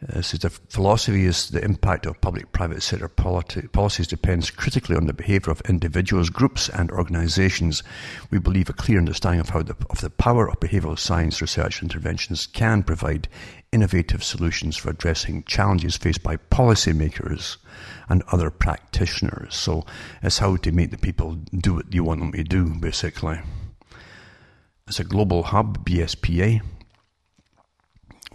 Uh, 0.01 0.21
the 0.21 0.49
philosophy 0.69 1.25
is 1.25 1.49
the 1.49 1.61
impact 1.61 2.05
of 2.05 2.21
public-private 2.21 2.81
sector 2.81 3.09
politi- 3.09 3.69
policies 3.73 4.07
depends 4.07 4.49
critically 4.49 4.95
on 4.95 5.07
the 5.07 5.13
behaviour 5.13 5.51
of 5.51 5.61
individuals, 5.67 6.29
groups, 6.29 6.69
and 6.69 6.89
organisations. 6.91 7.83
We 8.31 8.39
believe 8.39 8.69
a 8.69 8.73
clear 8.73 8.97
understanding 8.97 9.41
of 9.41 9.49
how 9.49 9.61
the, 9.61 9.75
of 9.89 9.99
the 9.99 10.09
power 10.09 10.49
of 10.49 10.61
behavioural 10.61 10.97
science 10.97 11.41
research 11.41 11.83
interventions 11.83 12.47
can 12.47 12.83
provide 12.83 13.27
innovative 13.71 14.23
solutions 14.23 14.75
for 14.75 14.89
addressing 14.89 15.43
challenges 15.43 15.97
faced 15.97 16.23
by 16.23 16.37
policymakers 16.37 17.57
and 18.07 18.23
other 18.31 18.49
practitioners. 18.49 19.55
So 19.55 19.85
it's 20.23 20.39
how 20.39 20.55
to 20.57 20.71
make 20.71 20.91
the 20.91 20.97
people 20.97 21.35
do 21.53 21.75
what 21.75 21.93
you 21.93 22.03
want 22.03 22.21
them 22.21 22.31
to 22.31 22.43
do, 22.43 22.73
basically. 22.79 23.39
It's 24.87 24.99
a 24.99 25.03
global 25.03 25.43
hub, 25.43 25.85
BSPA 25.85 26.61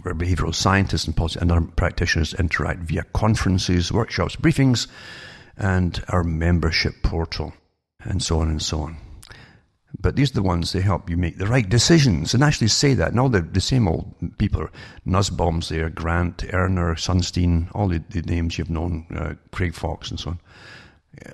where 0.01 0.13
behavioral 0.13 0.53
scientists 0.53 1.05
and 1.05 1.15
policy 1.15 1.39
and 1.41 1.51
other 1.51 1.61
practitioners 1.61 2.33
interact 2.35 2.81
via 2.81 3.03
conferences, 3.13 3.91
workshops, 3.91 4.35
briefings, 4.35 4.87
and 5.57 6.03
our 6.09 6.23
membership 6.23 6.93
portal, 7.01 7.53
and 8.01 8.21
so 8.21 8.39
on 8.39 8.49
and 8.49 8.61
so 8.61 8.81
on. 8.81 8.97
But 9.99 10.15
these 10.15 10.31
are 10.31 10.35
the 10.35 10.43
ones 10.43 10.71
that 10.71 10.81
help 10.83 11.09
you 11.09 11.17
make 11.17 11.37
the 11.37 11.47
right 11.47 11.67
decisions 11.67 12.33
and 12.33 12.43
actually 12.43 12.67
say 12.67 12.93
that. 12.95 13.11
And 13.11 13.19
all 13.19 13.29
the, 13.29 13.41
the 13.41 13.61
same 13.61 13.87
old 13.87 14.13
people 14.37 14.61
are 14.61 14.71
Nussbaums 15.05 15.69
there, 15.69 15.89
Grant, 15.89 16.39
Erner, 16.39 16.95
Sunstein, 16.95 17.69
all 17.73 17.87
the, 17.87 18.03
the 18.09 18.21
names 18.21 18.57
you've 18.57 18.69
known, 18.69 19.05
uh, 19.15 19.33
Craig 19.51 19.73
Fox 19.73 20.09
and 20.11 20.19
so 20.19 20.31
on. 20.31 20.39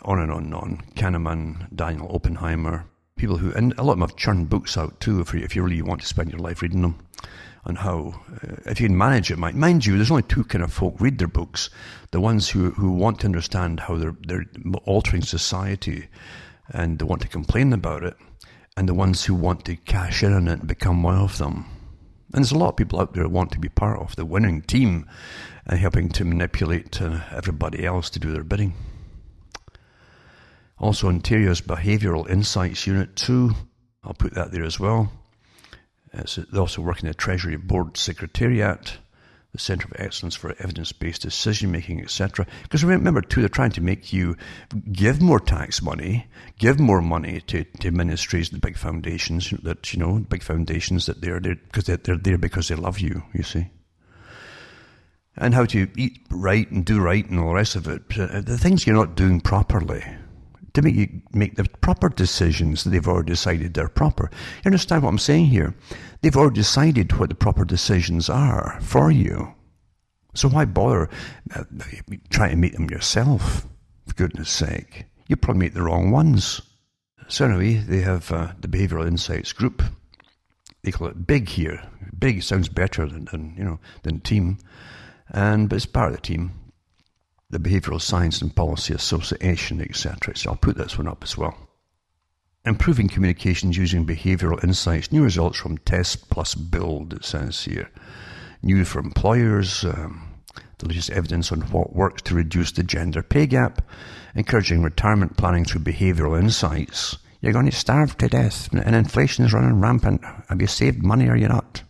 On 0.04 0.20
and 0.20 0.32
on 0.32 0.44
and 0.44 0.54
on. 0.54 0.84
Kahneman, 0.96 1.76
Daniel 1.76 2.14
Oppenheimer, 2.14 2.86
people 3.16 3.38
who, 3.38 3.52
and 3.54 3.74
a 3.78 3.84
lot 3.84 3.94
of 3.94 4.00
them 4.00 4.10
have 4.10 4.18
churned 4.18 4.50
books 4.50 4.78
out 4.78 5.00
too 5.00 5.22
if 5.22 5.34
you, 5.34 5.40
if 5.42 5.56
you 5.56 5.64
really 5.64 5.82
want 5.82 6.02
to 6.02 6.08
spend 6.08 6.30
your 6.30 6.40
life 6.40 6.62
reading 6.62 6.82
them 6.82 7.00
And 7.66 7.78
how, 7.78 8.22
uh, 8.44 8.56
if 8.66 8.80
you 8.80 8.88
can 8.88 8.98
manage 8.98 9.32
it, 9.32 9.38
might. 9.38 9.56
mind 9.56 9.86
you, 9.86 9.96
there's 9.96 10.12
only 10.12 10.24
two 10.24 10.44
kind 10.44 10.64
of 10.64 10.72
folk 10.72 10.96
read 11.00 11.18
their 11.18 11.28
books. 11.28 11.70
The 12.12 12.22
ones 12.22 12.50
who, 12.50 12.72
who 12.72 12.92
want 12.92 13.20
to 13.22 13.26
understand 13.26 13.80
how 13.80 13.96
they're, 13.98 14.16
they're 14.28 14.46
altering 14.86 15.24
society 15.24 16.08
and 16.70 17.00
they 17.00 17.06
want 17.06 17.22
to 17.22 17.28
complain 17.28 17.74
about 17.74 18.04
it, 18.04 18.16
and 18.78 18.88
the 18.88 18.94
ones 18.94 19.26
who 19.26 19.36
want 19.36 19.66
to 19.66 19.76
cash 19.76 20.24
in 20.24 20.34
on 20.34 20.48
it 20.48 20.60
and 20.60 20.68
become 20.68 21.04
one 21.04 21.18
of 21.18 21.38
them. 21.38 21.66
And 22.34 22.44
there's 22.44 22.52
a 22.52 22.58
lot 22.58 22.70
of 22.70 22.78
people 22.78 23.00
out 23.00 23.14
there 23.14 23.24
who 23.24 23.30
want 23.30 23.52
to 23.52 23.60
be 23.60 23.70
part 23.70 24.00
of 24.00 24.16
the 24.16 24.26
winning 24.26 24.62
team 24.62 25.08
and 25.66 25.80
helping 25.80 26.10
to 26.10 26.26
manipulate 26.26 27.02
uh, 27.02 27.20
everybody 27.32 27.86
else 27.86 28.10
to 28.12 28.20
do 28.20 28.32
their 28.32 28.44
bidding. 28.44 28.74
Also, 30.80 31.08
Ontario's 31.08 31.62
Behavioural 31.62 32.30
Insights 32.30 32.88
Unit 32.88 33.16
2, 33.16 33.52
I'll 34.04 34.14
put 34.14 34.34
that 34.34 34.52
there 34.52 34.64
as 34.64 34.80
well. 34.80 35.12
It's, 36.14 36.40
also 36.56 36.82
working 36.82 37.08
the 37.08 37.14
Treasury 37.14 37.56
Board 37.56 37.98
Secretariat, 37.98 38.98
the 39.52 39.60
Centre 39.60 39.88
of 39.88 39.94
Excellence 39.98 40.36
for 40.36 40.56
Evidence-Based 40.60 41.22
Decision 41.22 41.72
Making, 41.72 42.02
etc. 42.02 42.46
Because 42.64 42.84
remember, 42.84 43.22
too, 43.22 43.42
they're 43.42 43.50
trying 43.50 43.72
to 43.72 43.82
make 43.82 44.14
you 44.14 44.38
give 44.92 45.22
more 45.22 45.40
tax 45.40 45.82
money, 45.82 46.28
give 46.58 46.80
more 46.80 47.02
money 47.02 47.42
to, 47.48 47.64
to 47.80 47.92
ministries, 47.92 48.50
the 48.50 48.60
big 48.60 48.78
foundations 48.78 49.50
that 49.64 49.94
you 49.94 50.00
know, 50.00 50.20
big 50.20 50.44
foundations 50.44 51.06
that 51.06 51.22
they're 51.22 51.40
there 51.40 51.56
because 51.56 51.86
they're, 51.86 51.98
they're 51.98 52.18
there 52.18 52.38
because 52.38 52.70
they 52.70 52.76
love 52.76 53.00
you. 53.00 53.24
You 53.34 53.44
see 53.44 53.68
and 55.38 55.54
how 55.54 55.66
to 55.66 55.88
eat 55.98 56.20
right 56.30 56.70
and 56.72 56.86
do 56.86 57.00
right 57.00 57.28
and 57.30 57.40
all 57.40 57.50
the 57.50 57.56
rest 57.56 57.76
of 57.76 57.88
it. 57.88 58.02
Uh, 58.18 58.42
the 58.42 58.58
things 58.58 58.86
you're 58.86 58.96
not 58.96 59.16
doing 59.16 59.40
properly 59.40 60.04
to 60.74 60.82
make 60.82 60.96
you 60.96 61.22
make 61.34 61.56
the 61.56 61.66
proper 61.82 62.10
decisions 62.10 62.84
that 62.84 62.92
they've 62.92 63.08
already 63.08 63.32
decided 63.32 63.74
they're 63.74 63.88
proper. 63.88 64.30
You 64.64 64.70
understand 64.70 65.04
what 65.04 65.10
I'm 65.10 65.20
saying 65.20 65.48
here? 65.48 65.74
They've 66.22 66.36
already 66.36 66.56
decided 66.56 67.18
what 67.18 67.30
the 67.30 67.36
proper 67.36 67.66
decisions 67.66 68.30
are 68.30 68.80
for 68.82 69.12
you. 69.12 69.54
So 70.34 70.48
why 70.48 70.66
bother 70.66 71.10
uh, 71.54 71.64
trying 72.30 72.52
to 72.52 72.58
make 72.58 72.74
them 72.74 72.90
yourself? 72.90 73.68
For 74.08 74.14
goodness 74.14 74.50
sake, 74.50 75.06
you 75.28 75.36
probably 75.36 75.60
make 75.60 75.74
the 75.74 75.84
wrong 75.84 76.12
ones. 76.12 76.62
So 77.28 77.46
anyway, 77.46 77.76
they 77.76 78.02
have 78.02 78.32
uh, 78.32 78.54
the 78.60 78.68
Behavioural 78.68 79.08
Insights 79.08 79.54
Group. 79.54 79.84
They 80.84 80.92
call 80.92 81.08
it 81.08 81.28
Big 81.28 81.50
here. 81.50 81.84
Big 82.18 82.44
sounds 82.44 82.70
better 82.70 83.06
than, 83.08 83.26
than 83.26 83.56
you 83.58 83.64
know 83.64 83.80
than 84.04 84.20
team, 84.22 84.58
and 85.30 85.70
but 85.70 85.76
it's 85.76 85.86
part 85.86 86.10
of 86.10 86.16
the 86.16 86.22
team 86.22 86.61
the 87.52 87.60
Behavioural 87.60 88.02
Science 88.02 88.42
and 88.42 88.56
Policy 88.56 88.94
Association, 88.94 89.82
etc. 89.82 90.36
So 90.36 90.50
I'll 90.50 90.56
put 90.56 90.78
this 90.78 90.98
one 90.98 91.08
up 91.08 91.24
as 91.24 91.38
well. 91.38 91.56
Improving 92.66 93.10
communications 93.10 93.78
using 93.78 94.06
behavioural 94.06 94.64
insights. 94.64 95.12
New 95.12 95.24
results 95.24 95.60
from 95.60 95.78
Test 95.80 96.30
Plus 96.30 96.56
Build, 96.56 97.14
it 97.14 97.26
says 97.26 97.64
here. 97.64 97.90
New 98.64 98.86
for 98.86 99.00
employers. 99.00 99.84
Um, 99.84 100.28
the 100.78 100.88
latest 100.88 101.10
evidence 101.12 101.52
on 101.52 101.62
what 101.62 101.96
works 101.96 102.22
to 102.24 102.36
reduce 102.36 102.72
the 102.72 102.84
gender 102.84 103.22
pay 103.22 103.48
gap. 103.48 103.82
Encouraging 104.36 104.84
retirement 104.84 105.38
planning 105.38 105.66
through 105.66 105.82
behavioural 105.82 106.40
insights. 106.40 107.18
You're 107.42 107.54
going 107.54 107.70
to 107.70 107.76
starve 107.76 108.18
to 108.20 108.28
death 108.28 108.72
and 108.72 108.96
inflation 108.96 109.44
is 109.44 109.54
running 109.54 109.82
rampant. 109.82 110.24
Have 110.48 110.62
you 110.62 110.68
saved 110.68 111.04
money 111.04 111.28
or 111.28 111.36
you 111.36 111.48
not? 111.48 111.82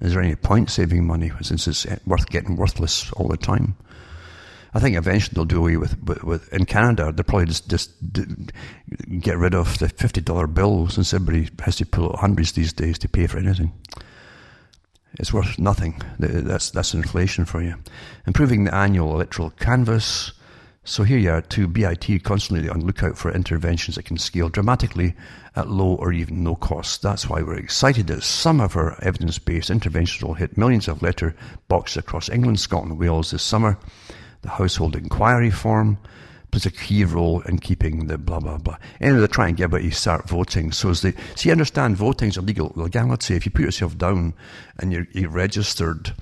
Is 0.00 0.12
there 0.12 0.22
any 0.22 0.36
point 0.36 0.70
saving 0.70 1.04
money 1.04 1.32
since 1.42 1.66
it's 1.66 1.86
worth 2.06 2.28
getting 2.30 2.56
worthless 2.56 3.10
all 3.12 3.28
the 3.28 3.36
time? 3.36 3.76
I 4.74 4.80
think 4.80 4.96
eventually 4.96 5.34
they'll 5.34 5.44
do 5.44 5.60
away 5.60 5.76
with, 5.76 6.02
with, 6.02 6.24
with 6.24 6.52
in 6.52 6.66
Canada. 6.66 7.12
They'll 7.12 7.22
probably 7.22 7.46
just, 7.46 7.70
just 7.70 7.92
get 9.20 9.38
rid 9.38 9.54
of 9.54 9.78
the 9.78 9.88
fifty 9.88 10.20
dollar 10.20 10.48
bill 10.48 10.88
since 10.88 11.14
everybody 11.14 11.48
has 11.64 11.76
to 11.76 11.86
pull 11.86 12.06
out 12.06 12.18
hundreds 12.18 12.52
these 12.52 12.72
days 12.72 12.98
to 12.98 13.08
pay 13.08 13.28
for 13.28 13.38
anything. 13.38 13.72
It's 15.20 15.32
worth 15.32 15.60
nothing. 15.60 16.02
That's 16.18 16.70
that's 16.70 16.92
inflation 16.92 17.44
for 17.44 17.62
you. 17.62 17.76
Improving 18.26 18.64
the 18.64 18.74
annual 18.74 19.14
electoral 19.14 19.50
canvass. 19.50 20.32
So 20.86 21.02
here 21.04 21.18
you 21.18 21.30
are 21.30 21.40
to 21.40 21.68
BIT 21.68 22.24
constantly 22.24 22.68
on 22.68 22.84
lookout 22.84 23.16
for 23.16 23.32
interventions 23.32 23.96
that 23.96 24.04
can 24.04 24.18
scale 24.18 24.50
dramatically 24.50 25.14
at 25.56 25.70
low 25.70 25.94
or 25.94 26.12
even 26.12 26.42
no 26.42 26.56
cost. 26.56 27.00
That's 27.00 27.26
why 27.26 27.42
we're 27.42 27.54
excited 27.54 28.08
that 28.08 28.22
some 28.22 28.60
of 28.60 28.76
our 28.76 29.02
evidence-based 29.02 29.70
interventions 29.70 30.22
will 30.22 30.34
hit 30.34 30.58
millions 30.58 30.88
of 30.88 31.00
letter 31.00 31.34
boxes 31.68 31.98
across 31.98 32.28
England, 32.28 32.60
Scotland, 32.60 32.90
and 32.90 33.00
Wales 33.00 33.30
this 33.30 33.42
summer 33.42 33.78
the 34.44 34.50
household 34.50 34.94
inquiry 34.94 35.50
form 35.50 35.98
plays 36.50 36.66
a 36.66 36.70
key 36.70 37.04
role 37.04 37.40
in 37.42 37.58
keeping 37.58 38.06
the 38.06 38.18
blah 38.18 38.38
blah 38.38 38.58
blah. 38.58 38.76
Anyway, 39.00 39.20
they 39.20 39.26
try 39.26 39.48
and 39.48 39.56
get 39.56 39.64
about 39.64 39.82
you 39.82 39.90
start 39.90 40.28
voting. 40.28 40.70
So 40.70 40.90
as 40.90 41.00
they 41.02 41.14
see, 41.34 41.50
understand 41.50 41.96
voting 41.96 42.28
is 42.28 42.36
a 42.36 42.42
legal 42.42 42.72
legality. 42.76 43.34
If 43.34 43.46
you 43.46 43.50
put 43.50 43.64
yourself 43.64 43.98
down 43.98 44.34
and 44.78 44.92
you're, 44.92 45.06
you're 45.12 45.30
registered 45.30 46.14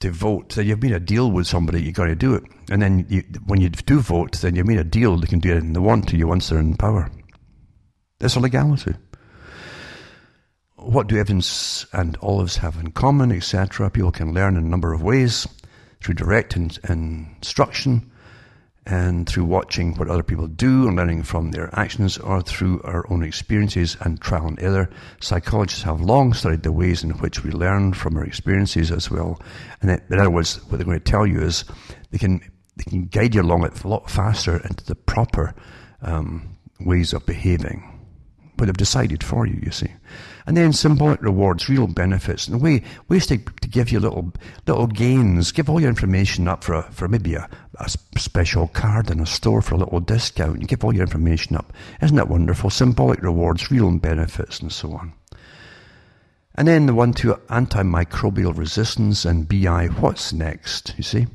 to 0.00 0.10
vote, 0.10 0.50
then 0.50 0.66
you've 0.66 0.82
made 0.82 0.92
a 0.92 1.00
deal 1.00 1.30
with 1.30 1.46
somebody. 1.46 1.82
You've 1.82 1.94
got 1.94 2.06
to 2.06 2.16
do 2.16 2.34
it, 2.34 2.42
and 2.68 2.82
then 2.82 3.06
you, 3.08 3.22
when 3.46 3.60
you 3.60 3.70
do 3.70 4.00
vote, 4.00 4.38
then 4.40 4.56
you've 4.56 4.66
made 4.66 4.78
a 4.78 4.84
deal. 4.84 5.16
They 5.16 5.28
can 5.28 5.38
do 5.38 5.52
anything 5.52 5.72
they 5.72 5.80
want 5.80 6.08
to 6.08 6.16
you 6.16 6.26
once 6.26 6.48
they're 6.48 6.58
in 6.58 6.76
power. 6.76 7.10
It's 8.20 8.34
a 8.34 8.40
legality. 8.40 8.94
What 10.74 11.06
do 11.06 11.16
Evans 11.16 11.86
and 11.92 12.16
Olives 12.22 12.56
have 12.56 12.76
in 12.76 12.90
common, 12.92 13.32
etc.? 13.32 13.90
People 13.90 14.12
can 14.12 14.34
learn 14.34 14.56
in 14.56 14.64
a 14.64 14.68
number 14.68 14.92
of 14.92 15.02
ways 15.02 15.46
through 16.00 16.14
direct 16.14 16.56
in, 16.56 16.70
instruction 16.88 18.10
and 18.88 19.28
through 19.28 19.44
watching 19.44 19.94
what 19.96 20.08
other 20.08 20.22
people 20.22 20.46
do 20.46 20.88
and 20.88 20.96
learning 20.96 21.22
from 21.22 21.50
their 21.50 21.68
actions 21.78 22.16
or 22.16 22.40
through 22.40 22.80
our 22.84 23.04
own 23.12 23.22
experiences 23.22 23.98
and 24.00 24.18
trial 24.20 24.46
and 24.46 24.60
error. 24.62 24.88
Psychologists 25.20 25.82
have 25.82 26.00
long 26.00 26.32
studied 26.32 26.62
the 26.62 26.72
ways 26.72 27.04
in 27.04 27.10
which 27.18 27.44
we 27.44 27.50
learn 27.50 27.92
from 27.92 28.16
our 28.16 28.24
experiences 28.24 28.90
as 28.90 29.10
well. 29.10 29.38
And 29.82 29.90
in 29.90 30.18
other 30.18 30.30
words, 30.30 30.56
what 30.64 30.78
they're 30.78 30.86
going 30.86 30.98
to 30.98 31.04
tell 31.04 31.26
you 31.26 31.42
is 31.42 31.66
they 32.10 32.18
can, 32.18 32.40
they 32.76 32.84
can 32.84 33.04
guide 33.06 33.34
you 33.34 33.42
along 33.42 33.66
it 33.66 33.84
a 33.84 33.88
lot 33.88 34.10
faster 34.10 34.56
into 34.56 34.84
the 34.86 34.94
proper 34.94 35.54
um, 36.00 36.56
ways 36.80 37.12
of 37.12 37.26
behaving. 37.26 37.84
But 38.56 38.66
they've 38.66 38.76
decided 38.76 39.22
for 39.22 39.46
you, 39.46 39.60
you 39.62 39.70
see. 39.70 39.92
And 40.48 40.56
then 40.56 40.72
symbolic 40.72 41.20
rewards, 41.20 41.68
real 41.68 41.86
benefits, 41.86 42.48
and 42.48 42.62
way, 42.62 42.82
ways 43.10 43.26
to, 43.26 43.36
to 43.36 43.68
give 43.68 43.92
you 43.92 44.00
little, 44.00 44.32
little 44.66 44.86
gains. 44.86 45.52
Give 45.52 45.68
all 45.68 45.78
your 45.78 45.90
information 45.90 46.48
up 46.48 46.64
for, 46.64 46.72
a, 46.72 46.82
for 46.84 47.06
maybe 47.06 47.34
a, 47.34 47.46
a 47.78 47.90
special 48.16 48.68
card 48.68 49.10
in 49.10 49.20
a 49.20 49.26
store 49.26 49.60
for 49.60 49.74
a 49.74 49.78
little 49.78 50.00
discount. 50.00 50.62
You 50.62 50.66
give 50.66 50.82
all 50.82 50.94
your 50.94 51.02
information 51.02 51.54
up. 51.54 51.74
Isn't 52.00 52.16
that 52.16 52.30
wonderful? 52.30 52.70
Symbolic 52.70 53.20
rewards, 53.20 53.70
real 53.70 53.94
benefits, 53.98 54.60
and 54.60 54.72
so 54.72 54.94
on. 54.94 55.12
And 56.54 56.66
then 56.66 56.86
the 56.86 56.94
one 56.94 57.12
to 57.14 57.34
antimicrobial 57.50 58.56
resistance 58.56 59.26
and 59.26 59.46
BI, 59.46 59.88
what's 60.00 60.32
next, 60.32 60.94
you 60.96 61.02
see? 61.02 61.26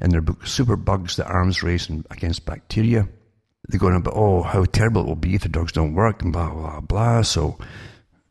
In 0.00 0.08
their 0.08 0.22
book, 0.22 0.44
Superbugs, 0.44 1.16
the 1.16 1.26
Arms 1.26 1.62
Race 1.62 1.90
Against 2.10 2.46
Bacteria, 2.46 3.10
they're 3.68 3.78
going 3.78 3.94
about, 3.94 4.14
oh, 4.16 4.42
how 4.42 4.64
terrible 4.64 5.02
it 5.02 5.06
will 5.06 5.16
be 5.16 5.34
if 5.34 5.42
the 5.42 5.50
drugs 5.50 5.72
don't 5.72 5.92
work, 5.92 6.22
and 6.22 6.32
blah, 6.32 6.48
blah, 6.48 6.80
blah. 6.80 7.20
So 7.20 7.58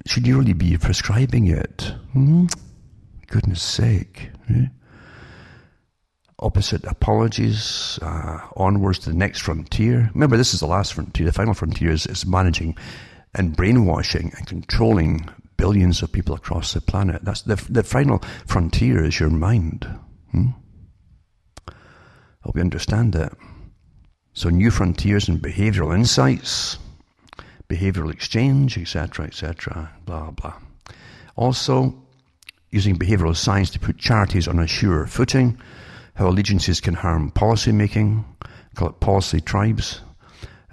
should 0.07 0.27
you 0.27 0.39
really 0.39 0.53
be 0.53 0.77
prescribing 0.77 1.47
it? 1.47 1.93
Hmm? 2.13 2.45
Goodness 3.27 3.61
sake. 3.61 4.31
Eh? 4.49 4.67
Opposite 6.39 6.85
apologies, 6.85 7.99
uh, 8.01 8.39
onwards 8.55 8.99
to 8.99 9.09
the 9.09 9.15
next 9.15 9.41
frontier. 9.41 10.11
Remember, 10.13 10.37
this 10.37 10.53
is 10.53 10.59
the 10.59 10.67
last 10.67 10.93
frontier. 10.93 11.25
The 11.25 11.33
final 11.33 11.53
frontier 11.53 11.91
is, 11.91 12.05
is 12.05 12.25
managing 12.25 12.77
and 13.33 13.55
brainwashing 13.55 14.31
and 14.37 14.47
controlling 14.47 15.29
billions 15.57 16.01
of 16.01 16.11
people 16.11 16.35
across 16.35 16.73
the 16.73 16.81
planet. 16.81 17.25
That's 17.25 17.41
the, 17.41 17.55
the 17.69 17.83
final 17.83 18.21
frontier 18.45 19.03
is 19.03 19.19
your 19.19 19.29
mind. 19.29 19.87
Hmm? 20.31 20.49
Hope 22.41 22.55
you 22.55 22.61
understand 22.61 23.13
that. 23.13 23.33
So, 24.33 24.49
new 24.49 24.69
frontiers 24.69 25.27
and 25.27 25.41
behavioral 25.41 25.95
insights 25.95 26.77
behavioral 27.69 28.11
exchange, 28.11 28.77
etc., 28.77 29.25
etc., 29.25 29.91
blah, 30.05 30.31
blah. 30.31 30.53
Also, 31.35 31.93
using 32.71 32.97
behavioral 32.97 33.35
science 33.35 33.69
to 33.69 33.79
put 33.79 33.97
charities 33.97 34.47
on 34.47 34.59
a 34.59 34.67
surer 34.67 35.07
footing, 35.07 35.57
how 36.15 36.27
allegiances 36.27 36.81
can 36.81 36.95
harm 36.95 37.31
policy 37.31 37.71
making, 37.71 38.25
call 38.75 38.89
it 38.89 38.99
policy 38.99 39.39
tribes, 39.39 40.01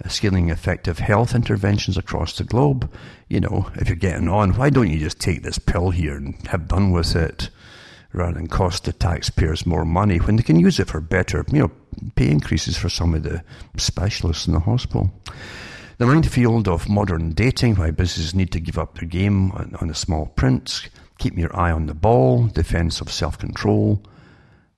uh, 0.03 0.09
scaling 0.09 0.49
effective 0.49 0.99
health 0.99 1.35
interventions 1.35 1.97
across 1.97 2.37
the 2.37 2.43
globe. 2.43 2.91
You 3.29 3.39
know, 3.39 3.69
if 3.75 3.87
you're 3.87 3.95
getting 3.95 4.27
on, 4.27 4.53
why 4.53 4.69
don't 4.69 4.89
you 4.89 4.99
just 4.99 5.19
take 5.19 5.43
this 5.43 5.59
pill 5.59 5.91
here 5.91 6.15
and 6.15 6.35
have 6.47 6.67
done 6.67 6.91
with 6.91 7.15
it 7.15 7.49
rather 8.11 8.33
than 8.33 8.47
cost 8.47 8.85
the 8.85 8.93
taxpayers 8.93 9.65
more 9.65 9.85
money 9.85 10.17
when 10.17 10.37
they 10.37 10.43
can 10.43 10.59
use 10.59 10.79
it 10.79 10.87
for 10.87 11.01
better, 11.01 11.45
you 11.51 11.59
know, 11.59 11.71
pay 12.15 12.29
increases 12.29 12.77
for 12.77 12.89
some 12.89 13.13
of 13.13 13.23
the 13.23 13.43
specialists 13.77 14.47
in 14.47 14.53
the 14.53 14.59
hospital. 14.59 15.11
The 15.97 16.05
minefield 16.05 16.67
of 16.67 16.89
modern 16.89 17.31
dating, 17.31 17.75
why 17.75 17.91
businesses 17.91 18.35
need 18.35 18.51
to 18.51 18.59
give 18.59 18.77
up 18.77 18.97
their 18.97 19.07
game 19.07 19.51
on, 19.51 19.75
on 19.79 19.87
the 19.87 19.95
small 19.95 20.25
print, 20.25 20.89
keeping 21.19 21.39
your 21.39 21.55
eye 21.55 21.71
on 21.71 21.85
the 21.85 21.93
ball, 21.93 22.47
defense 22.47 22.99
of 22.99 23.09
self 23.09 23.37
control, 23.39 24.03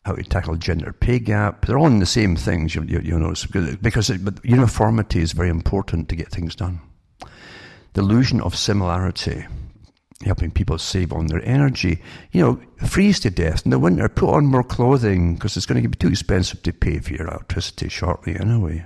how 0.05 0.13
to 0.13 0.23
tackle 0.23 0.57
gender 0.57 0.93
pay 0.93 1.17
gap. 1.17 1.65
They're 1.65 1.79
all 1.79 1.87
in 1.87 1.99
the 1.99 2.05
same 2.05 2.35
things, 2.35 2.75
you, 2.75 2.83
you, 2.83 2.99
you 2.99 3.77
because 3.81 4.11
it, 4.11 4.23
but 4.23 4.45
uniformity 4.45 5.19
is 5.19 5.31
very 5.31 5.49
important 5.49 6.07
to 6.09 6.15
get 6.15 6.29
things 6.29 6.55
done. 6.55 6.79
The 7.93 8.01
illusion 8.01 8.39
of 8.41 8.55
similarity, 8.55 9.43
helping 10.23 10.51
people 10.51 10.77
save 10.77 11.11
on 11.11 11.27
their 11.27 11.43
energy. 11.43 11.99
You 12.31 12.41
know, 12.41 12.87
freeze 12.87 13.19
to 13.21 13.31
death 13.31 13.65
in 13.65 13.71
the 13.71 13.79
winter, 13.79 14.07
put 14.07 14.35
on 14.35 14.45
more 14.45 14.63
clothing 14.63 15.33
because 15.33 15.57
it's 15.57 15.65
going 15.65 15.81
to 15.81 15.89
be 15.89 15.97
too 15.97 16.09
expensive 16.09 16.61
to 16.61 16.73
pay 16.73 16.99
for 16.99 17.13
your 17.13 17.27
electricity 17.27 17.89
shortly 17.89 18.39
anyway. 18.39 18.85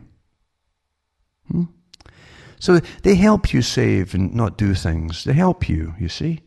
Hmm? 1.51 1.65
So 2.61 2.79
they 3.01 3.15
help 3.15 3.53
you 3.53 3.63
save 3.63 4.13
and 4.13 4.35
not 4.35 4.57
do 4.57 4.75
things. 4.75 5.23
They 5.23 5.33
help 5.33 5.67
you, 5.67 5.95
you 5.99 6.07
see. 6.07 6.41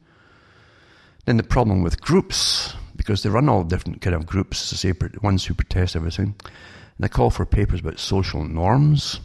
Then 1.24 1.38
the 1.38 1.42
problem 1.42 1.82
with 1.82 2.00
groups, 2.00 2.72
because 2.94 3.22
they 3.22 3.30
run 3.30 3.48
all 3.48 3.64
different 3.64 4.00
kind 4.00 4.14
of 4.14 4.24
groups, 4.24 4.72
I 4.72 4.76
say, 4.76 4.92
ones 5.22 5.44
who 5.44 5.54
protest 5.54 5.96
everything. 5.96 6.36
And 6.44 7.00
they 7.00 7.08
call 7.08 7.30
for 7.30 7.44
papers 7.44 7.80
about 7.80 7.98
social 7.98 8.44
norms 8.44 9.18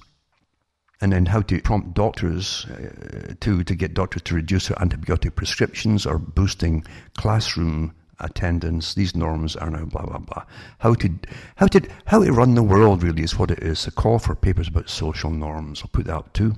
and 0.99 1.13
then 1.13 1.27
how 1.27 1.41
to 1.41 1.61
prompt 1.61 1.93
doctors 1.93 2.65
uh, 2.65 3.35
to, 3.39 3.63
to 3.63 3.75
get 3.75 3.93
doctors 3.93 4.23
to 4.23 4.33
reduce 4.33 4.69
their 4.69 4.77
antibiotic 4.77 5.35
prescriptions 5.35 6.07
or 6.07 6.17
boosting 6.17 6.83
classroom 7.15 7.93
attendance. 8.19 8.93
These 8.93 9.15
norms 9.15 9.55
are 9.55 9.69
now 9.69 9.85
blah 9.85 10.05
blah 10.05 10.19
blah. 10.19 10.43
How 10.79 10.93
to 10.95 11.09
how 11.55 11.67
to 11.67 11.81
how 12.05 12.23
to 12.23 12.31
run 12.31 12.55
the 12.55 12.63
world 12.63 13.03
really 13.03 13.23
is 13.23 13.37
what 13.37 13.51
it 13.51 13.59
is. 13.59 13.87
A 13.87 13.91
call 13.91 14.19
for 14.19 14.35
papers 14.35 14.67
about 14.67 14.89
social 14.89 15.31
norms. 15.31 15.81
I'll 15.81 15.89
put 15.91 16.05
that 16.05 16.15
up 16.15 16.33
too. 16.33 16.55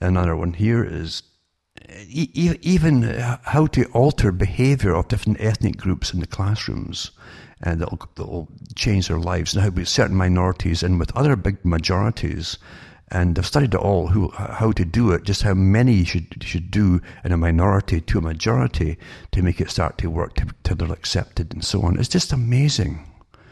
Another 0.00 0.36
one 0.36 0.52
here 0.52 0.84
is 0.84 1.22
even 2.10 3.02
how 3.44 3.66
to 3.66 3.84
alter 3.86 4.32
behavior 4.32 4.94
of 4.94 5.08
different 5.08 5.40
ethnic 5.40 5.76
groups 5.76 6.12
in 6.12 6.20
the 6.20 6.26
classrooms 6.26 7.12
uh, 7.66 7.70
and 7.70 7.80
that'll, 7.80 7.98
that'll 8.16 8.48
change 8.74 9.08
their 9.08 9.18
lives 9.18 9.54
and 9.54 9.62
how 9.62 9.84
certain 9.84 10.16
minorities 10.16 10.82
and 10.82 10.98
with 10.98 11.16
other 11.16 11.36
big 11.36 11.64
majorities 11.64 12.58
And 13.10 13.38
I've 13.38 13.46
studied 13.46 13.72
it 13.72 13.80
all, 13.80 14.08
who, 14.08 14.30
how 14.32 14.72
to 14.72 14.84
do 14.84 15.12
it, 15.12 15.24
just 15.24 15.42
how 15.42 15.54
many 15.54 16.04
should, 16.04 16.42
should 16.42 16.70
do 16.70 17.00
in 17.24 17.32
a 17.32 17.38
minority 17.38 18.02
to 18.02 18.18
a 18.18 18.22
majority 18.22 18.98
to 19.32 19.42
make 19.42 19.60
it 19.60 19.70
start 19.70 19.96
to 19.98 20.10
work, 20.10 20.34
to, 20.34 20.46
to 20.64 20.74
they're 20.74 20.92
accepted 20.92 21.54
and 21.54 21.64
so 21.64 21.82
on. 21.82 21.98
It's 21.98 22.08
just 22.08 22.32
amazing. 22.32 23.04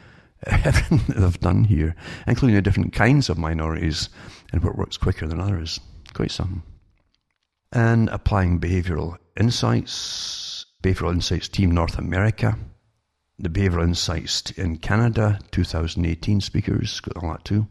Everything 0.46 0.98
that 1.08 1.20
they've 1.20 1.40
done 1.40 1.64
here, 1.64 1.96
including 2.26 2.56
the 2.56 2.62
different 2.62 2.92
kinds 2.92 3.30
of 3.30 3.38
minorities 3.38 4.10
and 4.52 4.62
what 4.62 4.76
works 4.76 4.98
quicker 4.98 5.26
than 5.26 5.40
others. 5.40 5.80
Quite 6.12 6.30
some. 6.30 6.62
And 7.72 8.10
applying 8.10 8.60
behavioral 8.60 9.16
insights, 9.40 10.66
behavioral 10.82 11.12
insights 11.12 11.48
team 11.48 11.70
North 11.70 11.98
America, 11.98 12.58
the 13.38 13.48
behavioral 13.48 13.84
insights 13.84 14.50
in 14.52 14.76
Canada, 14.76 15.38
2018 15.50 16.42
speakers, 16.42 17.00
got 17.00 17.22
all 17.22 17.32
that 17.32 17.44
too 17.44 17.66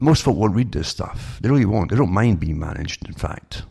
most 0.00 0.22
folk 0.22 0.36
won't 0.36 0.54
read 0.54 0.72
this 0.72 0.88
stuff. 0.88 1.38
They 1.40 1.50
really 1.50 1.66
won't. 1.66 1.90
They 1.90 1.96
don't 1.96 2.12
mind 2.12 2.40
being 2.40 2.58
managed, 2.58 3.06
in 3.06 3.14
fact. 3.14 3.62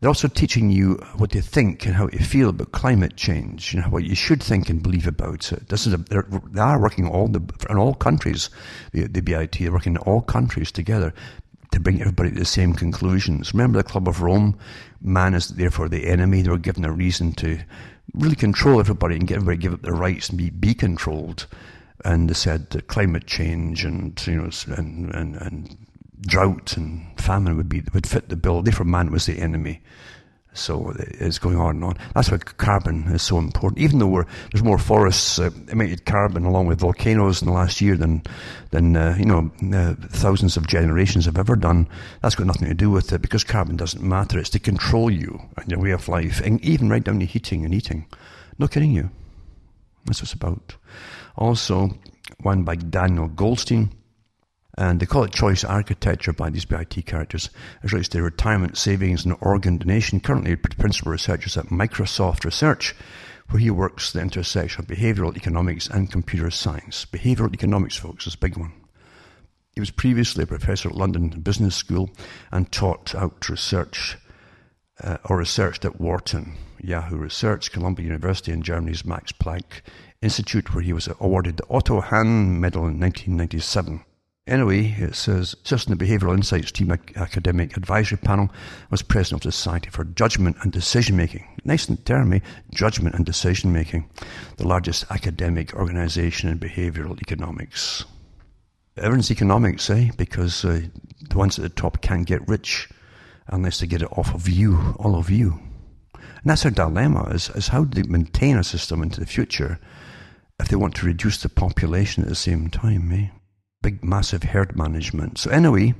They're 0.00 0.10
also 0.10 0.28
teaching 0.28 0.68
you 0.68 0.96
what 1.16 1.30
to 1.30 1.40
think 1.40 1.86
and 1.86 1.94
how 1.94 2.08
to 2.08 2.22
feel 2.22 2.50
about 2.50 2.72
climate 2.72 3.16
change, 3.16 3.72
you 3.72 3.80
know, 3.80 3.86
what 3.86 4.04
you 4.04 4.14
should 4.14 4.42
think 4.42 4.68
and 4.68 4.82
believe 4.82 5.06
about 5.06 5.50
it. 5.50 5.68
This 5.68 5.86
is 5.86 5.94
a, 5.94 5.96
they 5.96 6.60
are 6.60 6.78
working 6.78 7.08
all 7.08 7.28
the, 7.28 7.40
in 7.70 7.78
all 7.78 7.94
countries, 7.94 8.50
the, 8.92 9.06
the 9.06 9.22
BIT, 9.22 9.52
they're 9.52 9.72
working 9.72 9.94
in 9.94 10.02
all 10.02 10.20
countries 10.20 10.70
together 10.70 11.14
to 11.70 11.80
bring 11.80 12.00
everybody 12.00 12.30
to 12.30 12.38
the 12.38 12.44
same 12.44 12.74
conclusions. 12.74 13.54
Remember 13.54 13.78
the 13.78 13.88
Club 13.88 14.06
of 14.06 14.20
Rome? 14.20 14.58
Man 15.00 15.32
is 15.32 15.48
therefore 15.48 15.88
the 15.88 16.06
enemy. 16.06 16.42
They 16.42 16.50
were 16.50 16.58
given 16.58 16.84
a 16.84 16.92
reason 16.92 17.32
to 17.36 17.58
really 18.12 18.36
control 18.36 18.80
everybody 18.80 19.16
and 19.16 19.26
get 19.26 19.36
everybody 19.36 19.56
to 19.56 19.62
give 19.62 19.72
up 19.72 19.82
their 19.82 19.94
rights 19.94 20.28
and 20.28 20.36
be, 20.36 20.50
be 20.50 20.74
controlled 20.74 21.46
and 22.04 22.28
they 22.28 22.34
said 22.34 22.70
that 22.70 22.88
climate 22.88 23.26
change 23.26 23.84
and 23.84 24.20
you 24.26 24.36
know 24.36 24.50
and, 24.76 25.14
and, 25.14 25.36
and 25.36 25.76
drought 26.20 26.76
and 26.76 27.18
famine 27.20 27.56
would 27.56 27.68
be 27.68 27.82
would 27.92 28.06
fit 28.06 28.28
the 28.28 28.36
bill. 28.36 28.62
Therefore, 28.62 28.86
man 28.86 29.10
was 29.10 29.26
the 29.26 29.38
enemy. 29.38 29.80
So 30.56 30.94
it's 30.96 31.40
going 31.40 31.56
on 31.56 31.70
and 31.70 31.84
on. 31.84 31.96
That's 32.14 32.30
why 32.30 32.38
carbon 32.38 33.08
is 33.08 33.22
so 33.22 33.38
important. 33.38 33.80
Even 33.80 33.98
though 33.98 34.24
there's 34.52 34.62
more 34.62 34.78
forests 34.78 35.40
uh, 35.40 35.50
emitted 35.68 36.04
carbon 36.04 36.44
along 36.44 36.66
with 36.66 36.78
volcanoes 36.78 37.42
in 37.42 37.48
the 37.48 37.52
last 37.52 37.80
year 37.80 37.96
than 37.96 38.22
than 38.70 38.94
uh, 38.96 39.16
you 39.18 39.24
know 39.24 39.50
uh, 39.76 39.94
thousands 40.10 40.56
of 40.56 40.68
generations 40.68 41.24
have 41.24 41.38
ever 41.38 41.56
done. 41.56 41.88
That's 42.22 42.36
got 42.36 42.46
nothing 42.46 42.68
to 42.68 42.74
do 42.74 42.88
with 42.88 43.12
it 43.12 43.20
because 43.20 43.42
carbon 43.42 43.76
doesn't 43.76 44.02
matter. 44.02 44.38
It's 44.38 44.50
to 44.50 44.60
control 44.60 45.10
you 45.10 45.42
and 45.56 45.68
your 45.68 45.80
way 45.80 45.90
of 45.90 46.08
life, 46.08 46.40
and 46.40 46.64
even 46.64 46.88
right 46.88 47.02
down 47.02 47.18
to 47.18 47.26
heating 47.26 47.64
and 47.64 47.74
eating. 47.74 48.06
No 48.56 48.68
kidding 48.68 48.92
you. 48.92 49.10
That's 50.06 50.20
what 50.20 50.26
it's 50.26 50.34
about. 50.34 50.76
Also, 51.36 51.90
one 52.40 52.62
by 52.62 52.76
Daniel 52.76 53.28
Goldstein. 53.28 53.90
And 54.76 54.98
they 54.98 55.06
call 55.06 55.22
it 55.22 55.32
choice 55.32 55.62
architecture 55.62 56.32
by 56.32 56.50
these 56.50 56.64
BIT 56.64 57.06
characters. 57.06 57.48
It 57.82 57.92
relates 57.92 58.08
to 58.10 58.22
retirement 58.22 58.76
savings 58.76 59.24
and 59.24 59.36
organ 59.40 59.78
donation. 59.78 60.18
Currently, 60.18 60.56
principal 60.56 61.12
researchers 61.12 61.56
at 61.56 61.66
Microsoft 61.66 62.44
Research, 62.44 62.94
where 63.50 63.60
he 63.60 63.70
works 63.70 64.12
the 64.12 64.20
intersection 64.20 64.82
of 64.82 64.88
behavioral 64.88 65.36
economics 65.36 65.88
and 65.88 66.10
computer 66.10 66.50
science. 66.50 67.04
Behavioral 67.04 67.54
economics, 67.54 67.96
folks, 67.96 68.26
is 68.26 68.34
a 68.34 68.38
big 68.38 68.56
one. 68.56 68.72
He 69.74 69.80
was 69.80 69.90
previously 69.90 70.44
a 70.44 70.46
professor 70.46 70.88
at 70.88 70.96
London 70.96 71.28
Business 71.28 71.74
School 71.76 72.10
and 72.50 72.70
taught 72.70 73.14
out 73.14 73.48
research 73.48 74.16
uh, 75.02 75.18
or 75.24 75.38
researched 75.38 75.84
at 75.84 76.00
Wharton, 76.00 76.56
Yahoo 76.80 77.16
Research, 77.16 77.72
Columbia 77.72 78.06
University, 78.06 78.52
and 78.52 78.62
Germany's 78.62 79.04
Max 79.04 79.32
Planck 79.32 79.82
Institute, 80.24 80.74
where 80.74 80.82
he 80.82 80.92
was 80.92 81.08
awarded 81.20 81.58
the 81.58 81.66
Otto 81.68 82.00
Hahn 82.00 82.60
Medal 82.60 82.86
in 82.86 82.98
1997. 82.98 84.04
Anyway, 84.46 84.94
it 84.98 85.14
says, 85.14 85.54
just 85.64 85.88
in 85.88 85.96
the 85.96 86.04
Behavioral 86.04 86.34
Insights 86.34 86.70
Team 86.70 86.90
Academic 86.90 87.76
Advisory 87.76 88.18
Panel 88.18 88.50
was 88.90 89.00
president 89.00 89.44
of 89.44 89.48
the 89.48 89.52
Society 89.52 89.88
for 89.88 90.04
Judgment 90.04 90.56
and 90.60 90.70
Decision 90.70 91.16
Making. 91.16 91.46
Nice 91.64 91.86
term, 92.04 92.32
eh? 92.34 92.40
Judgment 92.70 93.14
and 93.14 93.24
Decision 93.24 93.72
Making, 93.72 94.08
the 94.58 94.68
largest 94.68 95.06
academic 95.10 95.74
organization 95.74 96.50
in 96.50 96.58
behavioral 96.58 97.18
economics. 97.22 98.04
Everyone's 98.98 99.30
economics, 99.30 99.88
eh? 99.88 100.10
Because 100.18 100.62
uh, 100.62 100.82
the 101.28 101.38
ones 101.38 101.58
at 101.58 101.62
the 101.62 101.70
top 101.70 102.02
can't 102.02 102.26
get 102.26 102.46
rich 102.46 102.90
unless 103.46 103.80
they 103.80 103.86
get 103.86 104.02
it 104.02 104.18
off 104.18 104.34
of 104.34 104.46
you, 104.46 104.94
all 104.98 105.16
of 105.16 105.30
you. 105.30 105.58
And 106.14 106.50
that's 106.50 106.66
our 106.66 106.70
dilemma, 106.70 107.30
is, 107.30 107.48
is 107.50 107.68
how 107.68 107.84
do 107.84 108.02
they 108.02 108.08
maintain 108.08 108.58
a 108.58 108.64
system 108.64 109.02
into 109.02 109.20
the 109.20 109.26
future 109.26 109.80
if 110.60 110.68
they 110.68 110.76
want 110.76 110.94
to 110.96 111.06
reduce 111.06 111.42
the 111.42 111.48
population 111.48 112.22
at 112.22 112.28
the 112.28 112.34
same 112.34 112.70
time, 112.70 113.10
eh? 113.12 113.28
Big, 113.82 114.04
massive 114.04 114.42
herd 114.42 114.76
management. 114.76 115.38
So 115.38 115.50
anyway, 115.50 115.94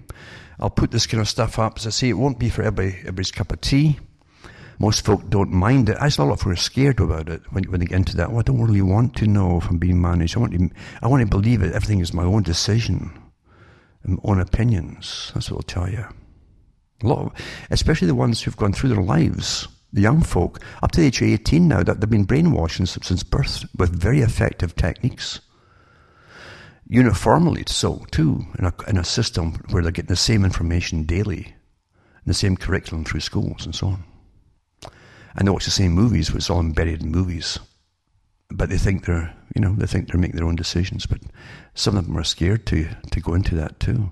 I'll 0.59 0.71
put 0.71 0.91
this 0.91 1.07
kind 1.07 1.21
of 1.21 1.29
stuff 1.29 1.59
up. 1.59 1.79
As 1.79 1.87
I 1.87 1.91
say, 1.91 2.09
it 2.09 2.15
won't 2.15 2.39
be 2.39 2.49
for 2.49 2.63
everybody, 2.63 2.97
everybody's 3.01 3.31
cup 3.31 3.53
of 3.53 3.61
tea. 3.61 3.99
Most 4.79 5.05
folk 5.05 5.29
don't 5.29 5.53
mind 5.53 5.89
it. 5.89 5.97
I 6.01 6.09
saw 6.09 6.25
a 6.25 6.27
lot 6.27 6.41
of 6.41 6.47
are 6.47 6.57
scared 6.57 7.01
about 7.01 7.29
it 7.29 7.43
when, 7.53 7.65
when 7.65 7.81
they 7.81 7.87
get 7.87 7.97
into 7.97 8.17
that. 8.17 8.31
Well, 8.31 8.41
I 8.41 8.43
don't 8.43 8.61
really 8.61 8.83
want 8.83 9.15
to 9.17 9.27
know 9.27 9.59
if 9.59 9.69
I'm 9.69 9.79
being 9.79 10.01
managed. 10.01 10.37
I 10.37 10.41
want 10.41 10.53
to, 10.53 10.71
I 11.03 11.09
want 11.09 11.21
to 11.21 11.27
believe 11.27 11.63
it. 11.63 11.73
Everything 11.73 12.01
is 12.01 12.13
my 12.13 12.25
own 12.25 12.43
decision, 12.43 13.13
my 14.05 14.19
own 14.25 14.41
opinions. 14.41 15.31
That's 15.35 15.51
what 15.51 15.59
I'll 15.59 15.63
tell 15.63 15.91
you. 15.91 16.05
A 17.03 17.07
lot 17.07 17.19
of, 17.19 17.33
especially 17.71 18.07
the 18.07 18.15
ones 18.15 18.43
who've 18.43 18.57
gone 18.57 18.73
through 18.73 18.91
their 18.91 19.03
lives 19.03 19.69
the 19.95 20.03
young 20.03 20.21
folk, 20.21 20.61
up 20.83 20.91
to 20.91 21.01
the 21.01 21.07
age 21.07 21.23
of 21.23 21.29
18 21.29 21.69
now, 21.69 21.83
that 21.85 22.01
they've 22.01 22.11
been 22.11 22.27
brainwashed 22.27 23.05
since 23.05 23.23
birth 23.23 23.65
with 23.79 23.95
very 23.95 24.21
effective 24.21 24.75
techniques. 24.75 25.41
Uniformly 26.87 27.63
so, 27.69 28.05
too, 28.11 28.45
in 28.59 28.67
a, 28.67 28.75
in 28.89 28.99
a 28.99 29.05
system 29.05 29.55
where 29.71 29.83
they're 29.83 29.93
getting 29.93 30.09
the 30.09 30.17
same 30.17 30.45
information 30.45 31.05
daily, 31.05 31.55
the 32.27 32.35
same 32.35 32.57
curriculum 32.57 33.05
through 33.05 33.21
schools 33.21 33.65
and 33.65 33.75
so 33.75 33.87
on. 33.87 34.05
And 35.37 35.47
they 35.47 35.53
watch 35.53 35.65
the 35.65 35.71
same 35.71 35.93
movies, 35.93 36.29
but 36.29 36.37
it's 36.37 36.51
all 36.51 36.61
embedded 36.61 37.03
in 37.03 37.11
movies. 37.11 37.59
But 38.51 38.71
they 38.71 38.79
think 38.79 39.07
they're, 39.07 39.35
you 39.55 39.61
know, 39.61 39.75
they 39.75 39.87
think 39.87 40.09
they're 40.09 40.21
making 40.21 40.37
their 40.37 40.47
own 40.47 40.57
decisions. 40.57 41.07
But 41.07 41.21
some 41.75 41.97
of 41.97 42.07
them 42.07 42.19
are 42.19 42.25
scared 42.25 42.67
to, 42.67 42.89
to 43.13 43.21
go 43.21 43.35
into 43.35 43.55
that 43.55 43.79
too. 43.81 44.11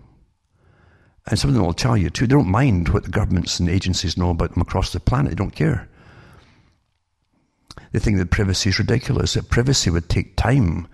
And 1.26 1.38
some 1.38 1.50
of 1.50 1.54
them 1.54 1.64
will 1.64 1.72
tell 1.72 1.96
you 1.96 2.10
too, 2.10 2.26
they 2.26 2.34
don't 2.34 2.48
mind 2.48 2.88
what 2.88 3.04
the 3.04 3.10
governments 3.10 3.60
and 3.60 3.68
agencies 3.68 4.16
know 4.16 4.30
about 4.30 4.54
them 4.54 4.62
across 4.62 4.92
the 4.92 5.00
planet. 5.00 5.30
They 5.30 5.36
don't 5.36 5.54
care. 5.54 5.88
They 7.92 7.98
think 7.98 8.18
that 8.18 8.30
privacy 8.30 8.70
is 8.70 8.78
ridiculous, 8.78 9.34
that 9.34 9.50
privacy 9.50 9.90
would 9.90 10.08
take 10.08 10.36
time. 10.36 10.88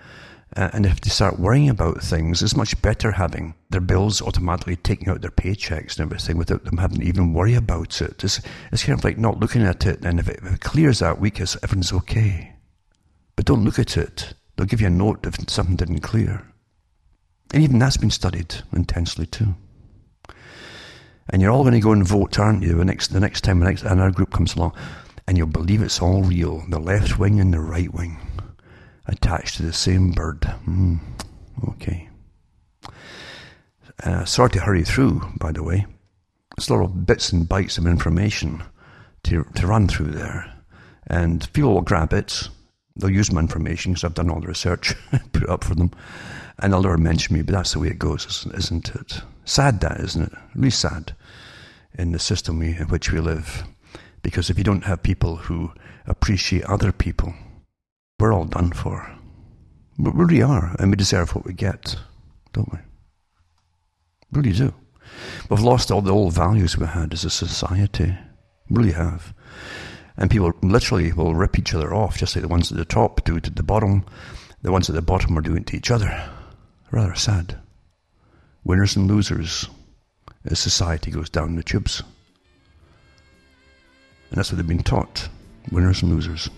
Uh, 0.57 0.70
and 0.72 0.87
if 0.87 1.01
they 1.01 1.11
start 1.11 1.39
worrying 1.39 1.68
about 1.68 2.03
things, 2.03 2.43
it's 2.43 2.57
much 2.57 2.81
better 2.83 3.12
having 3.12 3.55
their 3.70 3.81
bills 3.81 4.22
automatically 4.22 4.76
taking 4.76 5.09
out 5.09 5.20
their 5.20 5.31
paychecks 5.31 5.99
and 5.99 6.07
everything 6.07 6.37
without 6.37 6.64
them 6.64 6.79
having 6.79 7.01
to 7.01 7.07
even 7.07 7.35
worry 7.35 7.55
about 7.55 8.01
it. 8.01 8.24
It's, 8.24 8.41
it's 8.72 8.85
kind 8.85 8.99
of 8.99 9.05
like 9.05 9.18
not 9.18 9.39
looking 9.39 9.62
at 9.62 9.87
it, 9.87 10.05
and 10.05 10.18
if 10.18 10.29
it, 10.29 10.41
if 10.43 10.55
it 10.55 10.61
clears 10.61 10.99
that 11.01 11.20
week, 11.20 11.41
everything's 11.41 11.93
okay. 11.93 12.55
But 13.37 13.45
don't 13.45 13.64
look 13.64 13.79
at 13.79 13.97
it. 13.97 14.35
They'll 14.57 14.66
give 14.66 14.81
you 14.81 14.89
a 14.89 14.91
note 14.91 15.26
if 15.26 15.37
something 15.49 15.76
didn't 15.76 16.01
clear. 16.01 16.43
And 17.53 17.62
even 17.62 17.79
that's 17.79 17.97
been 17.97 18.11
studied 18.11 18.57
intensely 18.72 19.26
too. 19.26 19.55
And 21.31 21.43
you're 21.43 21.51
all 21.51 21.62
going 21.62 21.74
to 21.74 21.81
go 21.81 21.93
and 21.93 22.07
vote, 22.07 22.39
aren't 22.39 22.62
you? 22.62 22.74
The 22.74 22.85
next, 22.85 23.09
the 23.09 23.20
next 23.20 23.43
time 23.43 23.61
the 23.61 23.66
next, 23.66 23.83
another 23.83 24.11
group 24.11 24.33
comes 24.33 24.55
along, 24.55 24.72
and 25.26 25.37
you'll 25.37 25.47
believe 25.47 25.83
it's 25.83 26.01
all 26.01 26.22
real. 26.22 26.64
The 26.68 26.79
left 26.79 27.18
wing 27.18 27.39
and 27.39 27.53
the 27.53 27.61
right 27.61 27.93
wing 27.93 28.18
attached 29.07 29.57
to 29.57 29.62
the 29.62 29.72
same 29.72 30.12
bird. 30.12 30.41
Mm, 30.66 31.01
okay. 31.68 32.09
Uh, 34.03 34.24
sorry 34.24 34.51
to 34.51 34.61
hurry 34.61 34.85
through, 34.85 35.20
by 35.39 35.53
the 35.53 35.62
way. 35.62 35.87
It's 36.57 36.68
a 36.68 36.74
lot 36.74 36.85
of 36.85 37.07
bits 37.07 37.31
and 37.31 37.47
bytes 37.47 37.79
of 37.79 37.87
information 37.87 38.62
to, 39.24 39.45
to 39.55 39.66
run 39.66 39.87
through 39.87 40.12
there. 40.12 40.51
And 41.09 41.51
people 41.53 41.74
will 41.74 41.83
grab 41.83 42.12
it. 42.12 42.49
They'll 42.97 43.11
use 43.11 43.31
my 43.31 43.41
information 43.41 43.93
because 43.93 44.05
I've 44.05 44.14
done 44.14 44.31
all 44.31 44.41
the 44.41 44.49
research, 44.49 44.95
put 45.33 45.43
it 45.43 45.49
up 45.49 45.62
for 45.62 45.74
them. 45.74 45.91
And 46.59 46.72
they'll 46.72 46.83
never 46.83 46.99
mention 46.99 47.37
me, 47.37 47.43
but 47.43 47.53
that's 47.53 47.72
the 47.72 47.81
way 47.81 47.89
it 47.89 47.99
goes, 47.99 48.47
isn't 48.55 48.95
it? 48.95 49.20
Sad 49.45 49.81
that, 49.81 50.01
isn't 50.01 50.33
it? 50.33 50.33
Really 50.55 50.70
sad 50.70 51.14
in 51.95 52.12
the 52.12 52.18
system 52.18 52.59
we, 52.59 52.76
in 52.76 52.89
which 52.89 53.12
we 53.12 53.20
live. 53.20 53.64
Because 54.22 54.51
if 54.51 54.59
you 54.59 54.64
don't 54.64 54.84
have 54.84 55.03
people 55.03 55.36
who 55.36 55.72
appreciate 56.07 56.64
other 56.64 56.93
people, 56.93 57.34
we're 58.18 58.32
all 58.32 58.45
done 58.45 58.72
for. 58.72 59.14
We 59.99 60.11
really 60.12 60.43
are, 60.43 60.76
and 60.78 60.91
we 60.91 60.97
deserve 60.97 61.34
what 61.34 61.45
we 61.45 61.53
get, 61.53 61.97
don't 62.53 62.72
we? 62.72 62.78
Really 64.32 64.53
do. 64.53 64.74
We've 65.49 65.61
lost 65.61 65.91
all 65.91 66.03
the 66.03 66.12
old 66.12 66.34
values 66.34 66.76
we 66.76 66.86
had 66.86 67.12
as 67.12 67.24
a 67.24 67.30
society. 67.30 68.16
Really 68.68 68.93
have. 68.93 69.32
And 70.16 70.30
people 70.30 70.53
literally 70.62 71.12
will 71.12 71.34
rip 71.34 71.59
each 71.59 71.74
other 71.74 71.95
off, 71.95 72.18
just 72.18 72.36
like 72.36 72.43
the 72.43 72.49
ones 72.49 72.70
at 72.70 72.78
the 72.78 72.84
top 72.84 73.24
do 73.24 73.36
it 73.36 73.47
at 73.47 73.57
the 73.57 73.62
bottom. 73.62 74.05
The 74.62 74.72
ones 74.72 74.89
at 74.89 74.97
the 74.97 75.03
bottom 75.03 75.39
are 75.39 75.43
doing 75.43 75.64
to 75.64 75.76
each 75.76 75.91
other. 75.91 76.28
Rather 76.91 77.14
sad. 77.14 77.59
Winners 78.64 78.97
and 78.97 79.07
losers 79.07 79.68
as 80.51 80.59
society 80.59 81.11
goes 81.11 81.30
down 81.30 81.57
the 81.57 81.62
tubes. 81.62 82.03
And 84.30 84.38
that's 84.38 84.51
what 84.51 84.57
they've 84.57 84.66
been 84.66 84.82
taught 84.82 85.28
winners 85.70 86.03
and 86.03 86.12
losers. 86.12 86.51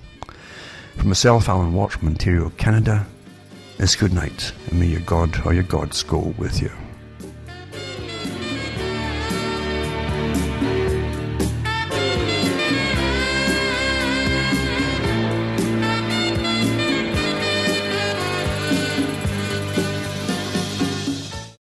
For 0.96 1.06
myself, 1.06 1.48
Alan 1.48 1.72
Watt 1.72 1.92
from 1.92 2.08
Ontario, 2.08 2.50
Canada, 2.50 3.06
is 3.78 3.96
good 3.96 4.12
night, 4.12 4.52
and 4.68 4.78
may 4.78 4.86
your 4.86 5.00
God 5.00 5.44
or 5.46 5.54
your 5.54 5.62
gods 5.62 6.02
go 6.02 6.34
with 6.36 6.60
you. 6.60 6.70